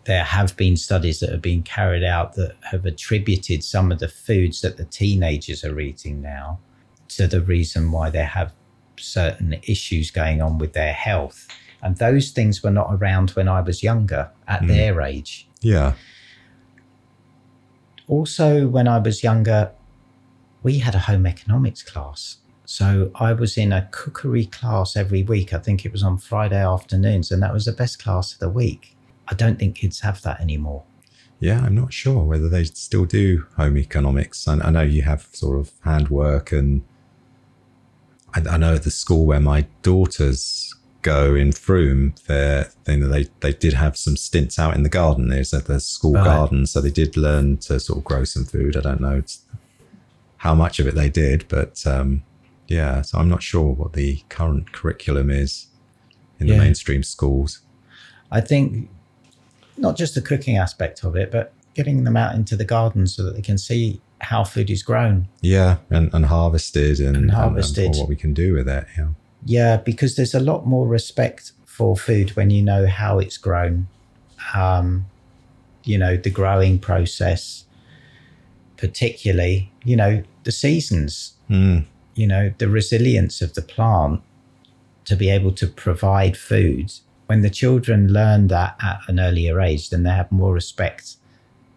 there 0.05 0.23
have 0.23 0.55
been 0.57 0.77
studies 0.77 1.19
that 1.19 1.29
have 1.29 1.41
been 1.41 1.63
carried 1.63 2.03
out 2.03 2.33
that 2.33 2.55
have 2.71 2.85
attributed 2.85 3.63
some 3.63 3.91
of 3.91 3.99
the 3.99 4.07
foods 4.07 4.61
that 4.61 4.77
the 4.77 4.85
teenagers 4.85 5.63
are 5.63 5.79
eating 5.79 6.21
now 6.21 6.59
to 7.09 7.27
the 7.27 7.41
reason 7.41 7.91
why 7.91 8.09
they 8.09 8.23
have 8.23 8.53
certain 8.97 9.59
issues 9.63 10.11
going 10.11 10.41
on 10.41 10.57
with 10.57 10.73
their 10.73 10.93
health. 10.93 11.47
And 11.81 11.97
those 11.97 12.31
things 12.31 12.63
were 12.63 12.71
not 12.71 12.89
around 12.91 13.31
when 13.31 13.47
I 13.47 13.61
was 13.61 13.83
younger 13.83 14.31
at 14.47 14.61
mm. 14.61 14.67
their 14.67 15.01
age. 15.01 15.47
Yeah. 15.61 15.93
Also, 18.07 18.67
when 18.67 18.87
I 18.87 18.99
was 18.99 19.23
younger, 19.23 19.71
we 20.63 20.79
had 20.79 20.95
a 20.95 20.99
home 20.99 21.25
economics 21.25 21.83
class. 21.83 22.37
So 22.65 23.11
I 23.15 23.33
was 23.33 23.57
in 23.57 23.71
a 23.71 23.87
cookery 23.91 24.47
class 24.47 24.95
every 24.95 25.23
week. 25.23 25.53
I 25.53 25.59
think 25.59 25.85
it 25.85 25.91
was 25.91 26.03
on 26.03 26.17
Friday 26.17 26.63
afternoons, 26.63 27.31
and 27.31 27.41
that 27.41 27.53
was 27.53 27.65
the 27.65 27.71
best 27.71 28.03
class 28.03 28.33
of 28.33 28.39
the 28.39 28.49
week. 28.49 28.95
I 29.27 29.35
don't 29.35 29.57
think 29.57 29.75
kids 29.75 30.01
have 30.01 30.21
that 30.23 30.39
anymore. 30.39 30.83
Yeah, 31.39 31.61
I'm 31.61 31.75
not 31.75 31.93
sure 31.93 32.23
whether 32.23 32.49
they 32.49 32.63
still 32.63 33.05
do 33.05 33.45
home 33.57 33.77
economics. 33.77 34.47
I, 34.47 34.53
I 34.55 34.69
know 34.71 34.81
you 34.81 35.03
have 35.03 35.27
sort 35.33 35.59
of 35.59 35.71
handwork, 35.83 36.51
and 36.51 36.83
I, 38.33 38.41
I 38.49 38.57
know 38.57 38.77
the 38.77 38.91
school 38.91 39.25
where 39.25 39.39
my 39.39 39.67
daughters 39.81 40.73
go 41.05 41.35
in 41.35 41.51
Frome, 41.51 42.15
they 42.27 42.65
they 42.83 43.27
they 43.41 43.53
did 43.53 43.73
have 43.73 43.95
some 43.95 44.17
stints 44.17 44.57
out 44.57 44.75
in 44.75 44.81
the 44.81 44.89
garden. 44.89 45.29
There's 45.29 45.53
at 45.53 45.65
the 45.65 45.79
school 45.79 46.13
right. 46.13 46.25
garden, 46.25 46.65
so 46.65 46.81
they 46.81 46.89
did 46.89 47.15
learn 47.15 47.57
to 47.57 47.79
sort 47.79 47.99
of 47.99 48.03
grow 48.03 48.23
some 48.23 48.43
food. 48.43 48.75
I 48.75 48.81
don't 48.81 49.01
know 49.01 49.21
how 50.37 50.55
much 50.55 50.79
of 50.79 50.87
it 50.87 50.95
they 50.95 51.09
did, 51.09 51.45
but 51.47 51.85
um, 51.85 52.23
yeah. 52.67 53.01
So 53.01 53.17
I'm 53.17 53.29
not 53.29 53.43
sure 53.43 53.71
what 53.73 53.93
the 53.93 54.23
current 54.29 54.71
curriculum 54.71 55.29
is 55.29 55.67
in 56.39 56.47
yeah. 56.47 56.55
the 56.55 56.59
mainstream 56.59 57.03
schools. 57.03 57.59
I 58.31 58.41
think 58.41 58.89
not 59.77 59.97
just 59.97 60.15
the 60.15 60.21
cooking 60.21 60.57
aspect 60.57 61.03
of 61.03 61.15
it, 61.15 61.31
but 61.31 61.53
getting 61.73 62.03
them 62.03 62.17
out 62.17 62.35
into 62.35 62.55
the 62.55 62.65
garden 62.65 63.07
so 63.07 63.23
that 63.23 63.35
they 63.35 63.41
can 63.41 63.57
see 63.57 64.01
how 64.21 64.43
food 64.43 64.69
is 64.69 64.81
grown. 64.81 65.27
Yeah, 65.41 65.77
and, 65.89 66.13
and 66.13 66.25
harvested 66.25 66.99
and, 66.99 67.15
and 67.15 67.31
harvested 67.31 67.85
and, 67.85 67.95
and 67.95 67.99
what 67.99 68.09
we 68.09 68.15
can 68.15 68.33
do 68.33 68.53
with 68.53 68.67
it. 68.67 68.87
Yeah. 68.97 69.09
Yeah, 69.45 69.77
because 69.77 70.15
there's 70.15 70.33
a 70.33 70.39
lot 70.39 70.65
more 70.65 70.87
respect 70.87 71.51
for 71.65 71.95
food 71.95 72.35
when 72.35 72.49
you 72.49 72.63
know 72.63 72.87
how 72.87 73.19
it's 73.19 73.37
grown. 73.37 73.87
Um, 74.55 75.05
you 75.83 75.97
know, 75.97 76.17
the 76.17 76.31
growing 76.31 76.79
process, 76.79 77.65
particularly, 78.77 79.71
you 79.83 79.95
know, 79.95 80.23
the 80.45 80.51
seasons, 80.51 81.33
mm. 81.49 81.85
You 82.15 82.27
know, 82.27 82.53
the 82.57 82.69
resilience 82.69 83.41
of 83.41 83.53
the 83.53 83.61
plant 83.61 84.21
to 85.05 85.15
be 85.15 85.29
able 85.29 85.51
to 85.51 85.67
provide 85.67 86.35
food. 86.35 86.91
When 87.27 87.41
the 87.41 87.49
children 87.49 88.11
learn 88.11 88.47
that 88.47 88.75
at 88.81 88.99
an 89.07 89.19
earlier 89.19 89.59
age, 89.61 89.89
then 89.89 90.03
they 90.03 90.11
have 90.11 90.31
more 90.31 90.53
respect 90.53 91.15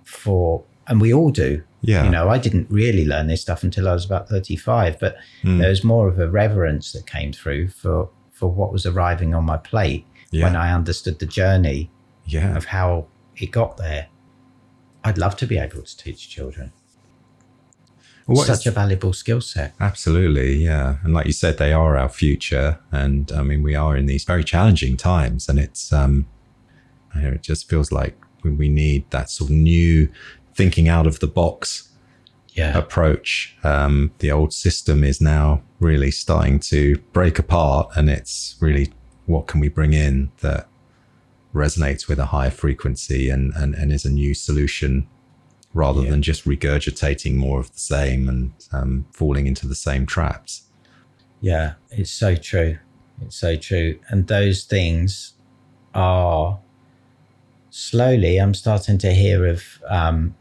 for, 0.05 0.65
and 0.87 1.01
we 1.01 1.13
all 1.13 1.31
do, 1.31 1.63
yeah. 1.81 2.05
You 2.05 2.11
know, 2.11 2.29
I 2.29 2.39
didn't 2.39 2.67
really 2.71 3.07
learn 3.07 3.29
this 3.29 3.43
stuff 3.43 3.63
until 3.63 3.89
I 3.89 3.93
was 3.93 4.05
about 4.05 4.29
35, 4.29 4.99
but 4.99 5.17
mm. 5.43 5.59
there 5.59 5.69
was 5.69 5.85
more 5.85 6.09
of 6.09 6.19
a 6.19 6.29
reverence 6.29 6.93
that 6.93 7.07
came 7.07 7.33
through 7.33 7.69
for, 7.69 8.11
for 8.33 8.49
what 8.49 8.73
was 8.73 8.85
arriving 8.85 9.35
on 9.35 9.45
my 9.45 9.59
plate 9.59 10.05
yeah. 10.31 10.45
when 10.45 10.57
I 10.57 10.73
understood 10.73 11.19
the 11.19 11.27
journey 11.27 11.91
yeah. 12.27 12.57
of 12.57 12.67
how 12.67 13.07
it 13.37 13.53
got 13.53 13.77
there. 13.77 14.09
I'd 15.05 15.19
love 15.19 15.37
to 15.37 15.47
be 15.47 15.59
able 15.59 15.83
to 15.83 15.97
teach 15.97 16.29
children. 16.29 16.73
What 18.29 18.47
Such 18.47 18.61
is, 18.61 18.67
a 18.67 18.71
valuable 18.73 19.15
skill 19.15 19.41
set. 19.41 19.75
Absolutely, 19.81 20.57
yeah. 20.57 20.99
And 21.03 21.15
like 21.15 21.27
you 21.27 21.33
said, 21.33 21.57
they 21.57 21.73
are 21.73 21.97
our 21.97 22.11
future. 22.11 22.79
And 22.93 23.33
I 23.33 23.43
mean, 23.43 23.63
we 23.63 23.75
are 23.75 23.97
in 23.97 24.05
these 24.05 24.25
very 24.25 24.45
challenging 24.45 24.99
times. 24.99 25.49
And 25.49 25.59
it's, 25.59 25.93
um, 25.95 26.27
it 27.15 27.43
just 27.43 27.71
feels 27.71 27.91
like 27.91 28.19
we 28.45 28.69
need 28.69 29.11
that 29.13 29.31
sort 29.31 29.51
of 29.51 29.57
new 29.57 30.11
thinking 30.55 30.89
out 30.89 31.07
of 31.07 31.21
the 31.21 31.27
box 31.27 31.89
yeah. 32.49 32.77
approach. 32.77 33.57
Um, 33.65 34.13
the 34.19 34.31
old 34.31 34.53
system 34.53 35.05
is 35.05 35.21
now 35.23 35.63
really 35.81 36.11
starting 36.11 36.61
to 36.61 36.99
break 37.13 37.39
apart, 37.39 37.91
and 37.97 38.11
it's 38.11 38.57
really 38.61 38.93
what 39.27 39.47
can 39.47 39.61
we 39.61 39.69
bring 39.69 39.93
in 39.93 40.33
that 40.41 40.69
resonates 41.55 42.09
with 42.09 42.19
a 42.19 42.27
higher 42.27 42.51
frequency 42.51 43.31
and, 43.31 43.55
and, 43.55 43.75
and 43.75 43.91
is 43.91 44.05
a 44.05 44.11
new 44.11 44.35
solution 44.35 45.09
rather 45.75 46.03
yeah. 46.03 46.11
than 46.11 46.23
just 46.23 46.45
regurgitating 46.45 47.35
more 47.35 47.61
of 47.61 47.73
the 47.73 47.79
same 47.79 48.29
and 48.29 48.53
um, 48.73 49.07
falling 49.13 49.47
into 49.47 49.67
the 49.67 49.75
same 49.75 50.07
traps. 50.07 50.63
Yeah, 51.41 51.75
it's 51.91 52.11
so 52.11 52.35
true. 52.35 52.79
It's 53.23 53.37
so 53.37 53.57
true. 53.57 53.99
And 54.09 54.27
those 54.27 54.65
things 54.65 55.35
are 55.95 56.59
slowly, 57.71 58.39
I'm 58.39 58.55
starting 58.55 58.99
to 58.99 59.13
hear 59.13 59.47
of 59.47 59.63
um, 59.89 60.35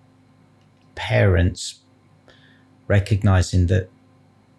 parents 0.96 1.80
recognizing 2.88 3.68
that 3.68 3.90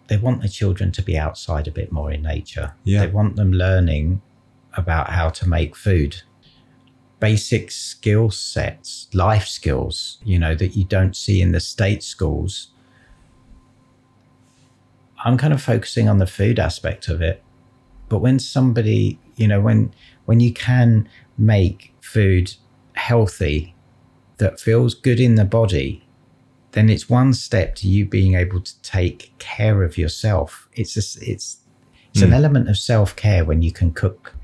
they 0.07 0.17
want 0.17 0.39
their 0.39 0.49
children 0.49 0.91
to 0.93 1.01
be 1.01 1.17
outside 1.17 1.67
a 1.67 1.71
bit 1.71 1.91
more 1.91 2.11
in 2.11 2.21
nature. 2.21 2.73
Yeah. 2.83 3.05
They 3.05 3.11
want 3.11 3.35
them 3.35 3.51
learning 3.51 4.21
about 4.73 5.09
how 5.09 5.29
to 5.29 5.47
make 5.47 5.75
food. 5.75 6.21
Basic 7.19 7.71
skill 7.71 8.31
sets, 8.31 9.07
life 9.13 9.47
skills, 9.47 10.19
you 10.23 10.39
know, 10.39 10.55
that 10.55 10.75
you 10.75 10.85
don't 10.85 11.15
see 11.15 11.41
in 11.41 11.51
the 11.51 11.59
state 11.59 12.03
schools. 12.03 12.69
I'm 15.25 15.37
kind 15.37 15.53
of 15.53 15.61
focusing 15.61 16.07
on 16.07 16.19
the 16.19 16.27
food 16.27 16.59
aspect 16.59 17.09
of 17.09 17.21
it. 17.21 17.43
But 18.07 18.19
when 18.19 18.39
somebody, 18.39 19.19
you 19.35 19.47
know, 19.47 19.59
when 19.59 19.93
when 20.25 20.39
you 20.39 20.53
can 20.53 21.09
make 21.37 21.93
food 21.99 22.55
healthy 22.93 23.75
that 24.37 24.59
feels 24.59 24.93
good 24.93 25.19
in 25.19 25.35
the 25.35 25.45
body 25.45 26.03
then 26.71 26.89
it's 26.89 27.09
one 27.09 27.33
step 27.33 27.75
to 27.75 27.87
you 27.87 28.05
being 28.05 28.35
able 28.35 28.61
to 28.61 28.81
take 28.81 29.33
care 29.39 29.83
of 29.83 29.97
yourself. 29.97 30.67
It's 30.73 30.95
a, 30.95 30.99
it's 31.29 31.57
it's 32.11 32.21
mm. 32.21 32.23
an 32.23 32.29
hmm. 32.29 32.33
element 32.33 32.69
of 32.69 32.77
self 32.77 33.15
care 33.15 33.43
when 33.43 33.61
you 33.61 33.71
can 33.71 33.91
cook. 33.91 34.35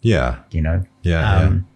Yeah, 0.00 0.40
you 0.50 0.60
know. 0.60 0.82
Yeah, 1.02 1.36
um, 1.36 1.54
yeah. 1.54 1.71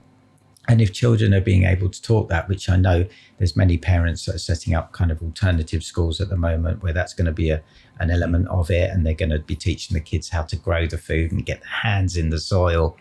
And 0.69 0.81
if 0.81 0.93
children 0.93 1.33
are 1.33 1.41
being 1.41 1.65
able 1.65 1.89
to 1.89 2.03
talk 2.03 2.29
that, 2.29 2.49
which 2.49 2.69
I 2.69 2.77
know 2.77 3.07
there's 3.39 3.57
many 3.57 3.79
parents 3.79 4.27
that 4.27 4.35
are 4.35 4.39
setting 4.39 4.75
up 4.75 4.93
kind 4.93 5.13
of 5.13 5.23
alternative 5.23 5.85
schools 5.85 6.21
at 6.21 6.29
the 6.29 6.37
moment 6.37 6.83
where 6.83 6.93
that's 6.93 7.15
going 7.15 7.27
to 7.27 7.33
be 7.33 7.51
a, 7.51 7.63
an 8.01 8.11
element 8.11 8.49
of 8.49 8.71
it, 8.71 8.91
and 8.91 9.07
they're 9.07 9.15
going 9.15 9.31
to 9.31 9.39
be 9.39 9.57
teaching 9.57 9.95
the 9.95 10.01
kids 10.01 10.29
how 10.29 10.43
to 10.43 10.57
grow 10.57 10.87
the 10.87 10.99
food 10.99 11.31
and 11.33 11.47
get 11.47 11.61
their 11.61 11.71
hands 11.71 12.17
in 12.17 12.31
the 12.31 12.41
soil. 12.41 12.97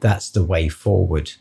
That's 0.00 0.30
the 0.30 0.44
way 0.44 0.68
forward, 0.68 1.32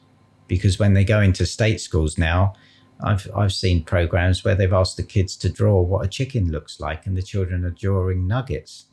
because 0.47 0.77
when 0.77 0.93
they 0.93 1.03
go 1.03 1.19
into 1.21 1.45
state 1.45 1.81
schools 1.81 2.17
now, 2.17 2.53
I've 3.01 3.29
I've 3.35 3.53
seen 3.53 3.83
programs 3.83 4.43
where 4.43 4.55
they've 4.55 4.71
asked 4.71 4.97
the 4.97 5.03
kids 5.03 5.35
to 5.37 5.49
draw 5.49 5.81
what 5.81 6.05
a 6.05 6.07
chicken 6.07 6.51
looks 6.51 6.79
like, 6.79 7.05
and 7.05 7.17
the 7.17 7.23
children 7.23 7.65
are 7.65 7.71
drawing 7.71 8.27
nuggets. 8.27 8.85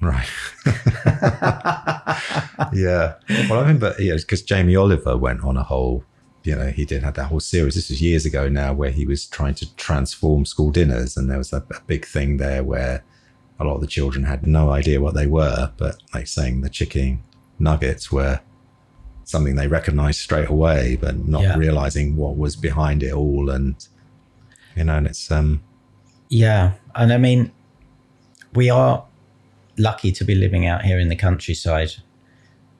Right. 0.00 0.28
yeah. 2.72 3.14
Well, 3.48 3.54
I 3.54 3.60
remember, 3.60 3.94
know, 3.98 4.16
because 4.16 4.42
Jamie 4.42 4.76
Oliver 4.76 5.16
went 5.16 5.44
on 5.44 5.56
a 5.56 5.62
whole, 5.62 6.04
you 6.44 6.54
know, 6.54 6.68
he 6.68 6.84
did 6.84 7.02
have 7.02 7.14
that 7.14 7.24
whole 7.24 7.40
series. 7.40 7.74
This 7.74 7.88
was 7.88 8.02
years 8.02 8.26
ago 8.26 8.48
now, 8.48 8.74
where 8.74 8.90
he 8.90 9.06
was 9.06 9.26
trying 9.26 9.54
to 9.56 9.74
transform 9.76 10.44
school 10.44 10.70
dinners, 10.70 11.16
and 11.16 11.30
there 11.30 11.38
was 11.38 11.52
a, 11.52 11.64
a 11.74 11.80
big 11.86 12.04
thing 12.04 12.36
there 12.36 12.62
where 12.62 13.02
a 13.58 13.64
lot 13.64 13.76
of 13.76 13.80
the 13.80 13.86
children 13.86 14.24
had 14.24 14.46
no 14.46 14.70
idea 14.70 15.00
what 15.00 15.14
they 15.14 15.26
were, 15.26 15.72
but 15.76 15.96
like 16.12 16.26
saying 16.26 16.60
the 16.60 16.68
chicken 16.68 17.22
nuggets 17.58 18.12
were 18.12 18.40
something 19.24 19.56
they 19.56 19.68
recognized 19.68 20.20
straight 20.20 20.48
away, 20.48 20.96
but 21.00 21.26
not 21.26 21.42
yeah. 21.42 21.56
realizing 21.56 22.16
what 22.16 22.36
was 22.36 22.56
behind 22.56 23.02
it 23.02 23.12
all. 23.12 23.48
And, 23.48 23.74
you 24.76 24.84
know, 24.84 24.96
and 24.96 25.06
it's, 25.06 25.30
um, 25.30 25.62
yeah. 26.28 26.72
And 26.94 27.12
I 27.12 27.16
mean, 27.16 27.52
we 28.54 28.68
are 28.68 29.04
lucky 29.78 30.12
to 30.12 30.24
be 30.24 30.34
living 30.34 30.66
out 30.66 30.82
here 30.82 30.98
in 30.98 31.08
the 31.08 31.16
countryside. 31.16 31.92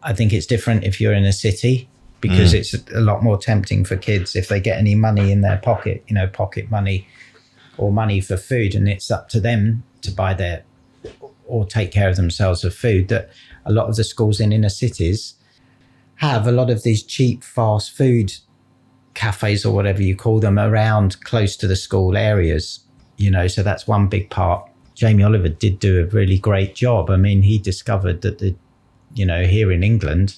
I 0.02 0.12
think 0.12 0.32
it's 0.32 0.44
different 0.44 0.84
if 0.84 1.00
you're 1.00 1.14
in 1.14 1.24
a 1.24 1.32
city 1.32 1.88
because 2.28 2.54
mm. 2.54 2.58
it's 2.58 2.74
a 2.90 3.00
lot 3.00 3.22
more 3.22 3.36
tempting 3.36 3.84
for 3.84 3.96
kids 3.96 4.34
if 4.34 4.48
they 4.48 4.58
get 4.58 4.78
any 4.78 4.94
money 4.94 5.30
in 5.30 5.42
their 5.42 5.58
pocket, 5.58 6.02
you 6.08 6.14
know, 6.14 6.26
pocket 6.26 6.70
money 6.70 7.06
or 7.76 7.92
money 7.92 8.18
for 8.18 8.38
food. 8.38 8.74
And 8.74 8.88
it's 8.88 9.10
up 9.10 9.28
to 9.28 9.40
them 9.40 9.82
to 10.00 10.10
buy 10.10 10.32
their 10.32 10.64
or 11.44 11.66
take 11.66 11.92
care 11.92 12.08
of 12.08 12.16
themselves 12.16 12.64
of 12.64 12.74
food 12.74 13.08
that 13.08 13.28
a 13.66 13.72
lot 13.72 13.90
of 13.90 13.96
the 13.96 14.04
schools 14.04 14.40
in 14.40 14.52
inner 14.52 14.70
cities 14.70 15.34
have 16.16 16.46
a 16.46 16.52
lot 16.52 16.70
of 16.70 16.82
these 16.82 17.02
cheap 17.02 17.44
fast 17.44 17.90
food 17.90 18.32
cafes 19.12 19.66
or 19.66 19.74
whatever 19.74 20.02
you 20.02 20.16
call 20.16 20.40
them 20.40 20.58
around 20.58 21.20
close 21.24 21.56
to 21.56 21.66
the 21.66 21.76
school 21.76 22.16
areas 22.16 22.80
you 23.18 23.30
know 23.30 23.46
so 23.46 23.62
that's 23.62 23.86
one 23.86 24.08
big 24.08 24.30
part 24.30 24.66
jamie 24.94 25.22
oliver 25.22 25.50
did 25.50 25.78
do 25.78 26.00
a 26.00 26.06
really 26.06 26.38
great 26.38 26.74
job 26.74 27.10
i 27.10 27.16
mean 27.16 27.42
he 27.42 27.58
discovered 27.58 28.22
that 28.22 28.38
the 28.38 28.54
you 29.14 29.26
know 29.26 29.44
here 29.44 29.70
in 29.70 29.84
england 29.84 30.36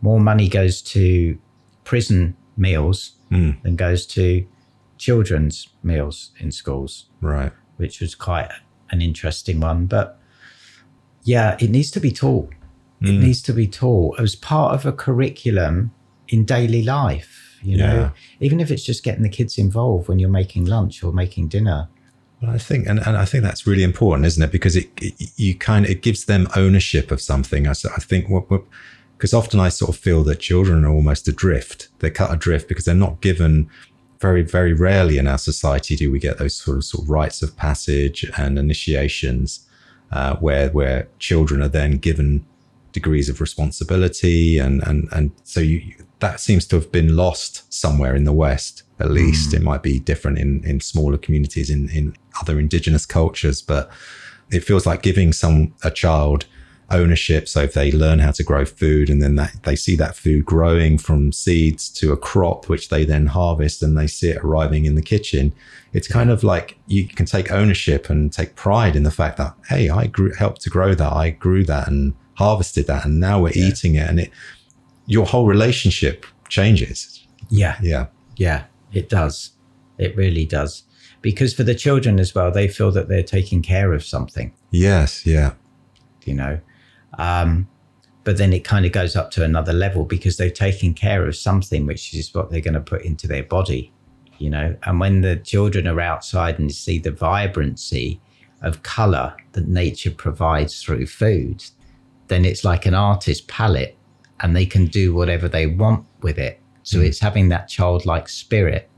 more 0.00 0.20
money 0.20 0.48
goes 0.48 0.82
to 0.82 1.38
prison 1.84 2.36
meals 2.56 3.12
Mm. 3.30 3.60
than 3.62 3.74
goes 3.76 4.06
to 4.06 4.46
children's 4.98 5.68
meals 5.82 6.30
in 6.38 6.52
schools 6.52 7.06
Right. 7.20 7.52
which 7.76 8.00
was 8.00 8.14
quite 8.14 8.48
an 8.90 9.02
interesting 9.02 9.58
one. 9.60 9.86
But 9.86 10.18
yeah, 11.24 11.56
it 11.60 11.70
needs 11.70 11.90
to 11.92 12.00
be 12.00 12.12
taught. 12.12 12.50
It 13.02 13.06
Mm. 13.08 13.20
needs 13.20 13.42
to 13.42 13.52
be 13.52 13.66
taught 13.66 14.20
as 14.20 14.36
part 14.36 14.74
of 14.74 14.86
a 14.86 14.92
curriculum 14.92 15.90
in 16.28 16.44
daily 16.44 16.82
life. 16.82 17.42
You 17.62 17.78
know, 17.78 18.12
even 18.38 18.60
if 18.60 18.70
it's 18.70 18.84
just 18.84 19.02
getting 19.02 19.24
the 19.24 19.28
kids 19.28 19.58
involved 19.58 20.06
when 20.08 20.20
you're 20.20 20.30
making 20.30 20.66
lunch 20.66 21.02
or 21.02 21.12
making 21.12 21.48
dinner. 21.48 21.88
Well, 22.40 22.52
I 22.52 22.58
think, 22.58 22.86
and, 22.86 23.00
and 23.04 23.16
I 23.16 23.24
think 23.24 23.42
that's 23.42 23.66
really 23.66 23.82
important, 23.82 24.24
isn't 24.26 24.42
it? 24.42 24.52
Because 24.52 24.76
it, 24.76 24.88
it 25.00 25.32
you 25.36 25.54
kind 25.56 25.84
of 25.84 25.90
it 25.90 26.00
gives 26.02 26.26
them 26.26 26.46
ownership 26.54 27.10
of 27.10 27.20
something. 27.20 27.66
I, 27.66 27.70
I 27.72 28.00
think 28.00 28.28
what 28.28 28.44
because 29.16 29.32
often 29.32 29.60
I 29.60 29.68
sort 29.68 29.90
of 29.90 29.96
feel 29.96 30.22
that 30.24 30.40
children 30.40 30.84
are 30.84 30.92
almost 30.92 31.28
adrift. 31.28 31.88
They're 32.00 32.10
cut 32.10 32.32
adrift 32.32 32.68
because 32.68 32.84
they're 32.84 32.94
not 32.94 33.20
given. 33.20 33.70
Very, 34.18 34.42
very 34.42 34.72
rarely 34.72 35.18
in 35.18 35.26
our 35.26 35.36
society 35.36 35.94
do 35.94 36.10
we 36.10 36.18
get 36.18 36.38
those 36.38 36.54
sort 36.54 36.78
of 36.78 36.84
sort 36.84 37.04
of 37.04 37.10
rites 37.10 37.42
of 37.42 37.54
passage 37.54 38.24
and 38.38 38.58
initiations, 38.58 39.68
uh, 40.10 40.36
where 40.36 40.70
where 40.70 41.08
children 41.18 41.62
are 41.62 41.68
then 41.68 41.98
given 41.98 42.46
degrees 42.92 43.28
of 43.28 43.42
responsibility 43.42 44.58
and 44.58 44.82
and 44.88 45.06
and 45.12 45.30
so 45.44 45.60
you 45.60 45.78
that 46.20 46.40
seems 46.40 46.66
to 46.66 46.76
have 46.76 46.90
been 46.90 47.14
lost 47.14 47.70
somewhere 47.70 48.14
in 48.16 48.24
the 48.24 48.32
west 48.32 48.84
at 49.00 49.10
least 49.10 49.52
it 49.52 49.60
might 49.60 49.82
be 49.82 50.00
different 50.00 50.38
in 50.38 50.64
in 50.64 50.80
smaller 50.80 51.18
communities 51.18 51.68
in 51.68 51.90
in 51.90 52.16
other 52.40 52.58
indigenous 52.58 53.04
cultures 53.04 53.60
but 53.60 53.90
it 54.50 54.64
feels 54.64 54.86
like 54.86 55.02
giving 55.02 55.30
some 55.30 55.74
a 55.84 55.90
child 55.90 56.46
ownership 56.90 57.48
so 57.48 57.62
if 57.62 57.74
they 57.74 57.90
learn 57.90 58.20
how 58.20 58.30
to 58.30 58.44
grow 58.44 58.64
food 58.64 59.10
and 59.10 59.20
then 59.20 59.34
that 59.34 59.52
they 59.64 59.74
see 59.74 59.96
that 59.96 60.14
food 60.14 60.44
growing 60.44 60.96
from 60.96 61.32
seeds 61.32 61.88
to 61.88 62.12
a 62.12 62.16
crop 62.16 62.68
which 62.68 62.90
they 62.90 63.04
then 63.04 63.26
harvest 63.26 63.82
and 63.82 63.98
they 63.98 64.06
see 64.06 64.28
it 64.28 64.44
arriving 64.44 64.84
in 64.84 64.94
the 64.94 65.02
kitchen 65.02 65.52
it's 65.92 66.06
kind 66.06 66.30
of 66.30 66.44
like 66.44 66.78
you 66.86 67.08
can 67.08 67.26
take 67.26 67.50
ownership 67.50 68.08
and 68.08 68.32
take 68.32 68.54
pride 68.54 68.94
in 68.94 69.02
the 69.02 69.10
fact 69.10 69.36
that 69.36 69.52
hey 69.68 69.88
i 69.88 70.06
grew 70.06 70.32
helped 70.34 70.60
to 70.60 70.70
grow 70.70 70.94
that 70.94 71.12
i 71.12 71.28
grew 71.30 71.64
that 71.64 71.88
and 71.88 72.14
harvested 72.34 72.86
that 72.86 73.04
and 73.04 73.18
now 73.18 73.40
we're 73.40 73.52
eating 73.54 73.96
it 73.96 74.08
and 74.08 74.20
it 74.20 74.30
your 75.06 75.26
whole 75.26 75.46
relationship 75.46 76.24
changes 76.48 77.26
Yeah. 77.48 77.76
yeah 77.82 78.06
Yeah, 78.36 78.64
it 78.92 79.08
does. 79.08 79.52
It 79.98 80.16
really 80.16 80.44
does. 80.44 80.82
Because 81.22 81.54
for 81.54 81.62
the 81.64 81.74
children 81.74 82.20
as 82.20 82.34
well, 82.34 82.50
they 82.52 82.68
feel 82.68 82.90
that 82.92 83.08
they're 83.08 83.22
taking 83.22 83.62
care 83.62 83.92
of 83.92 84.04
something, 84.04 84.52
yes 84.70 85.24
yeah 85.26 85.52
you 86.24 86.34
know. 86.34 86.60
Um, 87.18 87.68
but 88.24 88.38
then 88.38 88.52
it 88.52 88.64
kind 88.64 88.84
of 88.84 88.92
goes 88.92 89.14
up 89.14 89.30
to 89.32 89.44
another 89.44 89.72
level 89.72 90.04
because 90.04 90.36
they're 90.36 90.50
taking 90.50 90.94
care 90.94 91.26
of 91.26 91.36
something, 91.36 91.86
which 91.86 92.12
is 92.12 92.34
what 92.34 92.50
they're 92.50 92.60
going 92.60 92.74
to 92.74 92.80
put 92.80 93.02
into 93.02 93.28
their 93.28 93.44
body, 93.44 93.92
you 94.38 94.50
know. 94.50 94.76
And 94.82 94.98
when 94.98 95.20
the 95.20 95.36
children 95.36 95.86
are 95.86 96.00
outside 96.00 96.58
and 96.58 96.72
see 96.74 96.98
the 96.98 97.12
vibrancy 97.12 98.20
of 98.62 98.82
color 98.82 99.36
that 99.52 99.68
nature 99.68 100.10
provides 100.10 100.82
through 100.82 101.06
food, 101.06 101.64
then 102.26 102.44
it's 102.44 102.64
like 102.64 102.84
an 102.84 102.94
artist's 102.94 103.44
palette 103.46 103.96
and 104.40 104.56
they 104.56 104.66
can 104.66 104.86
do 104.86 105.14
whatever 105.14 105.48
they 105.48 105.66
want 105.66 106.04
with 106.20 106.38
it. 106.38 106.60
So 106.82 107.00
it's 107.00 107.20
having 107.20 107.48
that 107.50 107.68
childlike 107.68 108.28
spirit 108.28 108.90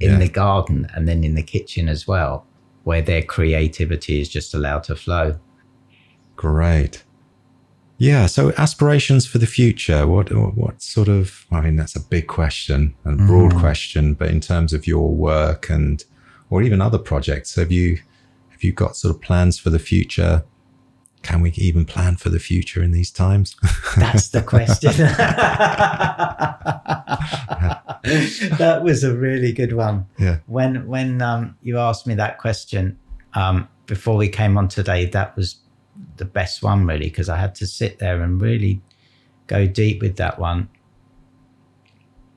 in 0.00 0.12
Yeah. 0.12 0.18
the 0.18 0.28
garden 0.28 0.88
and 0.94 1.06
then 1.08 1.22
in 1.22 1.36
the 1.36 1.42
kitchen 1.42 1.88
as 1.88 2.06
well, 2.08 2.44
where 2.82 3.02
their 3.02 3.22
creativity 3.22 4.20
is 4.20 4.28
just 4.28 4.52
allowed 4.54 4.82
to 4.84 4.96
flow. 4.96 5.38
great 6.36 7.03
yeah 7.98 8.26
so 8.26 8.52
aspirations 8.56 9.26
for 9.26 9.38
the 9.38 9.46
future 9.46 10.06
what 10.06 10.30
what 10.56 10.82
sort 10.82 11.08
of 11.08 11.46
i 11.50 11.60
mean 11.60 11.76
that's 11.76 11.96
a 11.96 12.00
big 12.00 12.26
question 12.26 12.94
and 13.04 13.26
broad 13.26 13.54
question 13.54 14.14
but 14.14 14.28
in 14.28 14.40
terms 14.40 14.72
of 14.72 14.86
your 14.86 15.14
work 15.14 15.70
and 15.70 16.04
or 16.50 16.62
even 16.62 16.80
other 16.80 16.98
projects 16.98 17.54
have 17.54 17.70
you 17.70 17.96
have 18.50 18.62
you 18.62 18.72
got 18.72 18.96
sort 18.96 19.14
of 19.14 19.20
plans 19.20 19.58
for 19.58 19.70
the 19.70 19.78
future 19.78 20.44
can 21.22 21.40
we 21.40 21.50
even 21.52 21.84
plan 21.86 22.16
for 22.16 22.28
the 22.28 22.38
future 22.38 22.82
in 22.82 22.92
these 22.92 23.10
times 23.10 23.56
That's 23.96 24.28
the 24.28 24.42
question. 24.42 24.92
that 28.58 28.80
was 28.82 29.02
a 29.04 29.16
really 29.16 29.52
good 29.52 29.72
one. 29.72 30.06
yeah 30.18 30.38
When 30.46 30.86
when 30.86 31.22
um, 31.22 31.56
you 31.62 31.78
asked 31.78 32.06
me 32.06 32.14
that 32.14 32.38
question 32.38 32.98
um, 33.34 33.68
before 33.86 34.16
we 34.16 34.28
came 34.28 34.56
on 34.58 34.68
today, 34.68 35.06
that 35.06 35.36
was 35.36 35.56
the 36.16 36.24
best 36.24 36.62
one 36.62 36.86
really 36.86 37.08
because 37.08 37.28
I 37.28 37.38
had 37.38 37.54
to 37.56 37.66
sit 37.66 37.98
there 37.98 38.22
and 38.22 38.40
really 38.40 38.80
go 39.46 39.66
deep 39.66 40.00
with 40.00 40.16
that 40.16 40.38
one 40.38 40.68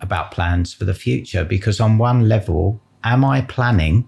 about 0.02 0.32
plans 0.32 0.74
for 0.74 0.86
the 0.86 0.94
future. 0.94 1.44
Because 1.44 1.80
on 1.80 1.98
one 1.98 2.28
level, 2.28 2.82
am 3.04 3.26
I 3.26 3.42
planning, 3.42 4.08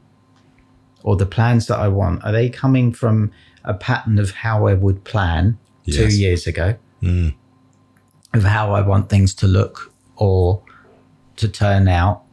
or 1.03 1.15
the 1.15 1.25
plans 1.25 1.67
that 1.67 1.79
I 1.79 1.87
want, 1.87 2.23
are 2.23 2.31
they 2.31 2.49
coming 2.49 2.91
from 2.91 3.31
a 3.63 3.73
pattern 3.73 4.19
of 4.19 4.31
how 4.31 4.67
I 4.67 4.73
would 4.73 5.03
plan 5.03 5.57
two 5.85 6.07
years 6.09 6.47
ago? 6.47 6.75
Mm. 7.01 7.33
of 8.33 8.43
how 8.43 8.73
I 8.73 8.81
want 8.81 9.09
things 9.09 9.33
to 9.35 9.47
look 9.47 9.93
or 10.17 10.61
to 11.37 11.47
turn 11.47 11.87
out, 11.87 12.23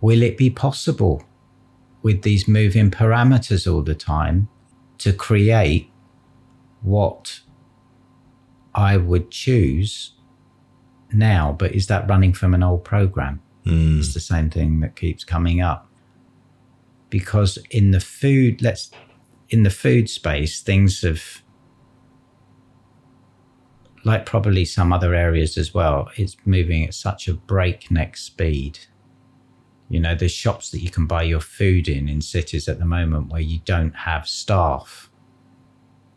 will 0.00 0.22
it 0.22 0.38
be 0.38 0.48
possible 0.48 1.22
with 2.02 2.22
these 2.22 2.48
moving 2.48 2.90
parameters 2.90 3.70
all 3.72 3.82
the 3.82 3.94
time 3.94 4.48
to 5.02 5.12
create 5.12 5.90
what 6.82 7.40
I 8.74 8.96
would 8.96 9.30
choose 9.30 10.12
now? 11.12 11.52
But 11.58 11.72
is 11.72 11.86
that 11.88 12.08
running 12.08 12.32
from 12.32 12.54
an 12.54 12.62
old 12.62 12.84
program? 12.84 13.42
Mm. 13.66 13.98
It's 13.98 14.14
the 14.14 14.20
same 14.20 14.50
thing 14.50 14.80
that 14.80 14.96
keeps 14.96 15.24
coming 15.24 15.60
up. 15.60 15.88
Because 17.10 17.58
in 17.70 17.90
the 17.90 18.00
food, 18.00 18.62
let's 18.62 18.90
in 19.50 19.64
the 19.64 19.70
food 19.70 20.08
space, 20.08 20.60
things 20.60 21.02
have 21.02 21.42
like 24.04 24.26
probably 24.26 24.64
some 24.64 24.92
other 24.92 25.14
areas 25.14 25.56
as 25.56 25.72
well, 25.72 26.10
it's 26.16 26.36
moving 26.44 26.84
at 26.84 26.94
such 26.94 27.28
a 27.28 27.34
breakneck 27.34 28.16
speed. 28.16 28.78
You 29.92 30.00
know, 30.00 30.14
there's 30.14 30.32
shops 30.32 30.70
that 30.70 30.80
you 30.80 30.88
can 30.88 31.06
buy 31.06 31.22
your 31.22 31.40
food 31.40 31.86
in 31.86 32.08
in 32.08 32.22
cities 32.22 32.66
at 32.66 32.78
the 32.78 32.86
moment 32.86 33.28
where 33.30 33.42
you 33.42 33.58
don't 33.66 33.94
have 33.94 34.26
staff. 34.26 35.10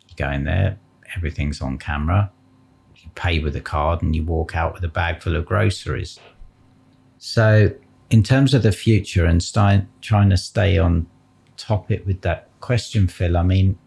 You 0.08 0.14
go 0.16 0.30
in 0.30 0.44
there, 0.44 0.78
everything's 1.14 1.60
on 1.60 1.76
camera, 1.76 2.32
you 2.96 3.10
pay 3.14 3.38
with 3.38 3.54
a 3.54 3.60
card, 3.60 4.00
and 4.00 4.16
you 4.16 4.24
walk 4.24 4.56
out 4.56 4.72
with 4.72 4.82
a 4.82 4.88
bag 4.88 5.22
full 5.22 5.36
of 5.36 5.44
groceries. 5.44 6.18
So, 7.18 7.70
in 8.08 8.22
terms 8.22 8.54
of 8.54 8.62
the 8.62 8.72
future 8.72 9.26
and 9.26 9.42
sti- 9.42 9.84
trying 10.00 10.30
to 10.30 10.38
stay 10.38 10.78
on 10.78 11.06
topic 11.58 12.06
with 12.06 12.22
that 12.22 12.48
question, 12.60 13.06
Phil, 13.06 13.36
I 13.36 13.42
mean, 13.42 13.78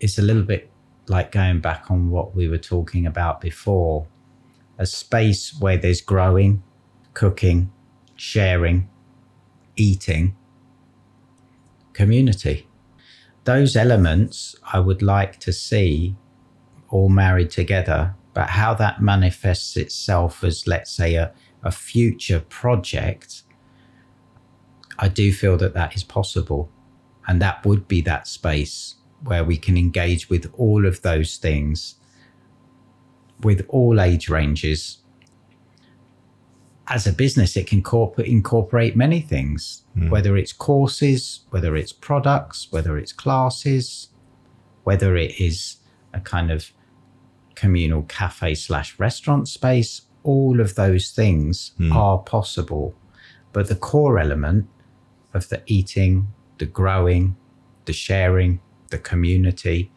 it's 0.00 0.18
a 0.18 0.22
little 0.22 0.42
bit 0.42 0.70
like 1.06 1.32
going 1.32 1.60
back 1.62 1.90
on 1.90 2.10
what 2.10 2.36
we 2.36 2.46
were 2.46 2.58
talking 2.58 3.06
about 3.06 3.40
before 3.40 4.06
a 4.76 4.84
space 4.84 5.58
where 5.58 5.78
there's 5.78 6.02
growing, 6.02 6.62
cooking, 7.14 7.72
sharing, 8.16 8.86
eating, 9.78 10.36
community. 11.92 12.66
Those 13.44 13.76
elements 13.76 14.56
I 14.72 14.80
would 14.80 15.02
like 15.02 15.38
to 15.40 15.52
see 15.52 16.16
all 16.90 17.08
married 17.08 17.50
together, 17.50 18.14
but 18.34 18.50
how 18.50 18.74
that 18.74 19.00
manifests 19.00 19.76
itself 19.76 20.44
as, 20.44 20.66
let's 20.66 20.90
say, 20.90 21.14
a, 21.14 21.32
a 21.62 21.70
future 21.70 22.40
project, 22.40 23.42
I 24.98 25.08
do 25.08 25.32
feel 25.32 25.56
that 25.58 25.74
that 25.74 25.94
is 25.96 26.04
possible. 26.04 26.70
And 27.26 27.42
that 27.42 27.64
would 27.64 27.88
be 27.88 28.00
that 28.02 28.26
space 28.26 28.96
where 29.22 29.44
we 29.44 29.56
can 29.56 29.76
engage 29.76 30.30
with 30.30 30.50
all 30.56 30.86
of 30.86 31.02
those 31.02 31.36
things 31.36 31.96
with 33.42 33.64
all 33.68 34.00
age 34.00 34.28
ranges. 34.28 34.98
As 36.90 37.06
a 37.06 37.12
business, 37.12 37.56
it 37.56 37.66
can 37.66 37.82
corp- 37.82 38.18
incorporate 38.20 38.96
many 38.96 39.20
things, 39.20 39.82
hmm. 39.94 40.08
whether 40.10 40.36
it's 40.36 40.52
courses, 40.52 41.40
whether 41.50 41.76
it's 41.76 41.92
products, 41.92 42.68
whether 42.70 42.96
it's 42.96 43.12
classes, 43.12 44.08
whether 44.84 45.16
it 45.16 45.38
is 45.40 45.76
a 46.14 46.20
kind 46.20 46.50
of 46.50 46.72
communal 47.54 48.02
cafe 48.02 48.54
slash 48.54 48.98
restaurant 48.98 49.48
space. 49.48 50.02
All 50.22 50.60
of 50.60 50.74
those 50.76 51.10
things 51.10 51.72
hmm. 51.76 51.92
are 51.92 52.18
possible. 52.18 52.94
But 53.52 53.68
the 53.68 53.76
core 53.76 54.18
element 54.18 54.68
of 55.34 55.48
the 55.48 55.62
eating, 55.66 56.28
the 56.58 56.66
growing, 56.66 57.36
the 57.84 57.92
sharing, 57.92 58.60
the 58.90 58.98
community. 58.98 59.90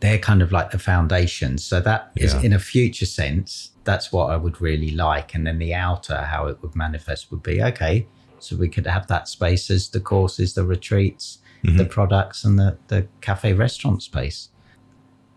They're 0.00 0.18
kind 0.18 0.42
of 0.42 0.52
like 0.52 0.70
the 0.70 0.78
foundations. 0.78 1.64
So 1.64 1.80
that 1.80 2.10
is 2.16 2.34
Yeah. 2.34 2.42
in 2.42 2.52
a 2.52 2.58
future 2.58 3.06
sense, 3.06 3.70
that's 3.84 4.12
what 4.12 4.30
I 4.30 4.36
would 4.36 4.60
really 4.60 4.90
like. 4.90 5.34
And 5.34 5.46
then 5.46 5.58
the 5.58 5.74
outer, 5.74 6.22
how 6.22 6.46
it 6.46 6.58
would 6.62 6.74
manifest 6.74 7.30
would 7.30 7.42
be 7.42 7.62
okay. 7.62 8.06
So 8.38 8.56
we 8.56 8.68
could 8.68 8.86
have 8.86 9.06
that 9.06 9.28
space 9.28 9.70
as 9.70 9.88
the 9.88 10.00
courses, 10.00 10.54
the 10.54 10.64
retreats, 10.64 11.38
the 11.62 11.70
mm-hmm. 11.70 11.86
products, 11.86 12.44
and 12.44 12.58
the, 12.58 12.76
the 12.88 13.06
cafe 13.20 13.54
restaurant 13.54 14.02
space. 14.02 14.50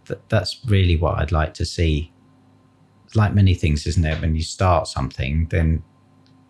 That, 0.06 0.28
that's 0.30 0.60
really 0.66 0.98
what 0.98 1.20
I'd 1.20 1.32
like 1.32 1.54
to 1.56 1.66
see. 1.66 2.12
Like 3.16 3.34
many 3.34 3.54
things, 3.54 3.88
isn't 3.88 4.06
it? 4.06 4.22
When 4.22 4.36
you 4.36 4.44
start 4.44 4.88
something, 4.88 5.48
then 5.50 5.84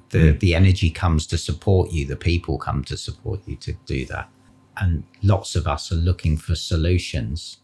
the, 0.09 0.33
mm. 0.33 0.39
the 0.39 0.55
energy 0.55 0.89
comes 0.89 1.27
to 1.27 1.37
support 1.37 1.91
you, 1.91 2.05
the 2.05 2.15
people 2.15 2.57
come 2.57 2.83
to 2.85 2.97
support 2.97 3.41
you 3.45 3.55
to 3.57 3.73
do 3.85 4.05
that. 4.05 4.29
And 4.77 5.03
lots 5.21 5.55
of 5.55 5.67
us 5.67 5.91
are 5.91 5.95
looking 5.95 6.37
for 6.37 6.55
solutions 6.55 7.57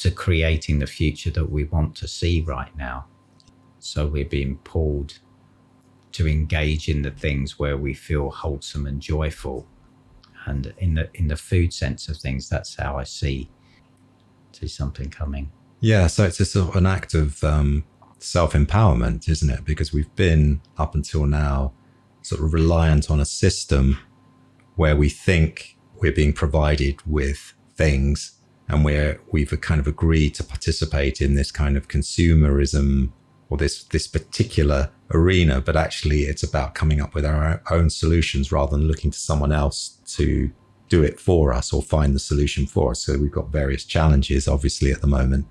to 0.00 0.10
creating 0.10 0.78
the 0.78 0.86
future 0.86 1.30
that 1.30 1.50
we 1.50 1.64
want 1.64 1.94
to 1.94 2.08
see 2.08 2.40
right 2.40 2.74
now. 2.74 3.06
So 3.78 4.06
we're 4.06 4.24
being 4.24 4.56
pulled 4.64 5.18
to 6.12 6.26
engage 6.26 6.88
in 6.88 7.02
the 7.02 7.10
things 7.10 7.58
where 7.58 7.76
we 7.76 7.92
feel 7.92 8.30
wholesome 8.30 8.86
and 8.86 9.00
joyful. 9.00 9.66
And 10.46 10.72
in 10.78 10.94
the 10.94 11.10
in 11.12 11.28
the 11.28 11.36
food 11.36 11.72
sense 11.74 12.08
of 12.08 12.16
things, 12.16 12.48
that's 12.48 12.76
how 12.76 12.96
I 12.96 13.04
see 13.04 13.50
see 14.52 14.68
something 14.68 15.10
coming. 15.10 15.52
Yeah, 15.80 16.06
so 16.06 16.24
it's 16.24 16.40
a 16.40 16.46
sort 16.46 16.70
of 16.70 16.76
an 16.76 16.86
act 16.86 17.12
of 17.12 17.44
um, 17.44 17.84
self 18.18 18.54
empowerment, 18.54 19.28
isn't 19.28 19.50
it? 19.50 19.66
Because 19.66 19.92
we've 19.92 20.14
been 20.16 20.62
up 20.78 20.94
until 20.94 21.26
now 21.26 21.74
sort 22.22 22.42
of 22.42 22.54
reliant 22.54 23.10
on 23.10 23.20
a 23.20 23.24
system 23.26 23.98
where 24.76 24.96
we 24.96 25.10
think 25.10 25.76
we're 25.96 26.12
being 26.12 26.32
provided 26.32 27.02
with 27.06 27.52
things 27.76 28.39
and 28.70 28.84
where 28.84 29.20
we've 29.32 29.60
kind 29.60 29.80
of 29.80 29.86
agreed 29.86 30.34
to 30.36 30.44
participate 30.44 31.20
in 31.20 31.34
this 31.34 31.50
kind 31.50 31.76
of 31.76 31.88
consumerism 31.88 33.10
or 33.48 33.58
this 33.58 33.82
this 33.84 34.06
particular 34.06 34.90
arena, 35.12 35.60
but 35.60 35.76
actually 35.76 36.20
it's 36.20 36.44
about 36.44 36.74
coming 36.74 37.00
up 37.00 37.14
with 37.14 37.26
our 37.26 37.60
own 37.70 37.90
solutions 37.90 38.52
rather 38.52 38.76
than 38.76 38.86
looking 38.86 39.10
to 39.10 39.18
someone 39.18 39.50
else 39.50 39.98
to 40.06 40.50
do 40.88 41.02
it 41.02 41.18
for 41.18 41.52
us 41.52 41.72
or 41.72 41.82
find 41.82 42.14
the 42.14 42.20
solution 42.20 42.64
for 42.64 42.92
us. 42.92 43.00
So 43.00 43.18
we've 43.18 43.30
got 43.30 43.48
various 43.48 43.84
challenges, 43.84 44.46
obviously, 44.46 44.92
at 44.92 45.00
the 45.00 45.08
moment, 45.08 45.46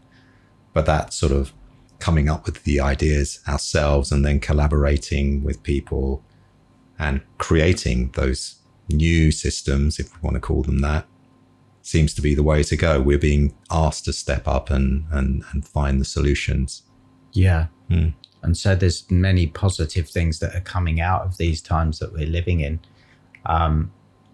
but 0.74 0.86
that 0.86 1.14
sort 1.14 1.34
of 1.34 1.52
coming 2.00 2.30
up 2.30 2.46
with 2.46 2.64
the 2.64 2.80
ideas 2.80 3.42
ourselves 3.48 4.12
and 4.14 4.26
then 4.26 4.40
collaborating 4.40 5.44
with 5.44 5.62
people 5.64 6.24
and 6.98 7.22
creating 7.38 8.12
those 8.12 8.56
new 8.90 9.32
systems, 9.32 10.00
if 10.00 10.14
we 10.14 10.20
want 10.22 10.36
to 10.36 10.40
call 10.40 10.64
them 10.64 10.80
that, 10.80 11.06
seems 11.82 12.14
to 12.16 12.22
be 12.22 12.36
the 12.36 12.44
way 12.44 12.64
to 12.64 12.76
go. 12.76 13.02
We're 13.02 13.18
being 13.18 13.54
asked 13.72 14.06
to 14.06 14.14
step 14.14 14.48
up 14.48 14.70
and 14.70 15.06
and, 15.12 15.44
and 15.52 15.66
find 15.68 16.00
the 16.00 16.06
solutions. 16.06 16.84
Yeah. 17.34 17.68
Hmm. 17.90 18.10
And 18.42 18.56
so 18.58 18.74
there's 18.76 19.10
many 19.12 19.48
positive 19.48 20.08
things 20.10 20.40
that 20.40 20.56
are 20.56 20.62
coming 20.62 21.02
out 21.02 21.24
of 21.24 21.38
these 21.38 21.62
times 21.62 22.00
that 22.00 22.14
we're 22.14 22.26
living 22.28 22.62
in 22.62 22.80
um, 23.46 23.92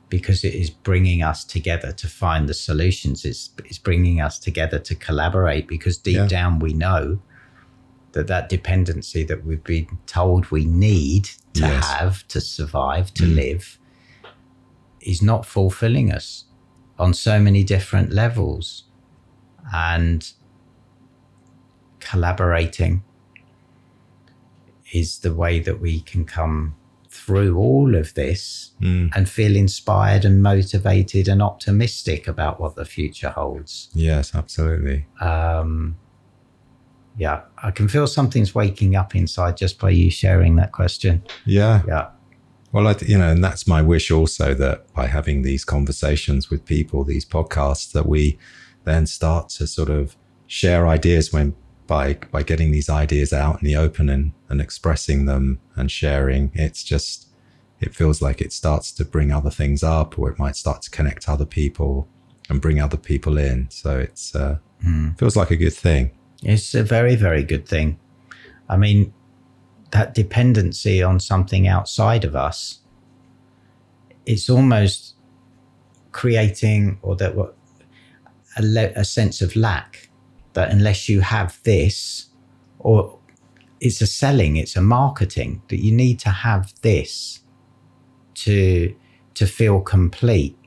because 0.10 0.44
it 0.44 0.54
is 0.54 0.70
bringing 0.70 1.24
us 1.24 1.44
together 1.44 1.92
to 1.94 2.08
find 2.08 2.48
the 2.48 2.54
solutions. 2.54 3.26
It's, 3.26 3.50
it's 3.66 3.80
bringing 3.80 4.22
us 4.22 4.38
together 4.38 4.78
to 4.80 4.94
collaborate 4.96 5.68
because 5.68 5.98
deep 5.98 6.18
Yeah. 6.18 6.28
down 6.28 6.60
we 6.60 6.74
know 6.74 7.20
that 8.12 8.28
that 8.28 8.48
dependency 8.48 9.24
that 9.24 9.44
we've 9.44 9.64
been 9.64 9.98
told 10.06 10.52
we 10.52 10.66
need 10.66 11.26
to 11.54 11.62
Yes. 11.62 11.92
have 11.92 12.28
to 12.30 12.40
survive, 12.40 13.12
to 13.16 13.24
Mm. 13.24 13.36
live, 13.36 13.80
is 15.02 15.22
not 15.24 15.46
fulfilling 15.48 16.12
us 16.12 16.46
on 16.98 17.14
so 17.14 17.40
many 17.40 17.64
different 17.64 18.12
levels. 18.12 18.84
And 19.74 20.28
collaborating 22.00 23.04
is 24.94 25.20
the 25.20 25.34
way 25.34 25.60
that 25.60 25.82
we 25.82 26.00
can 26.02 26.26
come 26.26 26.76
through 27.10 27.58
all 27.58 27.96
of 27.96 28.14
this 28.14 28.72
Mm. 28.82 29.10
and 29.16 29.28
feel 29.28 29.56
inspired 29.56 30.26
and 30.26 30.44
motivated 30.44 31.28
and 31.28 31.42
optimistic 31.42 32.28
about 32.28 32.60
what 32.60 32.76
the 32.76 32.86
future 32.86 33.30
holds. 33.30 33.90
Yes, 33.94 34.36
absolutely. 34.36 35.06
Um, 35.22 35.96
yeah, 37.18 37.42
I 37.64 37.72
can 37.72 37.88
feel 37.88 38.06
something's 38.06 38.54
waking 38.54 38.96
up 38.96 39.16
inside 39.16 39.56
just 39.58 39.80
by 39.80 39.90
you 39.92 40.12
sharing 40.12 40.58
that 40.58 40.72
question. 40.74 41.24
Yeah. 41.46 41.82
Yeah. 41.88 42.08
Well, 42.76 42.90
I, 42.90 42.96
you 43.06 43.18
know, 43.18 43.30
and 43.30 43.42
that's 43.42 43.68
my 43.68 43.82
wish 43.82 44.12
also 44.12 44.54
that 44.54 44.92
by 44.92 45.08
having 45.08 45.44
these 45.44 45.64
conversations 45.64 46.50
with 46.50 46.66
people, 46.66 47.06
these 47.06 47.24
podcasts, 47.24 47.94
that 47.94 48.06
we 48.06 48.38
then 48.84 49.06
start 49.06 49.48
to 49.52 49.66
sort 49.66 49.88
of 49.88 50.18
share 50.48 50.86
ideas 50.86 51.32
when 51.32 51.56
by 51.88 52.16
by 52.32 52.44
getting 52.44 52.72
these 52.72 52.90
ideas 52.90 53.32
out 53.32 53.62
in 53.62 53.66
the 53.66 53.78
open 53.78 54.10
and, 54.10 54.34
and 54.50 54.60
expressing 54.60 55.24
them 55.24 55.62
and 55.78 55.90
sharing. 55.90 56.52
It's 56.54 56.84
just 56.84 57.30
it 57.80 57.96
feels 57.96 58.22
like 58.22 58.42
it 58.42 58.52
starts 58.52 58.92
to 58.96 59.06
bring 59.06 59.32
other 59.32 59.52
things 59.52 59.82
up, 59.82 60.20
or 60.20 60.30
it 60.30 60.38
might 60.38 60.58
start 60.58 60.82
to 60.82 60.90
connect 60.90 61.30
other 61.30 61.46
people 61.46 62.10
and 62.50 62.60
bring 62.60 62.82
other 62.82 62.98
people 62.98 63.38
in. 63.38 63.70
So 63.70 64.00
it's 64.00 64.36
uh, 64.36 64.58
feels 65.18 65.38
like 65.38 65.50
a 65.50 65.56
good 65.56 65.74
thing. 65.74 66.12
It's 66.44 66.76
a 66.76 66.84
very, 66.84 67.16
very 67.16 67.44
good 67.44 67.66
thing. 67.70 67.98
I 68.68 68.76
mean, 68.76 69.14
that 69.92 70.14
dependency 70.14 71.02
on 71.02 71.20
something 71.20 71.68
outside 71.68 72.24
of 72.24 72.36
us, 72.36 72.80
it's 74.26 74.50
almost 74.50 75.16
creating 76.12 76.98
or 77.02 77.16
that 77.16 77.36
what 77.36 77.56
a, 78.58 78.62
le- 78.62 78.94
a 78.96 79.04
sense 79.04 79.42
of 79.42 79.56
lack 79.56 80.10
that 80.54 80.72
unless 80.72 81.10
you 81.10 81.20
have 81.20 81.60
this 81.64 82.28
or 82.80 83.20
it's 83.82 84.02
a 84.02 84.08
selling 84.08 84.56
it's 84.56 84.78
a 84.78 84.82
marketing 84.82 85.62
that 85.68 85.84
you 85.84 85.92
need 85.92 86.18
to 86.18 86.30
have 86.30 86.74
this 86.82 87.42
to 88.34 88.96
to 89.34 89.46
feel 89.46 89.82
complete. 89.82 90.58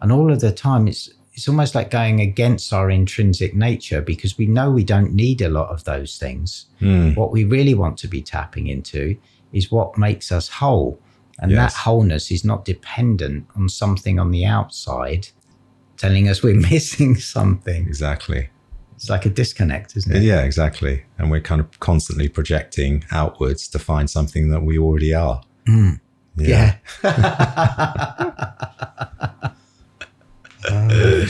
And 0.00 0.12
all 0.12 0.30
of 0.30 0.40
the 0.40 0.52
time 0.52 0.86
it's 0.86 1.10
it's 1.36 1.48
almost 1.48 1.74
like 1.74 1.90
going 1.90 2.20
against 2.20 2.72
our 2.72 2.90
intrinsic 2.90 3.54
nature 3.54 4.00
because 4.00 4.38
we 4.38 4.46
know 4.46 4.70
we 4.70 4.82
don't 4.82 5.12
need 5.12 5.42
a 5.42 5.50
lot 5.50 5.68
of 5.68 5.84
those 5.84 6.16
things 6.18 6.66
hmm. 6.80 7.12
what 7.12 7.30
we 7.30 7.44
really 7.44 7.74
want 7.74 7.96
to 7.98 8.08
be 8.08 8.22
tapping 8.22 8.66
into 8.66 9.16
is 9.52 9.70
what 9.70 9.96
makes 9.98 10.32
us 10.32 10.48
whole 10.48 10.98
and 11.38 11.50
Yes. 11.52 11.74
that 11.74 11.80
wholeness 11.80 12.30
is 12.30 12.44
not 12.44 12.64
dependent 12.64 13.46
on 13.54 13.68
something 13.68 14.18
on 14.18 14.30
the 14.30 14.46
outside 14.46 15.28
telling 15.98 16.28
us 16.28 16.42
we're 16.42 16.54
missing 16.70 17.14
something 17.16 17.86
Exactly. 17.86 18.48
it's 18.94 19.10
like 19.10 19.26
a 19.26 19.30
disconnect 19.30 19.94
isn't 19.96 20.16
it 20.16 20.22
Yeah, 20.22 20.40
exactly. 20.42 21.04
And 21.18 21.30
we're 21.30 21.42
kind 21.42 21.60
of 21.60 21.78
constantly 21.80 22.30
projecting 22.30 23.04
outwards 23.12 23.68
to 23.68 23.78
find 23.78 24.08
something 24.08 24.48
that 24.50 24.62
we 24.62 24.78
already 24.78 25.12
are. 25.14 25.42
Hmm. 25.66 25.94
yeah, 26.36 26.76
I 30.64 31.28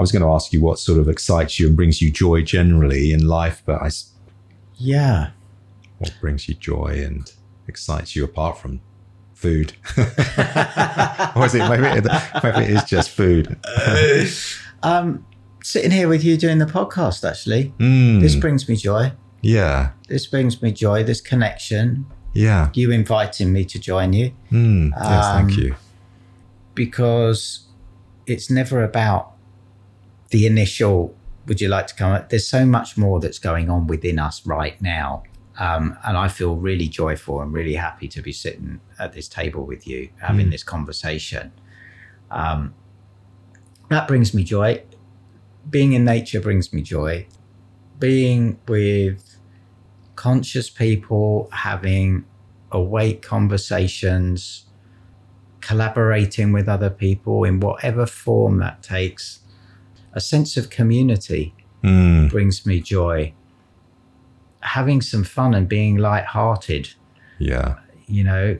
was 0.00 0.10
going 0.12 0.22
to 0.22 0.28
ask 0.30 0.52
you 0.52 0.60
what 0.60 0.78
sort 0.78 0.98
of 0.98 1.08
excites 1.08 1.58
you 1.60 1.68
and 1.68 1.76
brings 1.76 2.02
you 2.02 2.10
joy 2.10 2.42
generally 2.42 3.12
in 3.12 3.26
life, 3.28 3.62
but 3.64 3.80
I, 3.80 3.90
yeah. 4.76 5.30
what 5.98 6.12
brings 6.20 6.48
you 6.48 6.54
joy 6.54 7.00
and 7.04 7.30
excites 7.68 8.16
you 8.16 8.24
apart 8.24 8.58
from 8.58 8.80
food? 9.34 9.72
or 9.96 11.46
is 11.46 11.54
it 11.54 11.68
maybe, 11.68 11.86
it 11.86 12.04
maybe 12.42 12.58
it 12.64 12.70
is 12.70 12.84
just 12.84 13.10
food? 13.10 13.56
um 14.82 15.24
sitting 15.62 15.90
here 15.90 16.08
with 16.08 16.22
you 16.24 16.36
doing 16.36 16.58
the 16.58 16.66
podcast 16.66 17.26
actually 17.28 17.72
Mm, 17.78 18.20
this 18.20 18.36
brings 18.36 18.68
me 18.68 18.76
joy 18.76 19.12
yeah, 19.40 19.92
this 20.08 20.26
brings 20.26 20.60
me 20.60 20.72
joy 20.72 21.02
this 21.04 21.20
connection 21.22 22.04
yeah. 22.34 22.68
you 22.74 22.90
inviting 22.90 23.50
me 23.52 23.64
to 23.64 23.78
join 23.78 24.12
you 24.12 24.32
Mm, 24.50 24.90
yes, 24.90 25.26
thank 25.32 25.52
Um, 25.52 25.58
you. 25.58 25.74
Because 26.74 27.66
it's 28.26 28.50
never 28.50 28.82
about 28.82 29.32
the 30.30 30.46
initial 30.46 31.14
would 31.46 31.60
you 31.60 31.68
like 31.68 31.86
to 31.88 31.94
come? 31.94 32.12
Up? 32.12 32.30
there's 32.30 32.48
so 32.48 32.64
much 32.64 32.96
more 32.96 33.20
that's 33.20 33.38
going 33.38 33.68
on 33.68 33.86
within 33.86 34.18
us 34.18 34.46
right 34.46 34.80
now. 34.80 35.24
Um, 35.56 35.96
and 36.04 36.16
i 36.16 36.26
feel 36.26 36.56
really 36.56 36.88
joyful 36.88 37.40
and 37.40 37.52
really 37.52 37.74
happy 37.74 38.08
to 38.08 38.20
be 38.20 38.32
sitting 38.32 38.80
at 38.98 39.12
this 39.12 39.28
table 39.28 39.64
with 39.64 39.86
you 39.86 40.08
having 40.20 40.50
this 40.50 40.64
conversation. 40.64 41.52
Um, 42.32 42.74
that 43.90 44.08
brings 44.08 44.34
me 44.34 44.42
joy. 44.42 44.82
Being 45.70 45.92
in 45.92 46.04
nature 46.04 46.40
brings 46.40 46.72
me 46.72 46.82
joy. 46.82 47.28
Being 48.00 48.58
with 48.66 49.36
conscious 50.16 50.68
people 50.68 51.48
having 51.52 52.24
awake 52.72 53.22
conversations 53.22 54.63
collaborating 55.64 56.52
with 56.52 56.68
other 56.68 56.90
people 56.90 57.44
in 57.44 57.58
whatever 57.60 58.06
form 58.06 58.58
that 58.58 58.82
takes. 58.82 59.40
A 60.12 60.20
sense 60.20 60.56
of 60.56 60.70
community 60.70 61.54
Mm, 61.82 62.30
brings 62.30 62.64
me 62.64 62.80
joy. 62.80 63.34
Having 64.60 65.02
some 65.02 65.22
fun 65.24 65.52
and 65.52 65.68
being 65.68 65.96
light-hearted, 65.98 66.94
yeah, 67.38 67.74
you 68.06 68.24
know, 68.24 68.56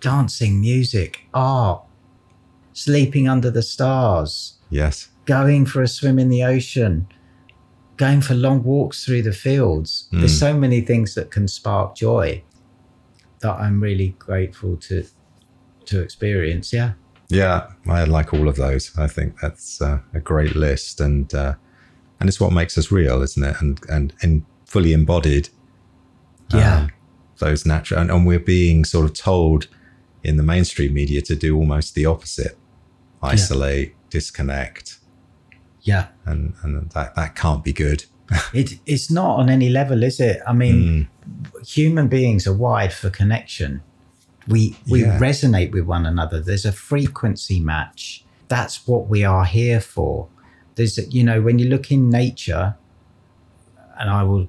dancing, 0.00 0.60
music, 0.60 1.28
art, 1.32 1.82
sleeping 2.72 3.28
under 3.28 3.50
the 3.50 3.62
stars, 3.62 4.58
Yes. 4.70 5.08
going 5.24 5.66
for 5.66 5.82
a 5.82 5.86
swim 5.88 6.18
in 6.18 6.28
the 6.30 6.42
ocean, 6.42 7.06
going 7.96 8.20
for 8.20 8.34
long 8.34 8.64
walks 8.64 9.04
through 9.04 9.22
the 9.22 9.32
fields. 9.32 10.08
There's 10.12 10.36
so 10.38 10.52
many 10.56 10.80
things 10.80 11.14
that 11.14 11.30
can 11.30 11.46
spark 11.46 11.94
joy 11.94 12.42
that 13.40 13.54
I'm 13.60 13.80
really 13.80 14.16
grateful 14.18 14.76
to 14.88 15.04
to 15.88 16.00
experience. 16.00 16.72
Yeah. 16.72 16.92
Yeah, 17.30 17.68
I 17.86 18.04
like 18.04 18.32
all 18.32 18.48
of 18.48 18.56
those. 18.56 18.96
I 18.96 19.06
think 19.06 19.40
that's 19.40 19.82
uh, 19.82 20.00
a 20.14 20.20
great 20.20 20.56
list, 20.56 20.98
and 20.98 21.32
uh, 21.34 21.54
and 22.18 22.28
it's 22.28 22.40
what 22.40 22.52
makes 22.52 22.78
us 22.78 22.90
real, 22.90 23.20
isn't 23.20 23.44
it? 23.44 23.56
And 23.60 23.78
and 23.90 24.14
and 24.22 24.44
fully 24.64 24.94
embodied. 24.94 25.50
Yeah. 26.54 26.78
um, 26.78 26.90
those 27.38 27.66
natural, 27.66 28.00
and, 28.00 28.10
and 28.10 28.26
we're 28.26 28.38
being 28.38 28.84
sort 28.86 29.04
of 29.04 29.12
told 29.12 29.68
in 30.24 30.38
the 30.38 30.42
mainstream 30.42 30.94
media 30.94 31.20
to 31.22 31.36
do 31.36 31.54
almost 31.54 31.94
the 31.94 32.06
opposite: 32.06 32.56
isolate, 33.22 33.94
disconnect, 34.08 34.98
yeah. 35.82 36.08
and 36.24 36.54
and 36.62 36.90
that 36.92 37.14
that 37.14 37.34
can't 37.34 37.62
be 37.62 37.72
good. 37.72 38.04
It 38.54 38.78
it's 38.86 39.10
not 39.10 39.38
on 39.38 39.50
any 39.50 39.68
level, 39.68 40.02
is 40.02 40.20
it? 40.20 40.40
I 40.46 40.52
mean, 40.52 41.08
human 41.66 42.08
beings 42.08 42.46
are 42.46 42.54
wired 42.54 42.92
for 42.92 43.10
connection. 43.10 43.82
We 44.48 44.76
we 44.88 45.02
Yeah. 45.02 45.18
resonate 45.18 45.72
with 45.72 45.84
one 45.84 46.06
another. 46.06 46.40
There's 46.40 46.64
a 46.64 46.72
frequency 46.72 47.60
match. 47.60 48.24
That's 48.48 48.86
what 48.88 49.08
we 49.08 49.24
are 49.24 49.44
here 49.44 49.80
for. 49.80 50.28
There's 50.74 50.98
you 51.14 51.22
know 51.22 51.40
when 51.42 51.58
you 51.58 51.68
look 51.68 51.92
in 51.92 52.10
nature, 52.10 52.76
and 53.98 54.10
I 54.10 54.22
will 54.22 54.48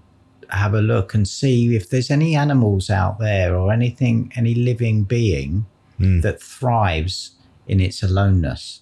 have 0.50 0.74
a 0.74 0.82
look 0.82 1.14
and 1.14 1.28
see 1.28 1.76
if 1.76 1.90
there's 1.90 2.10
any 2.10 2.36
animals 2.36 2.90
out 2.90 3.20
there 3.20 3.56
or 3.56 3.72
anything, 3.72 4.32
any 4.36 4.56
living 4.56 5.04
being 5.04 5.66
hmm. 5.98 6.22
that 6.22 6.42
thrives 6.42 7.32
in 7.68 7.80
its 7.80 8.02
aloneness 8.02 8.82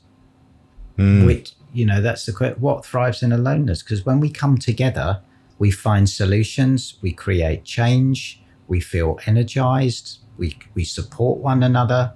hmm. 0.97 1.25
which 1.25 1.53
you 1.73 1.85
know 1.85 2.01
that's 2.01 2.25
the 2.25 2.55
what 2.59 2.85
thrives 2.85 3.23
in 3.23 3.31
aloneness 3.31 3.81
because 3.81 4.05
when 4.05 4.19
we 4.19 4.29
come 4.29 4.57
together 4.57 5.21
we 5.59 5.71
find 5.71 6.09
solutions 6.09 6.95
we 7.01 7.11
create 7.11 7.63
change 7.63 8.41
we 8.67 8.79
feel 8.79 9.19
energized 9.25 10.19
we 10.37 10.57
we 10.75 10.83
support 10.83 11.39
one 11.39 11.63
another 11.63 12.13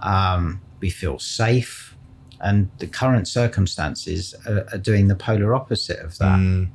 um, 0.00 0.60
we 0.80 0.90
feel 0.90 1.18
safe 1.18 1.96
and 2.40 2.70
the 2.78 2.86
current 2.86 3.26
circumstances 3.26 4.34
are, 4.46 4.66
are 4.72 4.78
doing 4.78 5.08
the 5.08 5.14
polar 5.16 5.54
opposite 5.54 5.98
of 6.00 6.18
that 6.18 6.38
Mm, 6.38 6.68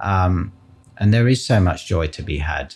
um, 0.00 0.52
and 0.98 1.12
there 1.12 1.28
is 1.28 1.44
so 1.44 1.60
much 1.60 1.86
joy 1.86 2.06
to 2.08 2.22
be 2.22 2.38
had. 2.38 2.74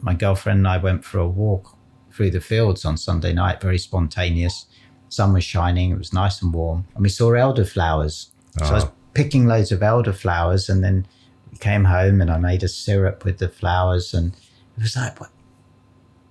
My 0.00 0.14
girlfriend 0.14 0.58
and 0.58 0.68
I 0.68 0.78
went 0.78 1.04
for 1.04 1.18
a 1.18 1.28
walk 1.28 1.76
through 2.12 2.30
the 2.30 2.40
fields 2.40 2.84
on 2.84 2.96
Sunday 2.96 3.32
night, 3.32 3.60
very 3.60 3.78
spontaneous. 3.78 4.66
Sun 5.08 5.32
was 5.32 5.44
shining, 5.44 5.90
it 5.92 5.98
was 5.98 6.12
nice 6.12 6.42
and 6.42 6.52
warm, 6.52 6.86
and 6.94 7.02
we 7.02 7.08
saw 7.08 7.30
elderflowers. 7.30 8.28
So 8.58 8.64
I 8.66 8.72
was 8.72 8.84
Oh. 8.84 8.92
picking 9.14 9.46
loads 9.46 9.70
of 9.72 9.80
elderflowers, 9.80 10.68
and 10.68 10.82
then 10.82 11.06
we 11.50 11.58
came 11.58 11.84
home 11.84 12.20
and 12.20 12.30
I 12.30 12.38
made 12.38 12.62
a 12.62 12.68
syrup 12.68 13.24
with 13.24 13.38
the 13.38 13.48
flowers, 13.48 14.14
and 14.14 14.34
it 14.76 14.82
was 14.82 14.96
like, 14.96 15.20
what? 15.20 15.30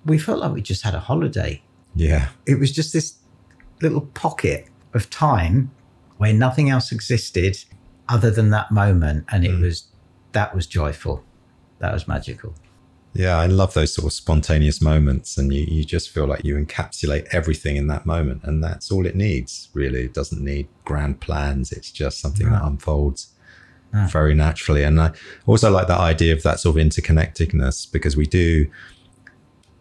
We 0.07 0.17
felt 0.17 0.39
like 0.39 0.53
we 0.53 0.61
just 0.61 0.83
had 0.83 0.95
a 0.95 0.99
holiday 0.99 1.61
yeah, 1.95 2.29
it 2.45 2.59
was 2.59 2.71
just 2.71 2.93
this 2.93 3.15
little 3.81 4.01
pocket 4.01 4.67
of 4.93 5.09
time 5.09 5.71
where 6.17 6.33
nothing 6.33 6.69
else 6.69 6.91
existed 6.91 7.57
other 8.09 8.31
than 8.31 8.49
that 8.51 8.71
moment 8.71 9.25
and 9.31 9.45
it 9.45 9.51
mm. 9.51 9.61
was 9.61 9.87
that 10.31 10.55
was 10.55 10.67
joyful 10.67 11.23
that 11.79 11.93
was 11.93 12.07
magical 12.07 12.53
yeah. 13.17 13.37
I 13.37 13.47
love 13.47 13.73
those 13.73 13.93
sort 13.95 14.05
of 14.05 14.13
spontaneous 14.13 14.79
moments, 14.79 15.39
and 15.39 15.51
you 15.51 15.65
you 15.67 15.83
just 15.83 16.11
feel 16.11 16.27
like 16.27 16.45
you 16.45 16.55
encapsulate 16.55 17.25
everything 17.31 17.75
in 17.75 17.87
that 17.87 18.05
moment, 18.05 18.43
and 18.43 18.63
that's 18.63 18.91
all 18.91 19.07
it 19.07 19.15
needs. 19.15 19.69
Really, 19.73 20.03
it 20.03 20.13
doesn't 20.13 20.43
need 20.43 20.67
grand 20.85 21.19
plans. 21.19 21.71
It's 21.71 21.91
just 21.91 22.19
something 22.19 22.47
that 22.49 22.63
unfolds. 22.63 23.33
Very 24.11 24.35
naturally. 24.35 24.83
And 24.83 25.01
I 25.01 25.11
also 25.47 25.71
like 25.71 25.87
that 25.87 25.99
idea 25.99 26.33
of 26.33 26.43
that 26.43 26.59
sort 26.59 26.77
of 26.77 26.85
interconnectedness 26.85 27.91
because 27.91 28.15
we 28.15 28.27
do, 28.27 28.69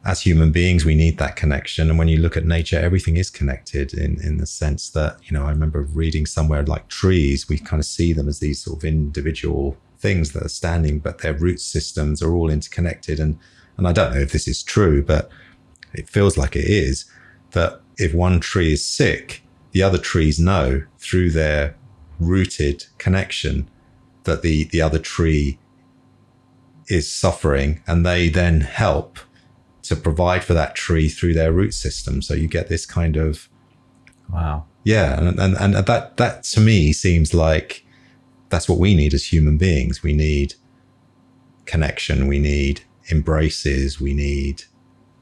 as 0.07 0.22
human 0.22 0.52
beings, 0.52 0.84
we 0.84 0.94
need 0.94 1.18
that 1.18 1.34
connection. 1.34 1.90
And 1.90 1.98
when 1.98 2.07
you 2.07 2.18
look 2.18 2.36
at 2.36 2.44
nature, 2.44 2.78
everything 2.78 3.16
is 3.16 3.28
connected 3.28 3.92
in, 3.92 4.20
in 4.22 4.38
the 4.38 4.46
sense 4.46 4.88
that, 4.90 5.18
you 5.24 5.36
know, 5.36 5.44
I 5.44 5.50
remember 5.50 5.82
reading 5.82 6.26
somewhere 6.26 6.62
like 6.62 6.86
trees, 6.86 7.48
we 7.48 7.59
kind 7.59 7.80
of 7.80 7.86
see 7.86 8.12
them 8.12 8.28
as 8.28 8.38
these 8.38 8.62
sort 8.62 8.78
of 8.78 8.84
individual 8.84 9.76
things 9.98 10.30
that 10.32 10.44
are 10.44 10.48
standing, 10.48 11.00
but 11.00 11.18
their 11.18 11.34
root 11.34 11.61
systems 11.61 12.22
are 12.22 12.32
all 12.32 12.50
interconnected. 12.50 13.18
And, 13.18 13.36
and 13.76 13.88
I 13.88 13.92
don't 13.92 14.14
know 14.14 14.20
if 14.20 14.30
this 14.30 14.46
is 14.46 14.62
true, 14.62 15.02
but 15.02 15.28
it 15.92 16.09
feels 16.09 16.38
like 16.38 16.54
it 16.54 16.66
is 16.66 17.07
that 17.50 17.80
if 17.98 18.14
one 18.14 18.38
tree 18.38 18.74
is 18.74 18.84
sick, 18.84 19.42
the 19.72 19.82
other 19.82 19.98
trees 19.98 20.38
know 20.38 20.84
through 20.98 21.32
their 21.32 21.74
rooted 22.20 22.86
connection 22.96 23.68
that 24.22 24.42
the 24.42 24.64
the 24.64 24.80
other 24.80 24.98
tree 24.98 25.59
is 26.88 27.12
suffering 27.12 27.82
and 27.86 28.07
they 28.07 28.28
then 28.28 28.62
help 28.62 29.18
to 29.89 29.97
provide 29.97 30.45
for 30.45 30.55
that 30.55 30.74
tree 30.74 31.09
through 31.09 31.34
their 31.34 31.53
root 31.53 31.74
system. 31.74 32.22
So 32.22 32.34
you 32.34 32.49
get 32.49 32.68
this 32.68 32.87
kind 32.87 33.16
of 33.16 33.49
wow. 34.32 34.64
Yeah 34.84 35.18
and 35.18 35.39
and, 35.39 35.57
and 35.57 35.74
that 35.74 36.16
that 36.16 36.45
to 36.45 36.61
me 36.61 36.93
seems 36.93 37.34
like 37.34 37.84
that's 38.49 38.68
what 38.68 38.78
we 38.78 38.95
need 38.95 39.14
as 39.14 39.32
human 39.32 39.59
beings. 39.59 40.03
We 40.03 40.12
need 40.12 40.55
connection 41.66 42.28
we 42.28 42.39
need 42.39 42.80
embraces 43.11 44.01
we 44.01 44.14
need 44.14 44.62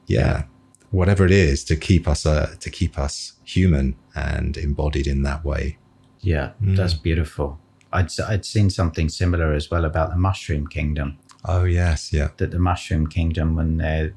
yeah 0.07 0.45
whatever 0.91 1.25
it 1.25 1.33
is 1.33 1.65
to 1.65 1.75
keep 1.75 2.07
us 2.07 2.27
uh, 2.27 2.55
to 2.61 2.71
keep 2.71 2.99
us 2.99 3.33
human 3.45 3.97
and 4.15 4.57
embodied 4.57 5.07
in 5.07 5.23
that 5.23 5.45
way. 5.45 5.79
Yeah 6.21 6.53
that's 6.61 6.95
beautiful. 6.95 7.59
I'd, 7.93 8.09
I'd 8.21 8.45
seen 8.45 8.71
something 8.71 9.09
similar 9.09 9.53
as 9.53 9.71
well 9.71 9.85
about 9.85 10.11
the 10.11 10.17
mushroom 10.17 10.67
kingdom. 10.67 11.19
Oh 11.45 11.65
yes 11.65 12.13
yeah. 12.13 12.29
That 12.37 12.51
the 12.51 12.59
mushroom 12.59 13.07
kingdom 13.07 13.57
when 13.57 13.79
they're 13.79 14.15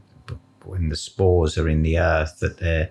when 0.70 0.90
the 0.90 0.96
spores 0.96 1.58
are 1.58 1.68
in 1.70 1.82
the 1.84 1.98
earth 2.00 2.40
that 2.40 2.58
they're 2.58 2.90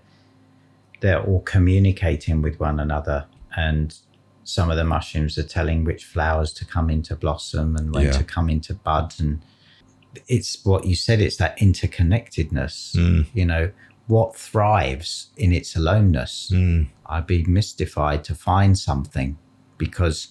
they're 1.01 1.23
all 1.23 1.41
communicating 1.41 2.41
with 2.43 2.59
one 2.59 2.81
another 2.81 3.27
and 3.57 3.97
some 4.45 4.71
of 4.71 4.77
the 4.77 4.85
mushrooms 4.85 5.37
are 5.37 5.43
telling 5.43 5.85
which 5.85 6.05
flowers 6.05 6.53
to 6.53 6.65
come 6.65 6.89
into 6.89 7.15
blossom 7.17 7.77
and 7.77 7.93
when 7.95 8.07
Yeah. 8.07 8.13
to 8.13 8.25
come 8.25 8.49
into 8.49 8.75
bud 8.75 9.15
and 9.19 9.43
it's 10.29 10.65
what 10.65 10.87
you 10.87 10.97
said 10.97 11.21
it's 11.21 11.37
that 11.37 11.59
interconnectedness 11.59 12.97
Mm. 12.97 13.27
you 13.35 13.45
know 13.45 13.71
what 14.07 14.37
thrives 14.37 15.29
in 15.37 15.53
its 15.53 15.77
aloneness 15.77 16.51
Mm. 16.53 16.87
i'd 17.07 17.27
be 17.27 17.45
mystified 17.45 18.25
to 18.25 18.35
find 18.35 18.79
something 18.79 19.37
because 19.79 20.29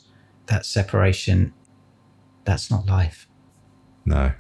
that 0.48 0.66
separation 0.66 1.54
that's 2.46 2.72
not 2.72 2.86
life 2.88 3.28
no 4.06 4.32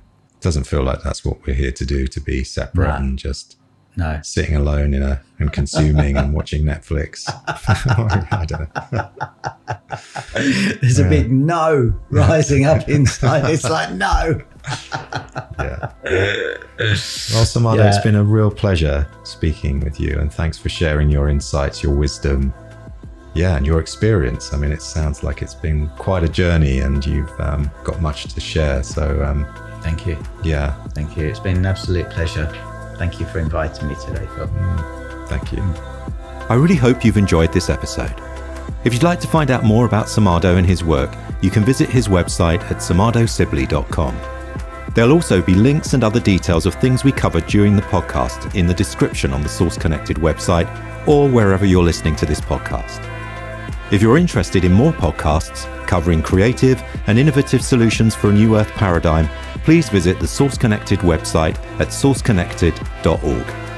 doesn't 0.46 0.66
feel 0.66 0.84
like 0.84 1.02
that's 1.02 1.26
what 1.26 1.46
we're 1.46 1.56
here 1.56 1.72
to 1.72 1.86
do 1.86 2.06
to 2.08 2.20
be 2.22 2.44
separate 2.44 2.88
No. 2.88 2.96
and 2.96 3.18
just 3.20 3.58
no 3.98 4.20
sitting 4.24 4.56
alone 4.56 4.94
in 4.94 5.02
a 5.02 5.22
and 5.40 5.52
consuming 5.52 6.18
and 6.18 6.34
watching 6.34 6.64
netflix 6.64 7.28
i 8.32 8.46
don't 8.46 8.70
know 8.94 9.10
There's 10.82 11.00
a 11.00 11.10
big 11.10 11.32
no 11.32 11.94
rising 12.12 12.66
up 12.66 12.88
inside. 12.98 13.50
It's 13.50 13.64
like 13.70 13.92
no. 13.94 14.42
yeah. 15.60 15.92
Well, 16.04 17.46
Sarmado, 17.46 17.78
Yeah. 17.78 17.88
it's 17.88 18.00
been 18.04 18.16
a 18.16 18.24
real 18.24 18.52
pleasure 18.52 19.08
speaking 19.24 19.80
with 19.80 20.00
you, 20.00 20.18
and 20.20 20.32
thanks 20.32 20.58
for 20.58 20.70
sharing 20.70 21.10
your 21.10 21.30
insights, 21.30 21.82
your 21.82 21.96
wisdom, 21.96 22.54
yeah, 23.34 23.56
and 23.56 23.66
your 23.66 23.80
experience. 23.80 24.54
I 24.54 24.58
mean, 24.58 24.72
it 24.72 24.82
sounds 24.82 25.24
like 25.24 25.42
it's 25.42 25.56
been 25.56 25.88
quite 25.98 26.24
a 26.24 26.30
journey, 26.30 26.80
and 26.80 27.06
you've 27.06 27.32
um, 27.40 27.72
got 27.84 28.02
much 28.02 28.26
to 28.34 28.42
share. 28.42 28.84
So, 28.84 29.24
um, 29.24 29.46
Thank 29.86 30.08
you. 30.08 30.18
yeah, 30.44 30.74
Thank 30.96 31.16
you. 31.16 31.28
It's 31.28 31.40
been 31.40 31.58
an 31.58 31.66
absolute 31.68 32.10
pleasure. 32.10 32.48
Thank 32.98 33.20
you 33.20 33.28
for 33.28 33.38
inviting 33.38 33.88
me 33.88 33.96
today, 34.04 34.26
Phil. 34.36 34.48
Mm. 34.48 35.28
thank 35.30 35.52
you. 35.52 35.62
I 36.50 36.56
really 36.56 36.76
hope 36.76 37.06
you've 37.06 37.18
enjoyed 37.18 37.54
this 37.54 37.70
episode. 37.70 38.14
If 38.84 38.94
you'd 38.94 39.04
like 39.04 39.20
to 39.20 39.28
find 39.28 39.52
out 39.52 39.64
more 39.64 39.86
about 39.86 40.08
Sarmado 40.08 40.58
and 40.58 40.66
his 40.66 40.84
work, 40.84 41.16
you 41.42 41.52
can 41.52 41.64
visit 41.64 41.88
his 41.88 42.08
website 42.08 42.62
at 42.72 42.78
sarmadosibley.com. 42.78 44.16
There'll 44.96 45.12
also 45.12 45.42
be 45.42 45.54
links 45.54 45.94
and 45.94 46.04
other 46.04 46.20
details 46.20 46.66
of 46.66 46.74
things 46.76 47.04
we 47.04 47.12
covered 47.12 47.46
during 47.46 47.76
the 47.76 47.82
podcast 47.84 48.56
in 48.56 48.66
the 48.66 48.74
description 48.74 49.34
on 49.34 49.44
the 49.44 49.50
Source 49.50 49.78
Connected 49.78 50.18
website 50.18 50.68
or 51.08 51.30
wherever 51.30 51.66
you're 51.66 51.84
listening 51.84 52.16
to 52.16 52.26
this 52.26 52.42
podcast. 52.42 53.04
If 53.92 54.02
you're 54.02 54.18
interested 54.18 54.66
in 54.66 54.74
more 54.74 54.92
podcasts 54.92 55.66
covering 55.86 56.24
creative 56.24 56.82
and 57.06 57.20
innovative 57.20 57.64
solutions 57.64 58.16
for 58.16 58.30
a 58.30 58.34
new 58.34 58.58
Earth 58.58 58.72
paradigm, 58.72 59.30
please 59.64 59.90
visit 59.90 60.20
the 60.20 60.28
Source 60.28 60.58
Connected 60.58 61.00
website 61.00 61.56
at 61.80 61.90
sourceconnected.org. 61.90 63.75